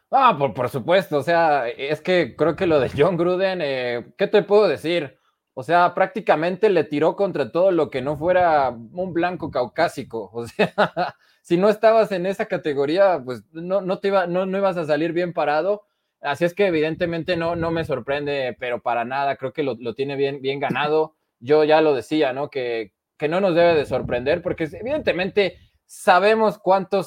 Ah, 0.10 0.36
por, 0.40 0.56
por 0.56 0.70
supuesto. 0.70 1.18
O 1.18 1.24
sea, 1.24 1.70
es 1.70 2.02
que 2.02 2.36
creo 2.36 2.56
que 2.56 2.66
lo 2.66 2.80
de 2.80 2.90
John 2.90 3.16
Gruden, 3.16 3.60
eh, 3.62 4.12
¿qué 4.18 4.26
te 4.26 4.42
puedo 4.42 4.68
decir? 4.68 5.19
O 5.60 5.64
sea, 5.64 5.94
prácticamente 5.94 6.70
le 6.70 6.86
tiró 6.86 7.18
contra 7.18 7.52
todo 7.52 7.72
lo 7.72 7.90
que 7.90 8.02
no 8.02 8.16
fuera 8.16 8.70
un 8.70 9.12
blanco 9.14 9.52
caucásico. 9.52 10.32
O 10.34 10.48
sea, 10.48 11.18
si 11.42 11.58
no 11.58 11.68
estabas 11.68 12.14
en 12.14 12.26
esa 12.26 12.46
categoría, 12.46 13.22
pues 13.26 13.44
no, 13.52 13.82
no 13.82 14.00
te 14.00 14.08
iba, 14.08 14.26
no, 14.26 14.46
no 14.46 14.58
ibas 14.58 14.78
a 14.78 14.86
salir 14.86 15.12
bien 15.12 15.34
parado. 15.34 15.84
Así 16.22 16.46
es 16.46 16.54
que 16.54 16.68
evidentemente 16.68 17.36
no, 17.36 17.58
no 17.58 17.72
me 17.72 17.84
sorprende, 17.84 18.56
pero 18.58 18.82
para 18.82 19.04
nada, 19.04 19.36
creo 19.36 19.52
que 19.52 19.64
lo, 19.64 19.76
lo 19.78 19.96
tiene 19.96 20.16
bien, 20.16 20.42
bien 20.42 20.62
ganado. 20.62 21.18
Yo 21.42 21.66
ya 21.66 21.82
lo 21.82 21.94
decía, 21.94 22.32
¿no? 22.32 22.50
Que, 22.50 22.94
que 23.18 23.28
no 23.28 23.42
nos 23.42 23.54
debe 23.54 23.76
de 23.76 23.86
sorprender, 23.86 24.42
porque 24.42 24.64
evidentemente 24.72 25.58
sabemos 25.86 26.58
cuánto 26.58 27.06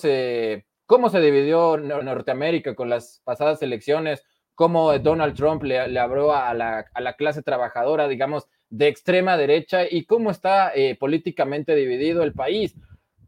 cómo 0.84 1.08
se 1.08 1.20
dividió 1.20 1.78
Norteamérica 1.78 2.74
con 2.74 2.90
las 2.90 3.22
pasadas 3.24 3.62
elecciones, 3.62 4.22
cómo 4.54 4.98
Donald 4.98 5.34
Trump 5.34 5.62
le, 5.62 5.88
le 5.88 6.00
abrió 6.00 6.34
a 6.34 6.52
la, 6.54 6.84
a 6.92 7.00
la, 7.00 7.14
clase 7.14 7.42
trabajadora, 7.42 8.08
digamos, 8.08 8.48
de 8.70 8.88
extrema 8.88 9.36
derecha 9.36 9.82
y 9.88 10.04
cómo 10.04 10.30
está 10.30 10.72
eh, 10.74 10.96
políticamente 10.98 11.74
dividido 11.74 12.22
el 12.22 12.32
país. 12.32 12.74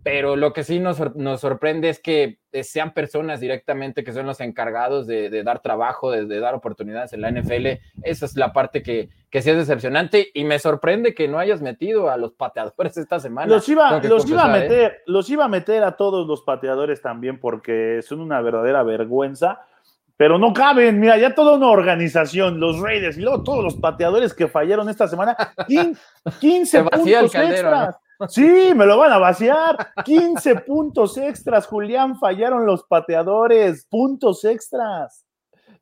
Pero 0.03 0.37
lo 0.37 0.53
que 0.53 0.65
sí 0.65 0.81
nos, 0.81 1.17
nos 1.17 1.41
sorprende 1.41 1.89
es 1.89 1.99
que 1.99 2.39
eh, 2.53 2.63
sean 2.63 2.93
personas 2.93 3.41
directamente 3.41 4.05
que 4.05 4.13
son 4.13 4.27
los 4.27 4.39
encargados 4.41 5.07
de, 5.07 5.31
de 5.31 5.43
dar 5.43 5.63
trabajo, 5.63 6.11
de, 6.11 6.27
de, 6.27 6.41
dar 6.41 6.55
oportunidades 6.55 7.15
en 7.15 7.23
la 7.23 7.31
NFL. 7.31 7.81
Esa 8.03 8.27
es 8.27 8.37
la 8.37 8.53
parte 8.53 8.83
que, 8.83 9.09
que 9.31 9.41
sí 9.41 9.49
es 9.49 9.57
decepcionante 9.57 10.31
y 10.35 10.45
me 10.45 10.59
sorprende 10.59 11.15
que 11.15 11.27
no 11.27 11.39
hayas 11.39 11.63
metido 11.63 12.11
a 12.11 12.19
los 12.19 12.35
pateadores 12.35 12.99
esta 12.99 13.19
semana. 13.19 13.47
Los 13.47 13.67
iba, 13.67 13.99
los 14.03 14.29
iba 14.29 14.45
a 14.45 14.59
¿eh? 14.59 14.61
meter, 14.61 14.93
¿eh? 14.93 15.03
los 15.07 15.31
iba 15.31 15.47
a 15.47 15.49
meter 15.49 15.83
a 15.85 15.97
todos 15.97 16.27
los 16.27 16.43
pateadores 16.43 17.01
también 17.01 17.41
porque 17.41 18.01
son 18.03 18.21
una 18.21 18.43
verdadera 18.43 18.83
vergüenza 18.83 19.63
pero 20.17 20.39
no 20.39 20.53
caben, 20.53 21.01
mira, 21.01 21.19
ya 21.19 21.35
toda 21.35 21.57
una 21.57 21.69
organización, 21.69 22.61
los 22.61 22.81
Raiders 22.81 23.19
y 23.19 23.23
luego 23.23 23.43
todos 23.43 23.65
los 23.65 23.77
pateadores 23.77 24.33
que 24.33 24.49
fallaron 24.49 24.89
esta 24.89 25.09
semana, 25.09 25.37
15 25.67 26.85
puntos 26.91 27.35
extras. 27.35 27.97
¿no? 28.21 28.29
Sí, 28.29 28.73
me 28.77 28.87
lo 28.87 28.97
van 28.97 29.13
a 29.13 29.19
vaciar. 29.19 29.93
15 30.05 30.55
puntos 30.67 31.19
extras, 31.19 31.67
Julián, 31.67 32.19
fallaron 32.19 32.65
los 32.65 32.85
pateadores, 32.85 33.87
puntos 33.91 34.45
extras. 34.45 35.27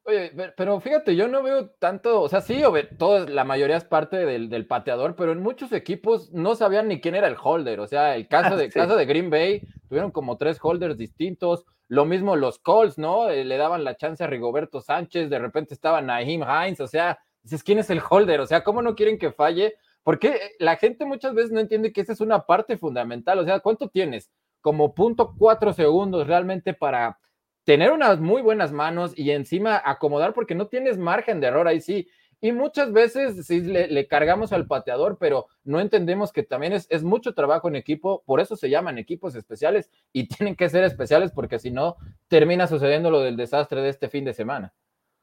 Oye, 0.04 0.32
pero 0.56 0.80
fíjate, 0.80 1.14
yo 1.14 1.28
no 1.28 1.44
veo 1.44 1.70
tanto, 1.78 2.22
o 2.22 2.28
sea, 2.28 2.40
sí, 2.40 2.60
todo, 2.98 3.28
la 3.28 3.44
mayoría 3.44 3.76
es 3.76 3.84
parte 3.84 4.16
del, 4.16 4.48
del, 4.48 4.66
pateador, 4.66 5.14
pero 5.14 5.30
en 5.30 5.40
muchos 5.40 5.72
equipos 5.72 6.32
no 6.32 6.56
sabían 6.56 6.88
ni 6.88 7.00
quién 7.00 7.14
era 7.14 7.28
el 7.28 7.36
holder. 7.40 7.78
O 7.78 7.86
sea, 7.86 8.16
el 8.16 8.26
caso 8.26 8.56
de, 8.56 8.64
sí. 8.64 8.72
caso 8.72 8.96
de 8.96 9.06
Green 9.06 9.30
Bay, 9.30 9.62
tuvieron 9.88 10.10
como 10.10 10.36
tres 10.38 10.58
holders 10.60 10.96
distintos. 10.96 11.64
Lo 11.92 12.06
mismo 12.06 12.36
los 12.36 12.58
Colts, 12.58 12.96
¿no? 12.96 13.28
Eh, 13.28 13.44
le 13.44 13.58
daban 13.58 13.84
la 13.84 13.98
chance 13.98 14.24
a 14.24 14.26
Rigoberto 14.26 14.80
Sánchez, 14.80 15.28
de 15.28 15.38
repente 15.38 15.74
estaba 15.74 16.00
Naheem 16.00 16.40
Hines, 16.40 16.80
o 16.80 16.86
sea, 16.86 17.18
dices, 17.42 17.62
¿quién 17.62 17.78
es 17.78 17.90
el 17.90 18.00
holder? 18.08 18.40
O 18.40 18.46
sea, 18.46 18.64
¿cómo 18.64 18.80
no 18.80 18.94
quieren 18.94 19.18
que 19.18 19.30
falle? 19.30 19.74
Porque 20.02 20.52
la 20.58 20.76
gente 20.76 21.04
muchas 21.04 21.34
veces 21.34 21.52
no 21.52 21.60
entiende 21.60 21.92
que 21.92 22.00
esa 22.00 22.14
es 22.14 22.22
una 22.22 22.46
parte 22.46 22.78
fundamental. 22.78 23.40
O 23.40 23.44
sea, 23.44 23.60
¿cuánto 23.60 23.90
tienes? 23.90 24.30
Como 24.62 24.94
punto 24.94 25.34
cuatro 25.38 25.74
segundos 25.74 26.26
realmente 26.26 26.72
para 26.72 27.18
tener 27.64 27.92
unas 27.92 28.18
muy 28.20 28.40
buenas 28.40 28.72
manos 28.72 29.12
y 29.14 29.30
encima 29.30 29.78
acomodar 29.84 30.32
porque 30.32 30.54
no 30.54 30.68
tienes 30.68 30.96
margen 30.96 31.40
de 31.40 31.48
error 31.48 31.68
ahí 31.68 31.82
sí. 31.82 32.08
Y 32.44 32.50
muchas 32.50 32.92
veces 32.92 33.46
sí 33.46 33.60
le, 33.60 34.08
cargamos 34.08 34.52
al 34.52 34.66
pateador, 34.66 35.16
pero 35.18 35.46
no 35.62 35.78
entendemos 35.78 36.32
que 36.32 36.42
también 36.42 36.72
es, 36.72 36.88
es, 36.90 37.04
mucho 37.04 37.34
trabajo 37.34 37.68
en 37.68 37.76
equipo, 37.76 38.24
por 38.26 38.40
eso 38.40 38.56
se 38.56 38.68
llaman 38.68 38.98
equipos 38.98 39.36
especiales 39.36 39.88
y 40.12 40.26
tienen 40.28 40.56
que 40.56 40.68
ser 40.68 40.82
especiales 40.82 41.30
porque 41.30 41.60
si 41.60 41.70
no 41.70 41.96
termina 42.26 42.66
sucediendo 42.66 43.12
lo 43.12 43.20
del 43.20 43.36
desastre 43.36 43.80
de 43.80 43.90
este 43.90 44.08
fin 44.08 44.24
de 44.24 44.34
semana. 44.34 44.74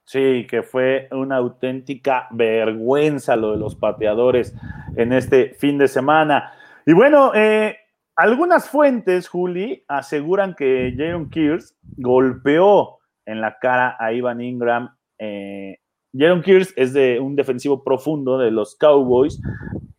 Sí, 0.05 0.47
que 0.49 0.63
fue 0.63 1.09
una 1.11 1.35
auténtica 1.35 2.29
vergüenza 2.31 3.35
lo 3.35 3.51
de 3.51 3.57
los 3.57 3.75
pateadores 3.75 4.55
en 4.95 5.11
este 5.11 5.53
fin 5.55 5.77
de 5.77 5.89
semana. 5.89 6.53
Y 6.85 6.93
bueno, 6.93 7.33
eh, 7.35 7.77
algunas 8.15 8.69
fuentes, 8.69 9.27
Juli, 9.27 9.83
aseguran 9.89 10.55
que 10.55 10.95
Jaron 10.97 11.29
Kears 11.29 11.75
golpeó 11.97 12.99
en 13.25 13.41
la 13.41 13.59
cara 13.59 13.97
a 13.99 14.13
Ivan 14.13 14.41
Ingram. 14.41 14.95
Eh, 15.17 15.79
Jaron 16.17 16.41
Kears 16.41 16.73
es 16.75 16.93
de 16.93 17.19
un 17.19 17.35
defensivo 17.35 17.83
profundo 17.83 18.37
de 18.37 18.51
los 18.51 18.75
Cowboys 18.75 19.41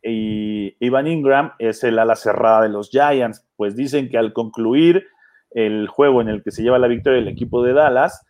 y 0.03 0.77
Ivan 0.85 1.07
Ingram 1.07 1.53
es 1.59 1.85
el 1.85 1.99
ala 1.99 2.17
cerrada 2.17 2.63
de 2.63 2.69
los 2.69 2.91
Giants. 2.91 3.47
Pues 3.57 3.77
dicen 3.77 4.09
que 4.09 4.19
al 4.19 4.33
concluir 4.33 5.07
el 5.53 5.89
juego 5.89 6.21
en 6.21 6.29
el 6.29 6.43
que 6.43 6.51
se 6.51 6.63
lleva 6.63 6.79
la 6.79 6.89
victoria 6.89 7.21
el 7.21 7.29
equipo 7.29 7.63
de 7.63 7.73
Dallas, 7.73 8.27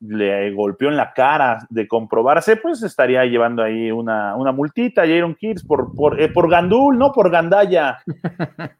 le 0.00 0.52
golpeó 0.52 0.88
en 0.88 0.96
la 0.96 1.12
cara 1.14 1.66
de 1.70 1.88
comprobarse, 1.88 2.56
pues 2.56 2.82
estaría 2.82 3.24
llevando 3.24 3.62
ahí 3.62 3.90
una, 3.90 4.36
una 4.36 4.52
multita 4.52 5.02
a 5.02 5.06
Jaron 5.06 5.34
Kears 5.34 5.64
por, 5.64 5.94
por, 5.94 6.20
eh, 6.20 6.28
por 6.28 6.50
Gandul, 6.50 6.98
no 6.98 7.12
por 7.12 7.30
Gandaya. 7.30 7.98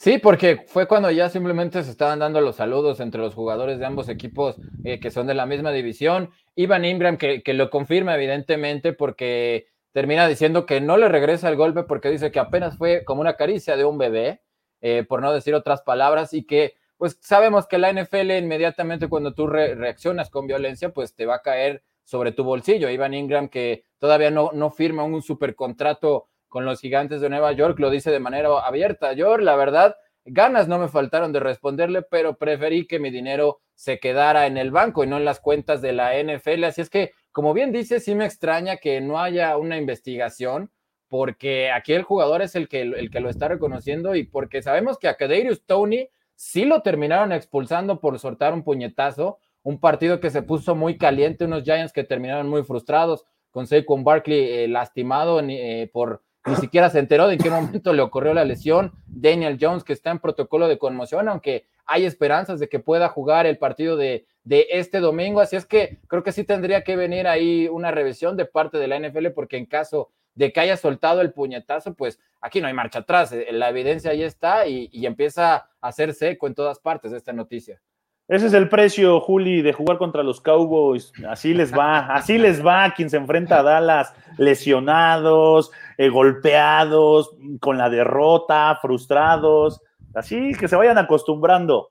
Sí, 0.00 0.18
porque 0.18 0.64
fue 0.68 0.86
cuando 0.86 1.10
ya 1.10 1.28
simplemente 1.28 1.82
se 1.82 1.90
estaban 1.90 2.20
dando 2.20 2.40
los 2.40 2.54
saludos 2.54 3.00
entre 3.00 3.20
los 3.20 3.34
jugadores 3.34 3.80
de 3.80 3.86
ambos 3.86 4.08
equipos 4.08 4.56
eh, 4.84 5.00
que 5.00 5.10
son 5.10 5.26
de 5.26 5.34
la 5.34 5.44
misma 5.44 5.72
división. 5.72 6.30
Ivan 6.54 6.84
Ingram, 6.84 7.16
que, 7.16 7.42
que, 7.42 7.52
lo 7.52 7.68
confirma 7.68 8.14
evidentemente 8.14 8.92
porque 8.92 9.66
termina 9.90 10.28
diciendo 10.28 10.66
que 10.66 10.80
no 10.80 10.98
le 10.98 11.08
regresa 11.08 11.48
el 11.48 11.56
golpe 11.56 11.82
porque 11.82 12.10
dice 12.10 12.30
que 12.30 12.38
apenas 12.38 12.78
fue 12.78 13.04
como 13.04 13.22
una 13.22 13.34
caricia 13.34 13.76
de 13.76 13.84
un 13.84 13.98
bebé, 13.98 14.40
eh, 14.82 15.04
por 15.08 15.20
no 15.20 15.32
decir 15.32 15.56
otras 15.56 15.82
palabras, 15.82 16.32
y 16.32 16.44
que 16.44 16.74
pues 16.96 17.18
sabemos 17.20 17.66
que 17.66 17.78
la 17.78 17.92
NFL 17.92 18.30
inmediatamente 18.38 19.08
cuando 19.08 19.34
tú 19.34 19.48
re 19.48 19.74
reaccionas 19.74 20.30
con 20.30 20.46
violencia, 20.46 20.90
pues 20.90 21.16
te 21.16 21.26
va 21.26 21.36
a 21.36 21.42
caer 21.42 21.82
sobre 22.04 22.30
tu 22.30 22.44
bolsillo. 22.44 22.88
Ivan 22.88 23.14
Ingram, 23.14 23.48
que 23.48 23.82
todavía 23.98 24.30
no, 24.30 24.50
no 24.52 24.70
firma 24.70 25.02
un 25.02 25.22
supercontrato 25.22 26.28
con 26.48 26.64
los 26.64 26.80
gigantes 26.80 27.20
de 27.20 27.28
Nueva 27.28 27.52
York, 27.52 27.78
lo 27.78 27.90
dice 27.90 28.10
de 28.10 28.20
manera 28.20 28.48
abierta. 28.60 29.12
Yo, 29.12 29.38
la 29.38 29.56
verdad, 29.56 29.96
ganas 30.24 30.68
no 30.68 30.78
me 30.78 30.88
faltaron 30.88 31.32
de 31.32 31.40
responderle, 31.40 32.02
pero 32.02 32.36
preferí 32.36 32.86
que 32.86 32.98
mi 32.98 33.10
dinero 33.10 33.60
se 33.74 34.00
quedara 34.00 34.46
en 34.46 34.56
el 34.56 34.70
banco 34.70 35.04
y 35.04 35.06
no 35.06 35.16
en 35.16 35.24
las 35.24 35.40
cuentas 35.40 35.80
de 35.82 35.92
la 35.92 36.12
NFL. 36.20 36.64
Así 36.64 36.80
es 36.80 36.90
que, 36.90 37.12
como 37.32 37.54
bien 37.54 37.72
dice, 37.72 38.00
sí 38.00 38.14
me 38.14 38.24
extraña 38.24 38.78
que 38.78 39.00
no 39.00 39.20
haya 39.20 39.56
una 39.56 39.76
investigación, 39.76 40.70
porque 41.08 41.70
aquí 41.70 41.92
el 41.92 42.02
jugador 42.02 42.42
es 42.42 42.54
el 42.54 42.68
que, 42.68 42.82
el 42.82 43.10
que 43.10 43.20
lo 43.20 43.30
está 43.30 43.48
reconociendo 43.48 44.14
y 44.14 44.24
porque 44.24 44.62
sabemos 44.62 44.98
que 44.98 45.08
a 45.08 45.16
Kadarius 45.16 45.64
Tony 45.64 46.08
sí 46.34 46.64
lo 46.64 46.82
terminaron 46.82 47.32
expulsando 47.32 48.00
por 48.00 48.18
soltar 48.18 48.52
un 48.52 48.62
puñetazo, 48.62 49.38
un 49.62 49.80
partido 49.80 50.20
que 50.20 50.30
se 50.30 50.42
puso 50.42 50.74
muy 50.74 50.98
caliente, 50.98 51.44
unos 51.44 51.64
Giants 51.64 51.92
que 51.92 52.04
terminaron 52.04 52.48
muy 52.48 52.62
frustrados, 52.62 53.24
con 53.50 53.66
Saquon 53.66 54.04
Barkley 54.04 54.40
eh, 54.40 54.68
lastimado 54.68 55.40
eh, 55.40 55.90
por 55.92 56.22
ni 56.48 56.56
siquiera 56.56 56.90
se 56.90 56.98
enteró 56.98 57.26
de 57.26 57.34
en 57.34 57.40
qué 57.40 57.50
momento 57.50 57.92
le 57.92 58.02
ocurrió 58.02 58.34
la 58.34 58.44
lesión. 58.44 58.92
Daniel 59.06 59.58
Jones, 59.60 59.84
que 59.84 59.92
está 59.92 60.10
en 60.10 60.18
protocolo 60.18 60.68
de 60.68 60.78
conmoción, 60.78 61.28
aunque 61.28 61.66
hay 61.86 62.04
esperanzas 62.04 62.60
de 62.60 62.68
que 62.68 62.78
pueda 62.78 63.08
jugar 63.08 63.46
el 63.46 63.58
partido 63.58 63.96
de, 63.96 64.26
de 64.44 64.66
este 64.70 65.00
domingo. 65.00 65.40
Así 65.40 65.56
es 65.56 65.66
que 65.66 66.00
creo 66.06 66.22
que 66.22 66.32
sí 66.32 66.44
tendría 66.44 66.82
que 66.84 66.96
venir 66.96 67.26
ahí 67.26 67.68
una 67.68 67.90
revisión 67.90 68.36
de 68.36 68.46
parte 68.46 68.78
de 68.78 68.88
la 68.88 68.98
NFL, 68.98 69.28
porque 69.28 69.56
en 69.56 69.66
caso 69.66 70.10
de 70.34 70.52
que 70.52 70.60
haya 70.60 70.76
soltado 70.76 71.20
el 71.20 71.32
puñetazo, 71.32 71.94
pues 71.94 72.20
aquí 72.40 72.60
no 72.60 72.68
hay 72.68 72.74
marcha 72.74 73.00
atrás. 73.00 73.34
La 73.50 73.70
evidencia 73.70 74.12
ahí 74.12 74.22
está 74.22 74.66
y, 74.66 74.88
y 74.92 75.06
empieza 75.06 75.54
a 75.56 75.68
hacer 75.80 76.14
seco 76.14 76.46
en 76.46 76.54
todas 76.54 76.78
partes 76.78 77.12
esta 77.12 77.32
noticia. 77.32 77.80
Ese 78.28 78.48
es 78.48 78.52
el 78.52 78.68
precio, 78.68 79.20
Juli, 79.20 79.62
de 79.62 79.72
jugar 79.72 79.96
contra 79.96 80.22
los 80.22 80.42
Cowboys. 80.42 81.14
Así 81.26 81.54
les 81.54 81.72
va, 81.72 82.00
así 82.14 82.36
les 82.36 82.64
va 82.64 82.92
quien 82.94 83.08
se 83.08 83.16
enfrenta 83.16 83.60
a 83.60 83.62
Dallas, 83.62 84.14
lesionados, 84.36 85.72
eh, 85.96 86.10
golpeados, 86.10 87.30
con 87.58 87.78
la 87.78 87.88
derrota, 87.88 88.78
frustrados. 88.82 89.80
Así 90.14 90.52
que 90.52 90.68
se 90.68 90.76
vayan 90.76 90.98
acostumbrando 90.98 91.88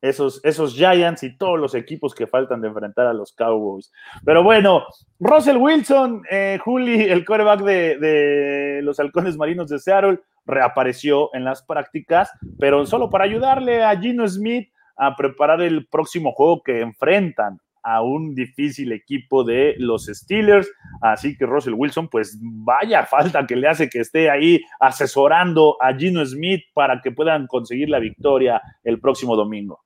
esos, 0.00 0.40
esos 0.44 0.74
Giants 0.74 1.24
y 1.24 1.36
todos 1.36 1.58
los 1.58 1.74
equipos 1.74 2.14
que 2.14 2.28
faltan 2.28 2.60
de 2.60 2.68
enfrentar 2.68 3.08
a 3.08 3.12
los 3.12 3.32
Cowboys. 3.32 3.92
Pero 4.24 4.44
bueno, 4.44 4.84
Russell 5.18 5.56
Wilson, 5.56 6.22
eh, 6.30 6.60
Juli, 6.64 7.02
el 7.02 7.26
quarterback 7.26 7.62
de, 7.62 7.98
de 7.98 8.80
los 8.82 9.00
halcones 9.00 9.36
marinos 9.36 9.68
de 9.68 9.80
Seattle, 9.80 10.20
reapareció 10.46 11.34
en 11.34 11.44
las 11.44 11.62
prácticas, 11.62 12.30
pero 12.60 12.86
solo 12.86 13.10
para 13.10 13.24
ayudarle 13.24 13.82
a 13.82 13.98
Gino 13.98 14.26
Smith 14.28 14.69
a 15.00 15.16
preparar 15.16 15.62
el 15.62 15.86
próximo 15.86 16.32
juego 16.32 16.62
que 16.62 16.82
enfrentan 16.82 17.58
a 17.82 18.02
un 18.02 18.34
difícil 18.34 18.92
equipo 18.92 19.42
de 19.44 19.74
los 19.78 20.04
Steelers. 20.04 20.70
Así 21.00 21.38
que 21.38 21.46
Russell 21.46 21.72
Wilson, 21.74 22.08
pues 22.08 22.38
vaya 22.42 23.06
falta 23.06 23.46
que 23.46 23.56
le 23.56 23.66
hace 23.66 23.88
que 23.88 24.00
esté 24.00 24.28
ahí 24.28 24.60
asesorando 24.78 25.78
a 25.80 25.94
Gino 25.94 26.24
Smith 26.26 26.64
para 26.74 27.00
que 27.00 27.12
puedan 27.12 27.46
conseguir 27.46 27.88
la 27.88 27.98
victoria 27.98 28.60
el 28.84 29.00
próximo 29.00 29.36
domingo. 29.36 29.80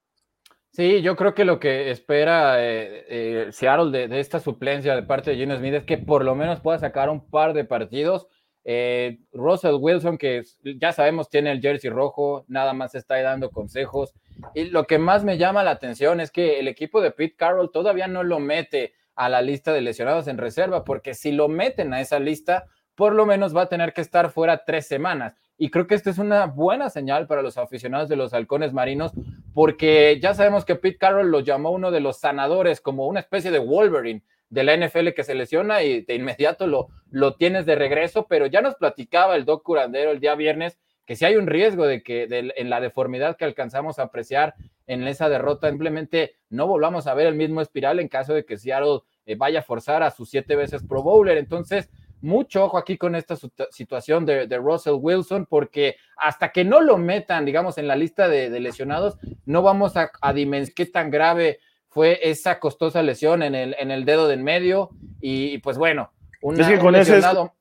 Sí, 0.72 1.00
yo 1.02 1.14
creo 1.14 1.32
que 1.32 1.44
lo 1.44 1.60
que 1.60 1.92
espera 1.92 2.56
eh, 2.60 3.04
eh, 3.08 3.52
Seattle 3.52 3.96
de, 3.96 4.08
de, 4.08 4.18
esta 4.18 4.40
suplencia 4.40 4.96
de 4.96 5.04
parte 5.04 5.30
de 5.30 5.36
Gino 5.36 5.56
Smith 5.56 5.74
es 5.74 5.84
que 5.84 5.98
por 5.98 6.24
lo 6.24 6.34
menos 6.34 6.58
pueda 6.58 6.80
sacar 6.80 7.08
un 7.08 7.30
par 7.30 7.52
de 7.52 7.64
partidos. 7.64 8.26
Eh, 8.64 9.18
Russell 9.32 9.76
Wilson, 9.78 10.16
que 10.16 10.42
ya 10.62 10.92
sabemos 10.92 11.28
tiene 11.28 11.52
el 11.52 11.60
jersey 11.60 11.90
rojo, 11.90 12.44
nada 12.48 12.72
más 12.72 12.94
está 12.94 13.14
ahí 13.14 13.22
dando 13.22 13.50
consejos. 13.50 14.14
Y 14.54 14.64
lo 14.64 14.86
que 14.86 14.98
más 14.98 15.22
me 15.22 15.36
llama 15.36 15.62
la 15.62 15.72
atención 15.72 16.20
es 16.20 16.30
que 16.30 16.58
el 16.58 16.68
equipo 16.68 17.00
de 17.00 17.10
Pete 17.10 17.36
Carroll 17.36 17.70
todavía 17.70 18.08
no 18.08 18.22
lo 18.22 18.40
mete 18.40 18.94
a 19.14 19.28
la 19.28 19.42
lista 19.42 19.72
de 19.72 19.82
lesionados 19.82 20.26
en 20.28 20.38
reserva, 20.38 20.84
porque 20.84 21.14
si 21.14 21.30
lo 21.30 21.48
meten 21.48 21.92
a 21.92 22.00
esa 22.00 22.18
lista, 22.18 22.64
por 22.94 23.12
lo 23.14 23.26
menos 23.26 23.54
va 23.54 23.62
a 23.62 23.68
tener 23.68 23.92
que 23.92 24.00
estar 24.00 24.30
fuera 24.30 24.64
tres 24.64 24.86
semanas. 24.86 25.34
Y 25.56 25.70
creo 25.70 25.86
que 25.86 25.94
esta 25.94 26.10
es 26.10 26.18
una 26.18 26.46
buena 26.46 26.90
señal 26.90 27.26
para 27.26 27.42
los 27.42 27.58
aficionados 27.58 28.08
de 28.08 28.16
los 28.16 28.34
halcones 28.34 28.72
marinos, 28.72 29.12
porque 29.52 30.18
ya 30.20 30.34
sabemos 30.34 30.64
que 30.64 30.74
Pete 30.74 30.98
Carroll 30.98 31.30
lo 31.30 31.40
llamó 31.40 31.70
uno 31.70 31.90
de 31.90 32.00
los 32.00 32.18
sanadores, 32.18 32.80
como 32.80 33.06
una 33.06 33.20
especie 33.20 33.50
de 33.50 33.60
Wolverine 33.60 34.22
de 34.54 34.62
la 34.62 34.76
NFL 34.76 35.08
que 35.10 35.24
se 35.24 35.34
lesiona 35.34 35.82
y 35.82 36.02
de 36.02 36.14
inmediato 36.14 36.66
lo, 36.66 36.88
lo 37.10 37.34
tienes 37.34 37.66
de 37.66 37.74
regreso, 37.74 38.26
pero 38.28 38.46
ya 38.46 38.62
nos 38.62 38.76
platicaba 38.76 39.34
el 39.34 39.44
Doc 39.44 39.64
Curandero 39.64 40.12
el 40.12 40.20
día 40.20 40.36
viernes 40.36 40.78
que 41.04 41.16
si 41.16 41.24
hay 41.24 41.36
un 41.36 41.46
riesgo 41.46 41.86
de 41.86 42.02
que 42.02 42.26
en 42.30 42.70
la 42.70 42.80
deformidad 42.80 43.36
que 43.36 43.44
alcanzamos 43.44 43.98
a 43.98 44.04
apreciar 44.04 44.54
en 44.86 45.06
esa 45.06 45.28
derrota, 45.28 45.68
simplemente 45.68 46.36
no 46.48 46.66
volvamos 46.66 47.06
a 47.06 47.14
ver 47.14 47.26
el 47.26 47.34
mismo 47.34 47.60
espiral 47.60 47.98
en 47.98 48.08
caso 48.08 48.32
de 48.32 48.44
que 48.44 48.56
Seattle 48.56 49.00
eh, 49.26 49.34
vaya 49.34 49.58
a 49.58 49.62
forzar 49.62 50.02
a 50.02 50.10
sus 50.10 50.30
siete 50.30 50.56
veces 50.56 50.82
Pro 50.86 51.02
Bowler. 51.02 51.36
Entonces, 51.36 51.90
mucho 52.22 52.64
ojo 52.64 52.78
aquí 52.78 52.96
con 52.96 53.14
esta 53.14 53.36
situación 53.70 54.24
de, 54.24 54.46
Russell 54.56 54.94
Wilson, 54.98 55.46
porque 55.46 55.96
hasta 56.16 56.52
que 56.52 56.64
no 56.64 56.80
lo 56.80 56.96
metan, 56.96 57.44
digamos, 57.44 57.76
en 57.76 57.86
la 57.86 57.96
lista 57.96 58.28
de, 58.28 58.48
lesionados, 58.60 59.18
no 59.44 59.60
vamos 59.60 59.96
a, 59.96 60.10
a 60.22 60.32
qué 60.32 60.86
tan 60.86 61.10
grave 61.10 61.58
fue 61.94 62.18
esa 62.28 62.58
costosa 62.58 63.02
lesión 63.02 63.42
en 63.42 63.54
el, 63.54 63.76
en 63.78 63.90
el 63.92 64.04
dedo 64.04 64.26
del 64.26 64.42
medio. 64.42 64.90
Y, 65.20 65.58
pues 65.58 65.78
bueno, 65.78 66.10
un 66.42 66.56
lesionado. 66.56 67.54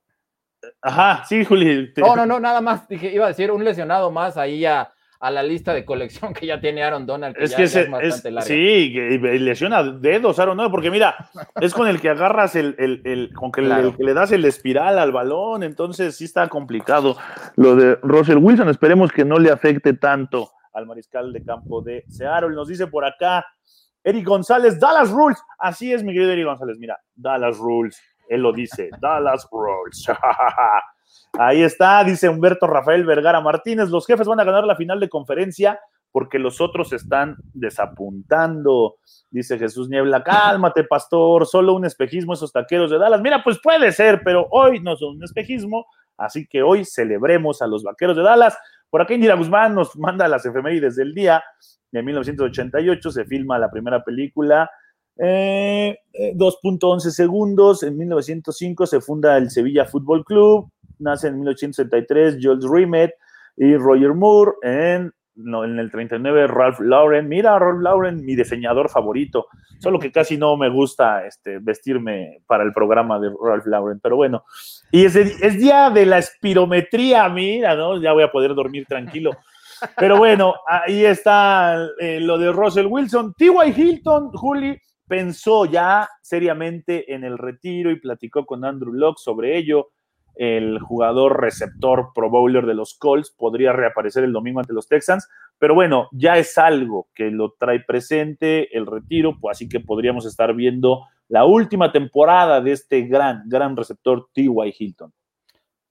Ajá, 0.81 1.23
sí, 1.25 1.45
Juli. 1.45 1.93
No, 1.97 2.15
no, 2.15 2.25
no, 2.25 2.39
nada 2.39 2.59
más. 2.59 2.87
Dije, 2.87 3.13
iba 3.13 3.25
a 3.25 3.29
decir 3.29 3.51
un 3.51 3.63
lesionado 3.63 4.11
más 4.11 4.35
ahí 4.37 4.65
a, 4.65 4.89
a 5.19 5.31
la 5.31 5.43
lista 5.43 5.73
de 5.73 5.85
colección 5.85 6.33
que 6.33 6.47
ya 6.47 6.59
tiene 6.59 6.83
Aaron 6.83 7.05
Donald. 7.05 7.35
es 7.39 7.53
que 7.53 7.63
es 7.63 7.89
bastante 7.89 8.31
larga. 8.31 8.47
Sí, 8.47 8.89
lesiona 8.89 9.83
dedos 9.83 10.39
Aaron 10.39 10.57
Donald, 10.57 10.71
porque 10.71 10.89
mira, 10.89 11.15
es 11.61 11.73
con 11.73 11.87
el 11.87 12.01
que 12.01 12.09
agarras 12.09 12.55
el, 12.55 12.75
el, 12.79 13.01
el 13.05 13.33
con 13.33 13.51
que, 13.51 13.61
le, 13.61 14.13
das 14.13 14.31
el 14.31 14.43
espiral 14.45 14.97
al 14.97 15.11
balón, 15.11 15.63
entonces 15.63 16.17
sí 16.17 16.25
está 16.25 16.49
complicado 16.49 17.17
lo 17.55 17.75
de 17.75 17.95
Russell 18.01 18.37
Wilson. 18.37 18.67
Esperemos 18.67 19.11
que 19.11 19.23
no 19.23 19.37
le 19.37 19.51
afecte 19.51 19.93
tanto 19.93 20.51
al 20.73 20.87
mariscal 20.87 21.31
de 21.31 21.43
campo 21.43 21.81
de 21.81 22.03
Seattle. 22.09 22.55
Nos 22.55 22.67
dice 22.67 22.87
por 22.87 23.05
acá 23.05 23.45
Eric 24.03 24.25
González, 24.25 24.79
Dallas 24.79 25.11
Rules. 25.11 25.41
Así 25.57 25.93
es, 25.93 26.03
mi 26.03 26.13
querido 26.13 26.31
Eric 26.31 26.45
González. 26.45 26.77
Mira, 26.77 26.97
Dallas 27.15 27.57
Rules. 27.57 27.99
Él 28.27 28.41
lo 28.41 28.51
dice, 28.51 28.89
Dallas 29.01 29.47
Rules. 29.51 30.05
Ahí 31.39 31.63
está, 31.63 32.03
dice 32.03 32.29
Humberto 32.29 32.67
Rafael 32.67 33.05
Vergara 33.05 33.41
Martínez, 33.41 33.89
los 33.89 34.05
jefes 34.05 34.27
van 34.27 34.39
a 34.39 34.43
ganar 34.43 34.65
la 34.65 34.75
final 34.75 34.99
de 34.99 35.09
conferencia 35.09 35.79
porque 36.11 36.37
los 36.37 36.61
otros 36.61 36.93
están 36.93 37.35
desapuntando. 37.53 38.97
Dice 39.31 39.57
Jesús 39.57 39.89
Niebla, 39.89 40.23
cálmate, 40.23 40.83
pastor, 40.83 41.47
solo 41.47 41.73
un 41.73 41.85
espejismo 41.85 42.33
esos 42.33 42.51
taqueros 42.51 42.91
de 42.91 42.99
Dallas. 42.99 43.19
Mira, 43.19 43.43
pues 43.43 43.59
puede 43.59 43.91
ser, 43.91 44.21
pero 44.23 44.47
hoy 44.51 44.79
no 44.79 44.95
son 44.95 45.17
un 45.17 45.23
espejismo, 45.23 45.87
así 46.15 46.45
que 46.45 46.61
hoy 46.61 46.85
celebremos 46.85 47.63
a 47.63 47.67
los 47.67 47.83
vaqueros 47.83 48.15
de 48.15 48.21
Dallas. 48.21 48.55
Por 48.91 49.01
acá 49.01 49.15
Indira 49.15 49.33
Guzmán 49.33 49.73
nos 49.73 49.97
manda 49.97 50.27
las 50.27 50.45
efemérides 50.45 50.95
del 50.95 51.15
día. 51.15 51.43
De 51.93 52.03
1988 52.03 53.11
se 53.11 53.23
filma 53.23 53.57
la 53.57 53.71
primera 53.71 54.03
película 54.03 54.69
2.11 55.17 57.07
eh, 57.07 57.11
segundos. 57.11 57.83
En 57.83 57.97
1905 57.97 58.85
se 58.85 58.99
funda 58.99 59.37
el 59.37 59.49
Sevilla 59.49 59.85
Fútbol 59.85 60.25
Club 60.25 60.69
nace 61.03 61.27
en 61.27 61.39
1873 61.39 62.37
Jules 62.41 62.65
Rimet 62.69 63.13
y 63.57 63.75
Roger 63.75 64.13
Moore, 64.13 64.53
en, 64.63 65.13
en 65.35 65.79
el 65.79 65.91
39 65.91 66.47
Ralph 66.47 66.79
Lauren. 66.79 67.27
Mira, 67.27 67.59
Ralph 67.59 67.81
Lauren, 67.81 68.25
mi 68.25 68.35
diseñador 68.35 68.89
favorito, 68.89 69.47
solo 69.79 69.99
que 69.99 70.11
casi 70.11 70.37
no 70.37 70.57
me 70.57 70.69
gusta 70.69 71.25
este, 71.27 71.59
vestirme 71.59 72.41
para 72.47 72.63
el 72.63 72.73
programa 72.73 73.19
de 73.19 73.31
Ralph 73.39 73.67
Lauren, 73.67 73.99
pero 74.01 74.15
bueno. 74.15 74.43
Y 74.91 75.05
es, 75.05 75.15
es 75.15 75.59
día 75.59 75.89
de 75.91 76.05
la 76.05 76.17
espirometría, 76.17 77.29
mira, 77.29 77.75
¿no? 77.75 78.01
Ya 78.01 78.13
voy 78.13 78.23
a 78.23 78.31
poder 78.31 78.55
dormir 78.55 78.85
tranquilo. 78.87 79.31
Pero 79.97 80.17
bueno, 80.17 80.53
ahí 80.67 81.05
está 81.05 81.87
eh, 81.99 82.19
lo 82.19 82.37
de 82.37 82.51
Russell 82.51 82.87
Wilson. 82.87 83.33
T.Y. 83.37 83.73
Hilton, 83.75 84.31
Juli, 84.31 84.77
pensó 85.07 85.65
ya 85.65 86.09
seriamente 86.21 87.13
en 87.13 87.23
el 87.23 87.37
retiro 87.37 87.91
y 87.91 87.99
platicó 87.99 88.45
con 88.45 88.65
Andrew 88.65 88.93
Locke 88.93 89.19
sobre 89.19 89.57
ello 89.57 89.89
el 90.35 90.79
jugador 90.79 91.41
receptor 91.41 92.09
pro 92.13 92.29
bowler 92.29 92.65
de 92.65 92.73
los 92.73 92.95
Colts 92.95 93.31
podría 93.31 93.71
reaparecer 93.71 94.23
el 94.23 94.33
domingo 94.33 94.59
ante 94.59 94.73
los 94.73 94.87
Texans, 94.87 95.29
pero 95.59 95.75
bueno, 95.75 96.09
ya 96.11 96.37
es 96.37 96.57
algo 96.57 97.07
que 97.13 97.29
lo 97.29 97.53
trae 97.59 97.81
presente 97.81 98.75
el 98.75 98.85
retiro, 98.85 99.37
pues 99.39 99.57
así 99.57 99.69
que 99.69 99.79
podríamos 99.79 100.25
estar 100.25 100.53
viendo 100.55 101.05
la 101.27 101.45
última 101.45 101.91
temporada 101.91 102.61
de 102.61 102.71
este 102.71 103.03
gran, 103.03 103.43
gran 103.45 103.77
receptor 103.77 104.27
T.Y. 104.33 104.75
Hilton. 104.77 105.13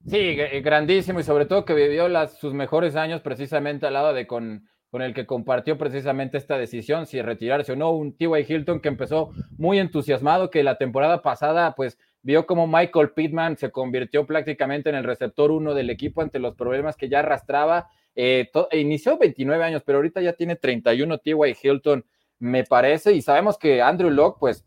Sí, 0.07 0.35
grandísimo 0.63 1.21
y 1.21 1.23
sobre 1.23 1.47
todo 1.47 1.65
que 1.65 1.75
vivió 1.75 2.09
las, 2.09 2.37
sus 2.37 2.55
mejores 2.55 2.97
años 2.97 3.21
precisamente 3.21 3.87
al 3.87 3.93
lado 3.93 4.13
de 4.13 4.27
con, 4.27 4.67
con 4.91 5.01
el 5.01 5.15
que 5.15 5.27
compartió 5.27 5.79
precisamente 5.79 6.37
esta 6.37 6.59
decisión, 6.59 7.07
si 7.07 7.23
retirarse 7.23 7.73
o 7.73 7.77
no, 7.77 7.93
un 7.93 8.17
T.Y. 8.17 8.45
Hilton 8.47 8.81
que 8.81 8.89
empezó 8.89 9.31
muy 9.57 9.79
entusiasmado, 9.79 10.51
que 10.51 10.65
la 10.65 10.77
temporada 10.77 11.23
pasada 11.23 11.75
pues 11.75 11.99
vio 12.21 12.47
como 12.47 12.67
Michael 12.67 13.11
Pittman 13.11 13.57
se 13.57 13.71
convirtió 13.71 14.27
prácticamente 14.27 14.91
en 14.91 14.97
el 14.97 15.05
receptor 15.05 15.51
uno 15.51 15.73
del 15.73 15.89
equipo 15.89 16.21
ante 16.21 16.41
los 16.41 16.57
problemas 16.57 16.97
que 16.97 17.09
ya 17.09 17.21
arrastraba. 17.21 17.89
Eh, 18.15 18.51
inició 18.73 19.19
29 19.19 19.65
años, 19.65 19.83
pero 19.85 19.99
ahorita 19.99 20.21
ya 20.21 20.35
tiene 20.35 20.57
31 20.57 21.19
T.Y. 21.19 21.57
Hilton, 21.63 22.05
me 22.39 22.65
parece, 22.65 23.13
y 23.13 23.23
sabemos 23.23 23.57
que 23.57 23.81
Andrew 23.81 24.11
Locke, 24.11 24.41
pues, 24.41 24.67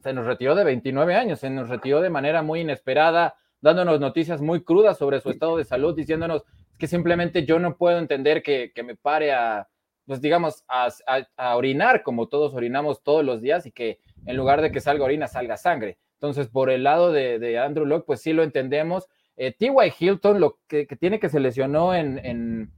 se 0.00 0.12
nos 0.12 0.26
retiró 0.26 0.54
de 0.54 0.64
29 0.64 1.14
años, 1.14 1.40
se 1.40 1.50
nos 1.50 1.68
retiró 1.68 2.00
de 2.00 2.10
manera 2.10 2.42
muy 2.42 2.60
inesperada, 2.60 3.34
dándonos 3.60 4.00
noticias 4.00 4.40
muy 4.40 4.62
crudas 4.62 4.98
sobre 4.98 5.20
su 5.20 5.30
estado 5.30 5.56
de 5.56 5.64
salud, 5.64 5.94
diciéndonos 5.94 6.44
que 6.78 6.86
simplemente 6.86 7.44
yo 7.44 7.58
no 7.58 7.76
puedo 7.76 7.98
entender 7.98 8.42
que, 8.42 8.72
me 8.84 8.94
pare 8.94 9.32
a, 9.32 9.68
pues 10.06 10.20
digamos, 10.20 10.64
a, 10.68 10.88
a, 11.36 11.56
orinar 11.56 12.02
como 12.02 12.28
todos 12.28 12.54
orinamos 12.54 13.02
todos 13.02 13.24
los 13.24 13.42
días 13.42 13.66
y 13.66 13.72
que 13.72 13.98
en 14.26 14.36
lugar 14.36 14.62
de 14.62 14.70
que 14.70 14.80
salga 14.80 15.04
orina, 15.04 15.26
salga 15.26 15.56
sangre. 15.56 15.98
Entonces, 16.14 16.48
por 16.48 16.70
el 16.70 16.82
lado 16.82 17.12
de, 17.12 17.58
Andrew 17.58 17.86
Locke, 17.86 18.06
pues 18.06 18.20
sí 18.20 18.32
lo 18.32 18.42
entendemos. 18.42 19.08
Eh, 19.36 19.54
T.Y. 19.56 19.92
Hilton, 19.98 20.40
lo 20.40 20.58
que, 20.66 20.86
tiene 20.98 21.20
que 21.20 21.28
se 21.28 21.38
lesionó 21.38 21.94
en, 21.94 22.72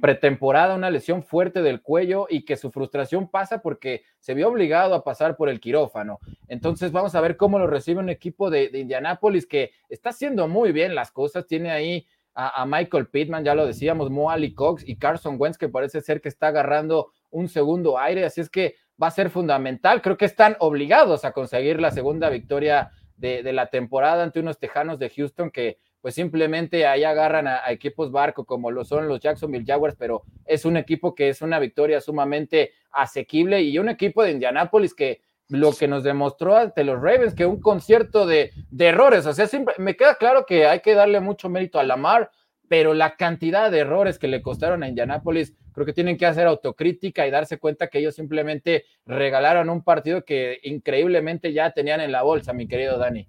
pretemporada, 0.00 0.74
una 0.74 0.90
lesión 0.90 1.22
fuerte 1.22 1.62
del 1.62 1.80
cuello 1.82 2.26
y 2.28 2.44
que 2.44 2.56
su 2.56 2.70
frustración 2.70 3.28
pasa 3.28 3.62
porque 3.62 4.02
se 4.18 4.34
vio 4.34 4.48
obligado 4.48 4.94
a 4.94 5.02
pasar 5.02 5.36
por 5.36 5.48
el 5.48 5.60
quirófano. 5.60 6.20
Entonces, 6.46 6.92
vamos 6.92 7.14
a 7.14 7.20
ver 7.20 7.36
cómo 7.36 7.58
lo 7.58 7.66
recibe 7.66 8.00
un 8.00 8.10
equipo 8.10 8.50
de, 8.50 8.68
de 8.68 8.80
Indianápolis 8.80 9.46
que 9.46 9.72
está 9.88 10.10
haciendo 10.10 10.46
muy 10.46 10.72
bien 10.72 10.94
las 10.94 11.10
cosas. 11.10 11.46
Tiene 11.46 11.70
ahí 11.70 12.06
a, 12.40 12.64
Michael 12.66 13.08
Pittman, 13.08 13.44
ya 13.44 13.56
lo 13.56 13.66
decíamos, 13.66 14.10
Mo 14.10 14.30
Ali 14.30 14.54
Cox 14.54 14.88
y 14.88 14.96
Carson 14.96 15.36
Wentz, 15.40 15.58
que 15.58 15.68
parece 15.68 16.00
ser 16.00 16.20
que 16.20 16.28
está 16.28 16.48
agarrando 16.48 17.10
un 17.30 17.48
segundo 17.48 17.98
aire. 17.98 18.24
Así 18.24 18.40
es 18.40 18.48
que 18.48 18.76
va 19.02 19.08
a 19.08 19.10
ser 19.10 19.28
fundamental. 19.28 20.00
Creo 20.02 20.16
que 20.16 20.24
están 20.24 20.56
obligados 20.60 21.24
a 21.24 21.32
conseguir 21.32 21.80
la 21.80 21.90
segunda 21.90 22.30
victoria 22.30 22.92
de, 23.16 23.42
la 23.52 23.70
temporada 23.70 24.22
ante 24.22 24.38
unos 24.38 24.60
Tejanos 24.60 25.00
de 25.00 25.10
Houston 25.10 25.50
que 25.50 25.78
pues 26.00 26.14
simplemente 26.14 26.86
ahí 26.86 27.04
agarran 27.04 27.46
a, 27.46 27.70
equipos 27.70 28.10
barco 28.10 28.44
como 28.44 28.70
lo 28.70 28.84
son 28.84 29.08
los 29.08 29.20
Jacksonville 29.20 29.64
Jaguars, 29.66 29.96
pero 29.98 30.22
es 30.44 30.64
un 30.64 30.76
equipo 30.76 31.14
que 31.14 31.28
es 31.28 31.42
una 31.42 31.58
victoria 31.58 32.00
sumamente 32.00 32.72
asequible 32.90 33.62
y 33.62 33.78
un 33.78 33.88
equipo 33.88 34.22
de 34.22 34.32
Indianápolis 34.32 34.94
que 34.94 35.22
lo 35.48 35.72
que 35.72 35.88
nos 35.88 36.04
demostró 36.04 36.56
ante 36.56 36.84
los 36.84 37.00
Ravens, 37.00 37.34
que 37.34 37.46
un 37.46 37.60
concierto 37.60 38.26
de, 38.26 38.52
de 38.70 38.86
errores, 38.86 39.24
o 39.26 39.32
sea, 39.32 39.46
siempre, 39.46 39.74
me 39.78 39.96
queda 39.96 40.16
claro 40.16 40.44
que 40.46 40.66
hay 40.66 40.80
que 40.80 40.94
darle 40.94 41.20
mucho 41.20 41.48
mérito 41.48 41.80
a 41.80 41.84
Lamar, 41.84 42.30
pero 42.68 42.92
la 42.92 43.16
cantidad 43.16 43.70
de 43.70 43.78
errores 43.78 44.18
que 44.18 44.28
le 44.28 44.42
costaron 44.42 44.82
a 44.82 44.88
Indianápolis, 44.88 45.54
creo 45.72 45.86
que 45.86 45.94
tienen 45.94 46.18
que 46.18 46.26
hacer 46.26 46.46
autocrítica 46.46 47.26
y 47.26 47.30
darse 47.30 47.58
cuenta 47.58 47.88
que 47.88 47.98
ellos 47.98 48.14
simplemente 48.14 48.84
regalaron 49.06 49.70
un 49.70 49.82
partido 49.82 50.24
que 50.24 50.58
increíblemente 50.62 51.52
ya 51.52 51.70
tenían 51.70 52.00
en 52.00 52.12
la 52.12 52.22
bolsa, 52.22 52.52
mi 52.52 52.68
querido 52.68 52.98
Dani. 52.98 53.26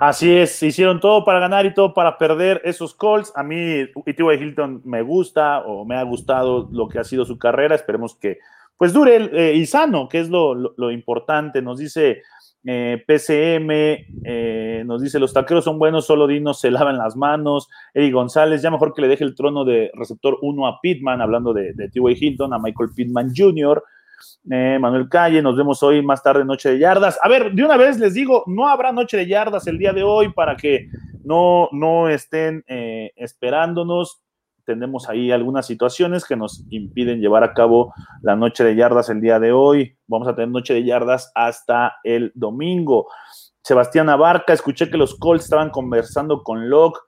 Así 0.00 0.34
es, 0.34 0.62
hicieron 0.62 0.98
todo 0.98 1.26
para 1.26 1.40
ganar 1.40 1.66
y 1.66 1.74
todo 1.74 1.92
para 1.92 2.16
perder 2.16 2.62
esos 2.64 2.94
calls. 2.94 3.30
A 3.36 3.42
mí, 3.42 3.84
T.Y. 4.06 4.42
Hilton 4.42 4.80
me 4.86 5.02
gusta 5.02 5.58
o 5.60 5.84
me 5.84 5.94
ha 5.94 6.02
gustado 6.04 6.70
lo 6.72 6.88
que 6.88 6.98
ha 6.98 7.04
sido 7.04 7.26
su 7.26 7.38
carrera. 7.38 7.74
Esperemos 7.74 8.14
que 8.14 8.38
pues 8.78 8.94
dure 8.94 9.28
eh, 9.34 9.54
y 9.54 9.66
sano, 9.66 10.08
que 10.08 10.20
es 10.20 10.30
lo, 10.30 10.90
importante. 10.90 11.60
Nos 11.60 11.76
dice 11.76 12.22
eh, 12.64 13.04
PCM 13.06 13.70
eh, 14.24 14.84
nos 14.86 15.02
dice, 15.02 15.18
los 15.18 15.34
taqueros 15.34 15.64
son 15.64 15.78
buenos, 15.78 16.06
solo 16.06 16.26
Dinos 16.26 16.60
se 16.60 16.70
lavan 16.70 16.96
las 16.96 17.14
manos. 17.14 17.68
Eddie 17.92 18.10
González, 18.10 18.62
ya 18.62 18.70
mejor 18.70 18.94
que 18.94 19.02
le 19.02 19.08
deje 19.08 19.24
el 19.24 19.34
trono 19.34 19.66
de 19.66 19.90
receptor 19.92 20.38
1 20.40 20.66
a 20.66 20.80
Pittman, 20.80 21.20
hablando 21.20 21.52
de, 21.52 21.74
de 21.74 21.90
T.Y. 21.90 22.16
Hinton, 22.18 22.54
a 22.54 22.58
Michael 22.58 22.88
Pittman 22.96 23.34
Jr., 23.36 23.84
eh, 24.50 24.78
Manuel 24.80 25.08
Calle, 25.08 25.42
nos 25.42 25.56
vemos 25.56 25.82
hoy 25.82 26.02
más 26.02 26.22
tarde, 26.22 26.44
Noche 26.44 26.70
de 26.70 26.78
Yardas. 26.78 27.18
A 27.22 27.28
ver, 27.28 27.52
de 27.52 27.64
una 27.64 27.76
vez 27.76 27.98
les 27.98 28.14
digo, 28.14 28.44
no 28.46 28.68
habrá 28.68 28.92
Noche 28.92 29.16
de 29.16 29.26
Yardas 29.26 29.66
el 29.66 29.78
día 29.78 29.92
de 29.92 30.02
hoy 30.02 30.32
para 30.32 30.56
que 30.56 30.88
no, 31.24 31.68
no 31.72 32.08
estén 32.08 32.64
esperándonos 32.66 34.22
tenemos 34.70 35.08
ahí 35.08 35.32
algunas 35.32 35.66
situaciones 35.66 36.24
que 36.24 36.36
nos 36.36 36.64
impiden 36.70 37.20
llevar 37.20 37.42
a 37.42 37.54
cabo 37.54 37.92
la 38.22 38.36
noche 38.36 38.62
de 38.62 38.76
yardas 38.76 39.08
el 39.10 39.20
día 39.20 39.40
de 39.40 39.50
hoy. 39.50 39.98
Vamos 40.06 40.28
a 40.28 40.34
tener 40.36 40.48
noche 40.48 40.74
de 40.74 40.84
yardas 40.84 41.32
hasta 41.34 41.96
el 42.04 42.30
domingo. 42.36 43.08
Sebastián 43.64 44.08
Abarca, 44.08 44.52
escuché 44.52 44.88
que 44.88 44.96
los 44.96 45.18
Colts 45.18 45.44
estaban 45.44 45.70
conversando 45.70 46.44
con 46.44 46.70
Locke. 46.70 47.00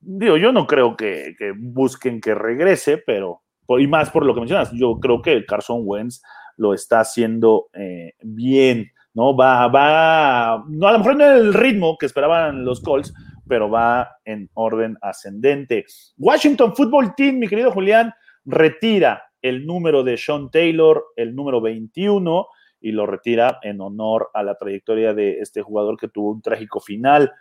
Digo, 0.00 0.38
yo 0.38 0.50
no 0.50 0.66
creo 0.66 0.96
que, 0.96 1.34
busquen 1.58 2.22
que 2.22 2.34
regrese, 2.34 2.96
pero, 3.04 3.42
y 3.68 3.86
más 3.86 4.10
por 4.10 4.24
lo 4.24 4.34
que 4.34 4.40
mencionas, 4.40 4.70
yo 4.72 4.98
creo 5.00 5.22
que 5.22 5.44
Carson 5.44 5.82
Wentz 5.84 6.22
lo 6.56 6.74
está 6.74 7.00
haciendo 7.00 7.68
eh, 7.74 8.14
bien, 8.22 8.90
¿no? 9.14 9.36
Va, 9.36 9.68
va, 9.68 10.64
no, 10.68 10.86
a 10.86 10.92
lo 10.92 10.98
mejor 10.98 11.16
no 11.16 11.24
en 11.24 11.36
el 11.36 11.54
ritmo 11.54 11.96
que 11.98 12.06
esperaban 12.06 12.64
los 12.64 12.80
Colts, 12.80 13.12
pero 13.48 13.70
va 13.70 14.16
en 14.24 14.50
orden 14.54 14.96
ascendente. 15.00 15.84
Washington 16.18 16.74
Football 16.74 17.14
Team, 17.16 17.38
mi 17.38 17.48
querido 17.48 17.70
Julián, 17.70 18.12
retira 18.44 19.22
el 19.42 19.66
número 19.66 20.02
de 20.02 20.16
Sean 20.16 20.50
Taylor, 20.50 21.04
el 21.16 21.34
número 21.34 21.60
21, 21.60 22.46
y 22.86 22.92
lo 22.92 23.04
retira 23.04 23.58
en 23.62 23.80
honor 23.80 24.30
a 24.32 24.44
la 24.44 24.54
trayectoria 24.54 25.12
de 25.12 25.40
este 25.40 25.60
jugador 25.60 25.96
que 25.98 26.06
tuvo 26.06 26.30
un 26.30 26.40
trágico 26.40 26.78
final. 26.78 27.32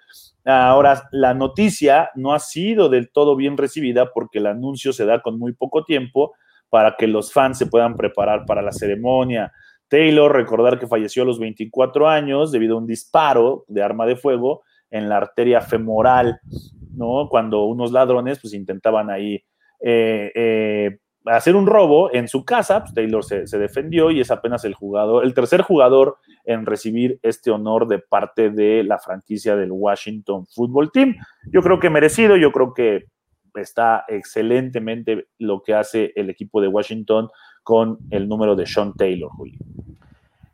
Ahora, 0.44 1.08
la 1.12 1.36
noticia 1.36 2.10
no 2.16 2.34
ha 2.34 2.40
sido 2.40 2.90
del 2.90 3.12
todo 3.12 3.36
bien 3.36 3.56
recibida 3.56 4.12
porque 4.12 4.40
el 4.40 4.48
anuncio 4.48 4.92
se 4.92 5.06
da 5.06 5.22
con 5.22 5.38
muy 5.38 5.54
poco 5.54 5.84
tiempo 5.84 6.34
para 6.68 6.96
que 6.98 7.06
los 7.06 7.32
fans 7.32 7.60
se 7.60 7.68
puedan 7.68 7.96
preparar 7.96 8.46
para 8.48 8.64
la 8.64 8.72
ceremonia. 8.72 9.54
Taylor, 9.88 10.34
recordar 10.34 10.80
que 10.80 10.88
falleció 10.88 11.22
a 11.22 11.28
los 11.28 11.38
24 11.38 12.10
años 12.10 12.52
debido 12.52 12.74
a 12.74 12.80
un 12.80 12.88
disparo 12.88 13.66
de 13.68 13.84
arma 13.84 14.08
de 14.08 14.16
fuego 14.16 14.64
en 14.90 15.10
la 15.10 15.18
arteria 15.18 15.62
femoral, 15.62 16.40
¿no? 16.96 17.30
Cuando 17.30 17.66
unos 17.66 17.92
ladrones 17.92 18.40
pues 18.42 18.56
intentaban 18.56 19.12
ahí 19.12 19.36
eh, 19.80 20.32
eh, 20.34 20.98
hacer 21.26 21.56
un 21.56 21.66
robo 21.66 22.14
en 22.14 22.28
su 22.28 22.46
casa, 22.46 22.82
pues 22.82 22.94
Taylor 22.94 23.24
se, 23.24 23.46
defendió 23.58 24.12
y 24.12 24.22
es 24.22 24.32
apenas 24.32 24.64
el 24.66 24.74
jugador, 24.74 25.26
el 25.26 25.34
tercer 25.34 25.62
jugador 25.62 26.18
en 26.44 26.66
recibir 26.66 27.20
este 27.24 27.52
honor 27.52 27.88
de 27.88 28.00
parte 28.00 28.50
de 28.50 28.84
la 28.84 29.00
franquicia 29.00 29.56
del 29.56 29.72
Washington 29.72 30.46
Football 30.48 30.92
Team. 30.92 31.16
Yo 31.52 31.62
creo 31.62 31.80
que 31.80 31.90
merecido, 31.90 32.38
yo 32.38 32.52
creo 32.52 32.74
que 32.74 33.06
está 33.56 34.06
excelentemente 34.08 35.28
lo 35.40 35.62
que 35.62 35.74
hace 35.74 36.12
el 36.16 36.30
equipo 36.30 36.62
de 36.62 36.68
Washington 36.68 37.30
con 37.64 37.98
el 38.12 38.28
número 38.28 38.56
de 38.56 38.66
Sean 38.66 38.94
Taylor, 38.94 39.32
Julio. 39.32 39.60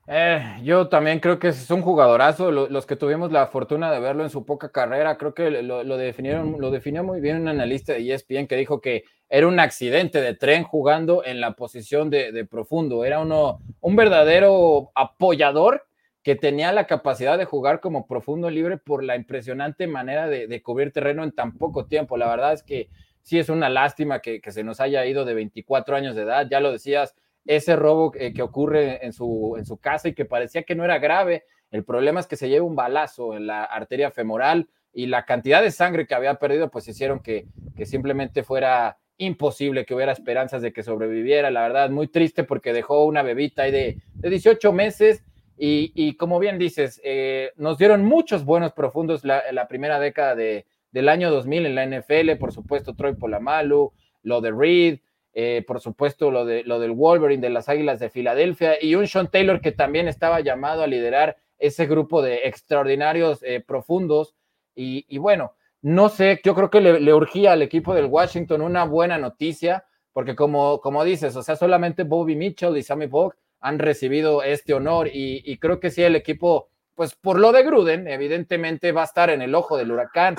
Eh, 0.08 0.58
yo 0.64 0.90
también 0.90 1.20
creo 1.20 1.40
que 1.40 1.50
es 1.50 1.70
un 1.70 1.82
jugadorazo. 1.82 2.52
Los 2.52 2.86
que 2.86 2.96
tuvimos 2.96 3.32
la 3.32 3.48
fortuna 3.48 3.92
de 3.92 4.00
verlo 4.00 4.24
en 4.24 4.30
su 4.30 4.46
poca 4.46 4.70
carrera, 4.70 5.18
creo 5.18 5.34
que 5.34 5.50
lo, 5.62 5.98
definieron, 5.98 6.58
lo 6.60 6.72
definió 6.72 7.04
muy 7.04 7.22
bien 7.22 7.42
un 7.42 7.48
analista 7.48 7.94
de 7.94 8.14
ESPN 8.14 8.48
que 8.48 8.56
dijo 8.56 8.82
que 8.82 9.04
era 9.30 9.48
un 9.48 9.60
accidente 9.60 10.22
de 10.22 10.36
tren 10.36 10.64
jugando 10.64 11.24
en 11.24 11.40
la 11.40 11.54
posición 11.54 12.10
de, 12.10 12.46
profundo. 12.50 13.06
Era 13.06 13.20
uno, 13.20 13.60
un 13.80 13.96
verdadero 13.96 14.92
apoyador 14.96 15.86
que 16.24 16.36
tenía 16.36 16.72
la 16.72 16.86
capacidad 16.88 17.38
de 17.38 17.46
jugar 17.46 17.80
como 17.80 18.06
profundo 18.06 18.50
libre 18.50 18.78
por 18.78 19.04
la 19.04 19.16
impresionante 19.16 19.88
manera 19.88 20.28
de, 20.28 20.62
cubrir 20.62 20.92
terreno 20.92 21.24
en 21.24 21.32
tan 21.32 21.58
poco 21.58 21.86
tiempo. 21.86 22.18
La 22.18 22.28
verdad 22.28 22.54
es 22.54 22.64
que 22.64 22.90
sí 23.22 23.40
es 23.40 23.50
una 23.50 23.70
lástima 23.70 24.20
que, 24.20 24.42
que 24.42 24.52
se 24.52 24.64
nos 24.64 24.80
haya 24.80 25.06
ido 25.06 25.26
de 25.26 25.36
24 25.36 25.96
años 25.96 26.16
de 26.16 26.24
edad. 26.24 26.48
Ya 26.50 26.60
lo 26.60 26.72
decías, 26.72 27.16
ese 27.46 27.76
robo 27.76 28.12
que 28.12 28.42
ocurre 28.42 29.06
en 29.06 29.14
su, 29.14 29.56
en 29.58 29.66
su 29.66 29.78
casa 29.78 30.10
y 30.10 30.14
que 30.14 30.26
parecía 30.26 30.64
que 30.64 30.76
no 30.76 30.84
era 30.86 31.00
grave. 31.00 31.46
El 31.72 31.84
problema 31.84 32.20
es 32.20 32.28
que 32.28 32.36
se 32.36 32.50
lleva 32.50 32.66
un 32.66 32.76
balazo 32.76 33.36
en 33.36 33.48
la 33.48 33.64
arteria 33.64 34.12
femoral 34.12 34.70
y 34.94 35.08
la 35.08 35.26
cantidad 35.26 35.62
de 35.62 35.72
sangre 35.72 36.06
que 36.06 36.16
había 36.16 36.36
perdido, 36.36 36.70
pues 36.70 36.88
hicieron 36.88 37.22
que, 37.22 37.48
que 37.76 37.86
simplemente 37.86 38.44
fuera 38.44 38.98
imposible 39.18 39.86
que 39.86 39.94
hubiera 39.94 40.12
esperanzas 40.12 40.62
de 40.62 40.74
que 40.74 40.84
sobreviviera. 40.84 41.52
La 41.52 41.62
verdad, 41.62 41.90
muy 41.90 42.08
triste 42.08 42.44
porque 42.44 42.74
dejó 42.74 43.06
una 43.06 43.22
bebita 43.22 43.64
ahí 43.64 43.72
de, 43.72 43.98
de 44.16 44.30
18 44.30 44.74
meses 44.74 45.24
y, 45.58 45.92
y, 45.96 46.18
como 46.18 46.40
bien 46.40 46.58
dices, 46.58 47.00
eh, 47.04 47.52
nos 47.56 47.78
dieron 47.78 48.04
muchos 48.04 48.44
buenos 48.46 48.74
profundos 48.74 49.24
la, 49.24 49.44
la 49.52 49.68
primera 49.68 50.00
década 50.00 50.36
de, 50.36 50.66
del 50.92 51.08
año 51.08 51.30
2000 51.30 51.68
en 51.68 51.76
la 51.76 51.86
NFL, 51.86 52.38
por 52.40 52.52
supuesto, 52.52 52.96
Troy 52.96 53.16
Polamalu, 53.16 53.94
lo 54.24 54.42
de 54.42 54.52
Reed, 54.52 55.00
eh, 55.34 55.64
por 55.66 55.80
supuesto 55.80 56.30
lo, 56.30 56.46
de, 56.46 56.64
lo 56.64 56.80
del 56.80 56.92
Wolverine 56.92 57.42
de 57.42 57.50
las 57.50 57.70
Águilas 57.70 58.00
de 58.00 58.10
Filadelfia 58.10 58.84
y 58.84 58.96
un 58.96 59.08
Sean 59.08 59.30
Taylor 59.30 59.62
que 59.62 59.72
también 59.72 60.10
estaba 60.10 60.42
llamado 60.42 60.84
a 60.84 60.88
liderar 60.88 61.38
ese 61.58 61.86
grupo 61.86 62.22
de 62.22 62.42
extraordinarios 62.44 63.42
eh, 63.44 63.64
profundos. 63.66 64.36
Y, 64.76 65.18
bueno, 65.20 65.54
no 65.84 66.10
sé, 66.10 66.42
yo 66.44 66.56
creo 66.56 66.72
que 66.72 66.82
le, 66.82 67.14
urgía 67.14 67.52
al 67.52 67.62
equipo 67.62 67.94
del 67.94 68.06
Washington 68.06 68.62
una 68.62 68.84
buena 68.84 69.20
noticia, 69.20 69.86
porque 70.12 70.36
como, 70.36 70.82
como 70.82 71.04
dices, 71.04 71.36
o 71.36 71.44
sea, 71.44 71.56
solamente 71.56 72.04
Bobby 72.04 72.36
Mitchell 72.36 72.76
y 72.76 72.82
Sammy 72.82 73.06
Bog 73.06 73.36
han 73.60 73.78
recibido 73.78 74.42
este 74.42 74.74
honor 74.74 75.08
y, 75.14 75.56
creo 75.60 75.80
que 75.80 75.92
sí, 75.92 76.02
el 76.02 76.16
equipo, 76.16 76.70
pues 76.96 77.14
por 77.14 77.40
lo 77.40 77.52
de 77.52 77.62
Gruden, 77.62 78.08
evidentemente 78.08 78.92
va 78.92 79.02
a 79.02 79.06
estar 79.06 79.30
en 79.30 79.44
el 79.44 79.54
ojo 79.54 79.78
del 79.78 79.92
huracán 79.92 80.36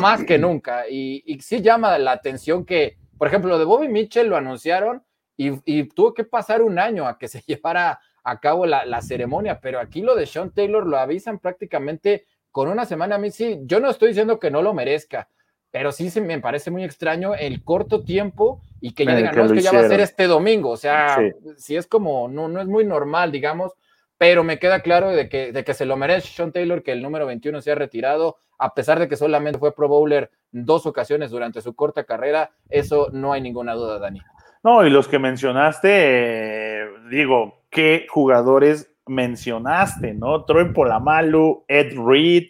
más 0.00 0.24
que 0.24 0.38
nunca. 0.38 0.88
Y, 0.88 1.22
y 1.26 1.40
sí 1.40 1.60
llama 1.60 1.98
la 1.98 2.12
atención 2.12 2.64
que 2.64 2.96
por 3.18 3.28
ejemplo, 3.28 3.50
lo 3.50 3.58
de 3.58 3.64
Bobby 3.64 3.88
Mitchell 3.88 4.28
lo 4.28 4.36
anunciaron 4.36 5.02
y, 5.36 5.84
tuvo 5.84 6.14
que 6.14 6.24
pasar 6.24 6.62
un 6.62 6.78
año 6.78 7.06
a 7.06 7.18
que 7.18 7.28
se 7.28 7.40
llevara 7.46 8.00
a 8.22 8.40
cabo 8.40 8.64
la, 8.66 9.02
ceremonia, 9.02 9.60
pero 9.60 9.80
aquí 9.80 10.00
lo 10.00 10.14
de 10.14 10.26
Sean 10.26 10.50
Taylor 10.50 10.86
lo 10.86 10.96
avisan 10.96 11.38
prácticamente 11.38 12.26
con 12.50 12.68
una 12.68 12.86
semana. 12.86 13.16
A 13.16 13.18
mí 13.18 13.30
sí, 13.30 13.60
yo 13.64 13.80
no 13.80 13.90
estoy 13.90 14.08
diciendo 14.08 14.38
que 14.38 14.50
no 14.50 14.62
lo 14.62 14.72
merezca, 14.72 15.28
pero 15.70 15.92
sí 15.92 16.08
se 16.08 16.22
me 16.22 16.40
parece 16.40 16.70
muy 16.70 16.84
extraño 16.84 17.34
el 17.34 17.62
corto 17.62 18.02
tiempo 18.02 18.62
y 18.80 18.94
que 18.94 19.04
ya 19.04 19.16
digan, 19.16 19.36
no, 19.36 19.44
es 19.44 19.52
que 19.52 19.60
ya 19.60 19.72
va 19.72 19.80
a 19.80 19.88
ser 19.88 20.00
este 20.00 20.26
domingo, 20.26 20.70
o 20.70 20.76
sea, 20.76 21.18
si 21.56 21.76
es 21.76 21.86
como, 21.86 22.28
no, 22.28 22.48
no 22.48 22.60
es 22.60 22.66
muy 22.66 22.84
normal, 22.84 23.32
digamos, 23.32 23.72
pero 24.16 24.44
me 24.44 24.58
queda 24.58 24.80
claro 24.80 25.10
de 25.10 25.28
que, 25.28 25.52
de 25.52 25.64
que 25.64 25.74
se 25.74 25.84
lo 25.84 25.96
merece 25.96 26.28
Sean 26.28 26.52
Taylor 26.52 26.82
que 26.82 26.92
el 26.92 27.02
número 27.02 27.26
21 27.26 27.60
se 27.60 27.72
ha 27.72 27.74
retirado, 27.74 28.36
a 28.58 28.74
pesar 28.74 28.98
de 28.98 29.08
que 29.08 29.16
solamente 29.16 29.58
fue 29.58 29.74
Pro 29.74 29.88
Bowler 29.88 30.30
dos 30.52 30.86
ocasiones 30.86 31.30
durante 31.30 31.60
su 31.60 31.74
corta 31.74 32.04
carrera, 32.04 32.50
eso 32.68 33.08
no 33.12 33.32
hay 33.32 33.40
ninguna 33.40 33.74
duda, 33.74 33.98
Dani. 33.98 34.20
No, 34.62 34.86
y 34.86 34.90
los 34.90 35.08
que 35.08 35.18
mencionaste, 35.18 35.88
eh, 35.92 36.86
digo, 37.10 37.64
¿qué 37.70 38.06
jugadores 38.08 38.90
mencionaste, 39.06 40.14
no? 40.14 40.44
Troy 40.44 40.72
Polamalu, 40.72 41.64
Ed 41.68 41.92
Reed, 41.98 42.44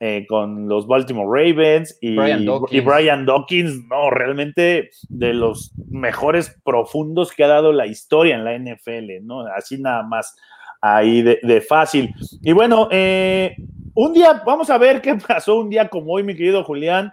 eh, 0.00 0.26
con 0.26 0.68
los 0.68 0.88
Baltimore 0.88 1.28
Ravens 1.30 1.96
y 2.00 2.16
Brian, 2.16 2.44
y 2.70 2.80
Brian, 2.80 3.24
Dawkins, 3.24 3.86
no, 3.88 4.10
realmente 4.10 4.90
de 5.08 5.32
los 5.32 5.72
mejores 5.88 6.60
profundos 6.64 7.30
que 7.30 7.44
ha 7.44 7.46
dado 7.46 7.72
la 7.72 7.86
historia 7.86 8.34
en 8.34 8.44
la 8.44 8.58
NFL, 8.58 9.24
¿no? 9.24 9.46
Así 9.46 9.80
nada 9.80 10.02
más 10.02 10.36
ahí 10.82 11.22
de, 11.22 11.64
fácil. 11.66 12.14
Y 12.42 12.52
bueno, 12.52 12.88
eh, 12.90 13.56
un 13.94 14.12
día, 14.12 14.42
vamos 14.44 14.68
a 14.68 14.76
ver 14.76 15.00
qué 15.00 15.14
pasó 15.26 15.56
un 15.56 15.70
día 15.70 15.88
como 15.88 16.12
hoy, 16.12 16.22
mi 16.22 16.36
querido 16.36 16.62
Julián 16.62 17.10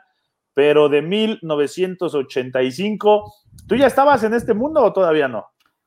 pero 0.59 0.89
de 0.89 1.01
1985, 1.01 3.33
¿tú 3.65 3.77
ya 3.77 3.87
estabas 3.87 4.21
en 4.25 4.33
este 4.33 4.53
mundo 4.53 4.83
o 4.83 4.91
todavía 4.91 5.29
no? 5.29 5.45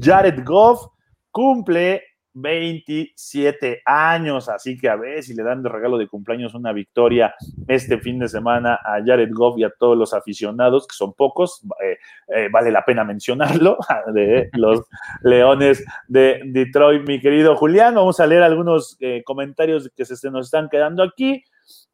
Jared 0.00 0.44
Goff, 0.44 0.86
cumple 1.30 2.02
27 2.34 3.82
años, 3.86 4.48
así 4.48 4.76
que 4.76 4.88
a 4.88 4.96
ver 4.96 5.22
si 5.22 5.34
le 5.34 5.44
dan 5.44 5.62
de 5.62 5.68
regalo 5.68 5.96
de 5.96 6.08
cumpleaños 6.08 6.54
una 6.54 6.72
victoria 6.72 7.34
este 7.68 7.98
fin 7.98 8.18
de 8.18 8.28
semana 8.28 8.74
a 8.84 8.98
Jared 9.04 9.30
Goff 9.32 9.56
y 9.58 9.64
a 9.64 9.70
todos 9.70 9.96
los 9.96 10.12
aficionados, 10.12 10.86
que 10.86 10.96
son 10.96 11.12
pocos, 11.12 11.62
eh, 11.82 11.96
eh, 12.28 12.48
vale 12.50 12.72
la 12.72 12.84
pena 12.84 13.04
mencionarlo, 13.04 13.78
de 14.12 14.50
los 14.54 14.84
Leones 15.22 15.84
de 16.08 16.40
Detroit, 16.46 17.06
mi 17.06 17.20
querido 17.20 17.56
Julián. 17.56 17.94
Vamos 17.94 18.18
a 18.18 18.26
leer 18.26 18.42
algunos 18.42 18.96
eh, 19.00 19.22
comentarios 19.24 19.90
que 19.96 20.04
se, 20.04 20.30
nos 20.30 20.46
están 20.46 20.68
quedando 20.68 21.02
aquí. 21.02 21.44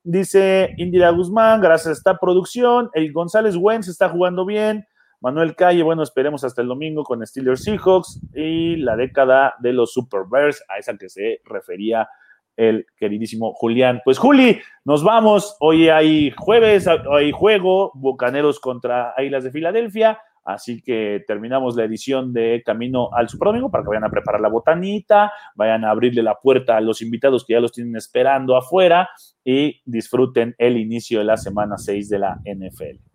Dice 0.03 0.75
Indira 0.79 1.11
Guzmán, 1.11 1.61
gracias 1.61 1.89
a 1.89 1.93
esta 1.93 2.19
producción. 2.19 2.91
El 2.95 3.13
González 3.13 3.57
Wentz 3.57 3.89
está 3.89 4.09
jugando 4.09 4.47
bien. 4.47 4.87
Manuel 5.21 5.55
Calle, 5.55 5.83
bueno, 5.83 6.03
esperemos 6.03 6.45
hasta 6.45 6.63
el 6.63 6.69
domingo 6.69 7.05
con 7.05 7.25
Steelers 7.27 7.65
Seahawks 7.65 8.21
y 8.35 8.77
la 8.77 8.97
década 8.97 9.55
de 9.61 9.75
los 9.75 9.93
Super 9.93 10.23
Bears, 10.31 10.65
a 10.69 10.79
esa 10.79 10.97
que 10.97 11.11
se 11.11 11.43
refería 11.45 12.09
el 12.57 12.87
queridísimo 12.97 13.53
Julián. 13.53 14.01
Pues 14.05 14.19
Juli, 14.19 14.61
nos 14.85 15.05
vamos. 15.05 15.57
Hoy 15.61 15.89
hay 15.89 16.31
jueves, 16.31 16.89
hay 16.89 17.33
juego, 17.33 17.93
Bucaneros 17.95 18.61
contra 18.61 19.13
Águilas 19.17 19.45
de 19.45 19.51
Filadelfia. 19.51 20.19
Así 20.43 20.81
que 20.83 21.23
terminamos 21.27 21.77
la 21.77 21.85
edición 21.85 22.33
de 22.33 22.63
Camino 22.65 23.11
al 23.13 23.29
Superdomingo 23.29 23.71
para 23.71 23.85
que 23.85 23.91
vayan 23.91 24.05
a 24.05 24.11
preparar 24.11 24.41
la 24.41 24.49
botanita, 24.49 25.33
vayan 25.55 25.85
a 25.85 25.91
abrirle 25.91 26.23
la 26.23 26.35
puerta 26.35 26.79
a 26.79 26.81
los 26.81 27.03
invitados 27.03 27.45
que 27.45 27.53
ya 27.53 27.61
los 27.61 27.73
tienen 27.73 27.97
esperando 27.97 28.57
afuera 28.57 29.11
y 29.45 29.83
disfruten 29.85 30.55
el 30.57 30.79
inicio 30.79 31.19
de 31.19 31.27
la 31.27 31.37
semana 31.37 31.77
6 31.77 32.09
de 32.09 32.19
la 32.19 32.41
NFL. 32.45 33.10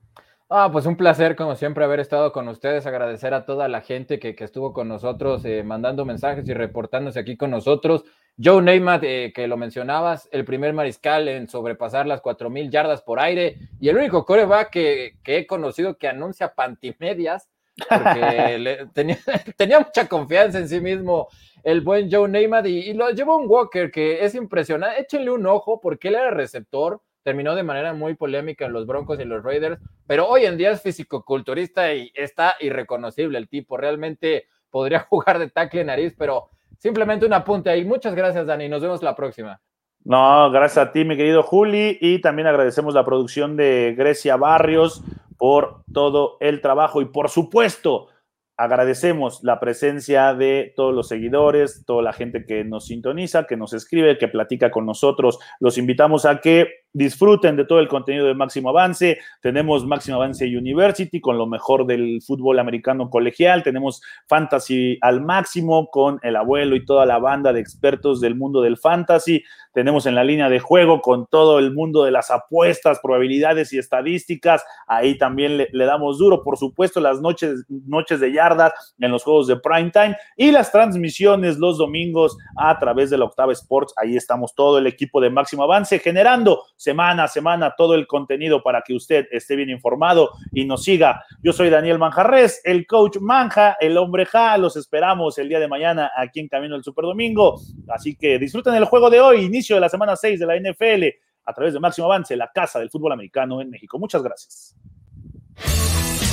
Ah, 0.47 0.69
pues 0.71 0.85
un 0.85 0.95
placer, 0.95 1.35
como 1.35 1.55
siempre, 1.55 1.83
haber 1.83 1.99
estado 1.99 2.31
con 2.31 2.47
ustedes. 2.47 2.85
Agradecer 2.85 3.33
a 3.33 3.45
toda 3.45 3.67
la 3.67 3.81
gente 3.81 4.19
que, 4.19 4.35
estuvo 4.37 4.73
con 4.73 4.87
nosotros, 4.87 5.43
eh, 5.43 5.63
mandando 5.63 6.05
mensajes 6.05 6.47
y 6.47 6.53
reportándose 6.53 7.19
aquí 7.19 7.35
con 7.35 7.49
nosotros. 7.49 8.03
Joe 8.41 8.61
Neymar, 8.61 9.03
eh, 9.03 9.31
que 9.33 9.47
lo 9.47 9.57
mencionabas, 9.57 10.29
el 10.31 10.45
primer 10.45 10.73
mariscal 10.73 11.27
en 11.29 11.47
sobrepasar 11.47 12.05
las 12.05 12.21
4.000 12.21 12.69
yardas 12.69 13.01
por 13.01 13.19
aire 13.19 13.57
y 13.79 13.89
el 13.89 13.97
único 13.97 14.25
coreback 14.25 14.69
que, 14.69 15.17
que 15.23 15.37
he 15.37 15.47
conocido 15.47 15.97
que 15.97 16.09
anuncia 16.09 16.53
pantimedias, 16.53 17.49
porque 17.89 18.87
tenía, 18.93 19.17
tenía, 19.57 19.79
mucha 19.79 20.07
confianza 20.07 20.59
en 20.59 20.69
sí 20.69 20.79
mismo 20.79 21.27
el 21.63 21.81
buen 21.81 22.11
Joe 22.11 22.29
Neymar 22.29 22.67
y, 22.67 22.93
lo 22.93 23.09
llevó 23.09 23.37
un 23.37 23.49
Walker 23.49 23.89
que 23.89 24.23
es 24.23 24.35
impresionante. 24.35 25.01
Échenle 25.01 25.31
un 25.31 25.47
ojo 25.47 25.81
porque 25.81 26.09
él 26.09 26.15
era 26.15 26.29
receptor, 26.29 27.01
terminó 27.25 27.55
de 27.55 27.63
manera 27.63 27.93
muy 27.93 28.13
polémica 28.13 28.65
en 28.65 28.71
los 28.71 28.87
Broncos 28.87 29.19
y 29.19 29.25
los 29.25 29.43
Raiders, 29.43 29.81
pero 30.07 30.29
hoy 30.29 30.45
en 30.45 30.55
día 30.55 30.71
es 30.71 30.81
fisicoculturista 30.81 31.93
y 31.93 32.09
está 32.13 32.55
irreconocible 32.61 33.37
el 33.37 33.49
tipo. 33.49 33.75
Realmente 33.75 34.47
podría 34.69 34.99
jugar 35.09 35.39
de 35.39 35.49
tackle 35.49 35.83
nariz, 35.83 36.15
pero 36.17 36.51
Simplemente 36.85 37.25
un 37.25 37.33
apunte 37.33 37.69
ahí. 37.69 37.83
Muchas 37.83 38.15
gracias, 38.15 38.45
Dani. 38.45 38.69
Nos 38.69 38.81
vemos 38.81 39.01
la 39.01 39.15
próxima. 39.15 39.59
No, 40.03 40.51
gracias 40.51 40.87
a 40.87 40.91
ti, 40.91 41.03
mi 41.03 41.17
querido 41.17 41.41
Juli. 41.41 41.97
Y 41.99 42.21
también 42.21 42.47
agradecemos 42.47 42.93
la 42.93 43.03
producción 43.05 43.57
de 43.57 43.95
Grecia 43.97 44.35
Barrios 44.35 45.03
por 45.37 45.83
todo 45.91 46.37
el 46.39 46.61
trabajo. 46.61 47.01
Y 47.01 47.05
por 47.05 47.29
supuesto, 47.29 48.09
agradecemos 48.55 49.43
la 49.43 49.59
presencia 49.59 50.33
de 50.33 50.73
todos 50.75 50.93
los 50.93 51.07
seguidores, 51.07 51.83
toda 51.85 52.03
la 52.03 52.13
gente 52.13 52.45
que 52.45 52.63
nos 52.63 52.85
sintoniza, 52.85 53.47
que 53.47 53.57
nos 53.57 53.73
escribe, 53.73 54.17
que 54.17 54.27
platica 54.27 54.69
con 54.69 54.85
nosotros. 54.85 55.39
Los 55.59 55.77
invitamos 55.77 56.25
a 56.25 56.39
que 56.39 56.84
disfruten 56.95 57.57
de 57.57 57.65
todo 57.65 57.79
el 57.79 57.89
contenido 57.89 58.25
de 58.25 58.33
Máximo 58.33 58.69
Avance. 58.69 59.19
Tenemos 59.41 59.85
Máximo 59.85 60.15
Avance 60.15 60.45
University 60.45 61.19
con 61.19 61.37
lo 61.37 61.45
mejor 61.45 61.85
del 61.85 62.21
fútbol 62.25 62.57
americano 62.57 63.09
colegial. 63.09 63.63
Tenemos 63.63 64.01
Fantasy 64.27 64.97
al 65.01 65.21
máximo 65.21 65.89
con 65.91 66.19
el 66.23 66.37
abuelo 66.37 66.75
y 66.75 66.85
toda 66.85 67.05
la 67.05 67.19
banda 67.19 67.51
de 67.51 67.59
expertos 67.59 68.21
del 68.21 68.35
mundo 68.35 68.61
del 68.61 68.77
fantasy. 68.77 69.43
Tenemos 69.73 70.05
en 70.05 70.15
la 70.15 70.23
línea 70.23 70.47
de 70.47 70.59
juego 70.59 71.01
con 71.01 71.27
todo 71.27 71.59
el 71.59 71.73
mundo 71.73 72.05
de 72.05 72.11
las 72.11 72.31
apuestas, 72.31 72.99
probabilidades 73.03 73.73
y 73.73 73.77
estadísticas. 73.77 74.63
Ahí 74.87 75.17
también 75.17 75.57
le, 75.57 75.85
damos 75.85 76.17
duro, 76.17 76.43
por 76.43 76.57
supuesto, 76.57 77.01
las 77.01 77.19
noches, 77.19 77.65
noches 77.67 78.21
de 78.21 78.31
yardas 78.31 78.71
en 78.99 79.11
los 79.11 79.25
juegos 79.25 79.47
de 79.47 79.57
prime 79.57 79.91
time 79.91 80.15
y 80.37 80.51
las 80.51 80.71
transmisiones 80.71 81.57
los 81.57 81.77
domingos 81.77 82.37
a 82.55 82.79
través 82.79 83.09
de 83.09 83.17
la 83.17 83.25
Octava 83.25 83.51
Sports. 83.51 83.93
Ahí 83.97 84.15
estamos 84.15 84.55
todo 84.55 84.77
el 84.77 84.87
equipo 84.87 85.19
de 85.19 85.29
Máximo 85.29 85.63
Avance 85.63 85.99
generando 85.99 86.63
semana 86.85 87.23
a 87.23 87.27
semana 87.27 87.73
todo 87.75 87.95
el 87.95 88.05
contenido 88.05 88.61
para 88.61 88.81
que 88.81 88.93
usted 88.93 89.27
esté 89.31 89.55
bien 89.55 89.71
informado 89.71 90.31
y 90.51 90.65
nos 90.65 90.83
siga. 90.83 91.25
Yo 91.41 91.51
soy 91.51 91.71
Daniel 91.71 91.97
Manjarres, 91.97 92.61
el 92.63 92.85
coach 92.85 93.17
Manja, 93.19 93.75
el 93.79 93.97
hombre 93.97 94.25
Ja. 94.27 94.55
Los 94.57 94.77
esperamos 94.77 95.37
el 95.39 95.49
día 95.49 95.59
de 95.59 95.67
mañana 95.67 96.11
aquí 96.15 96.39
en 96.39 96.47
Camino 96.47 96.75
del 96.75 96.83
Superdomingo. 96.83 97.59
Así 97.89 98.15
que 98.15 98.37
disfruten 98.37 98.75
el 98.75 98.85
juego 98.85 99.09
de 99.09 99.19
hoy, 99.19 99.43
inicio 99.43 99.75
de 99.75 99.81
la 99.81 99.89
semana 99.89 100.15
6 100.15 100.39
de 100.39 100.45
la 100.45 100.57
NFL 100.57 101.03
a 101.45 101.53
través 101.53 101.73
de 101.73 101.79
Máximo 101.79 102.05
Avance, 102.05 102.35
la 102.35 102.51
casa 102.53 102.79
del 102.79 102.91
fútbol 102.91 103.13
americano 103.13 103.61
en 103.61 103.71
México. 103.71 103.97
Muchas 103.97 104.21
gracias. 104.21 104.75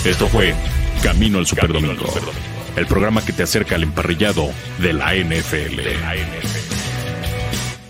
Esto 0.04 0.26
fue 0.26 0.52
Camino 1.02 1.38
al 1.38 1.46
Superdomingo, 1.46 2.04
el 2.76 2.86
programa 2.86 3.24
que 3.24 3.32
te 3.32 3.44
acerca 3.44 3.76
al 3.76 3.84
emparrillado 3.84 4.48
de 4.80 4.92
la 4.92 5.14
NFL. 5.14 5.80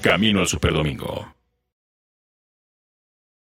Camino 0.00 0.40
al 0.40 0.46
Superdomingo. 0.46 1.41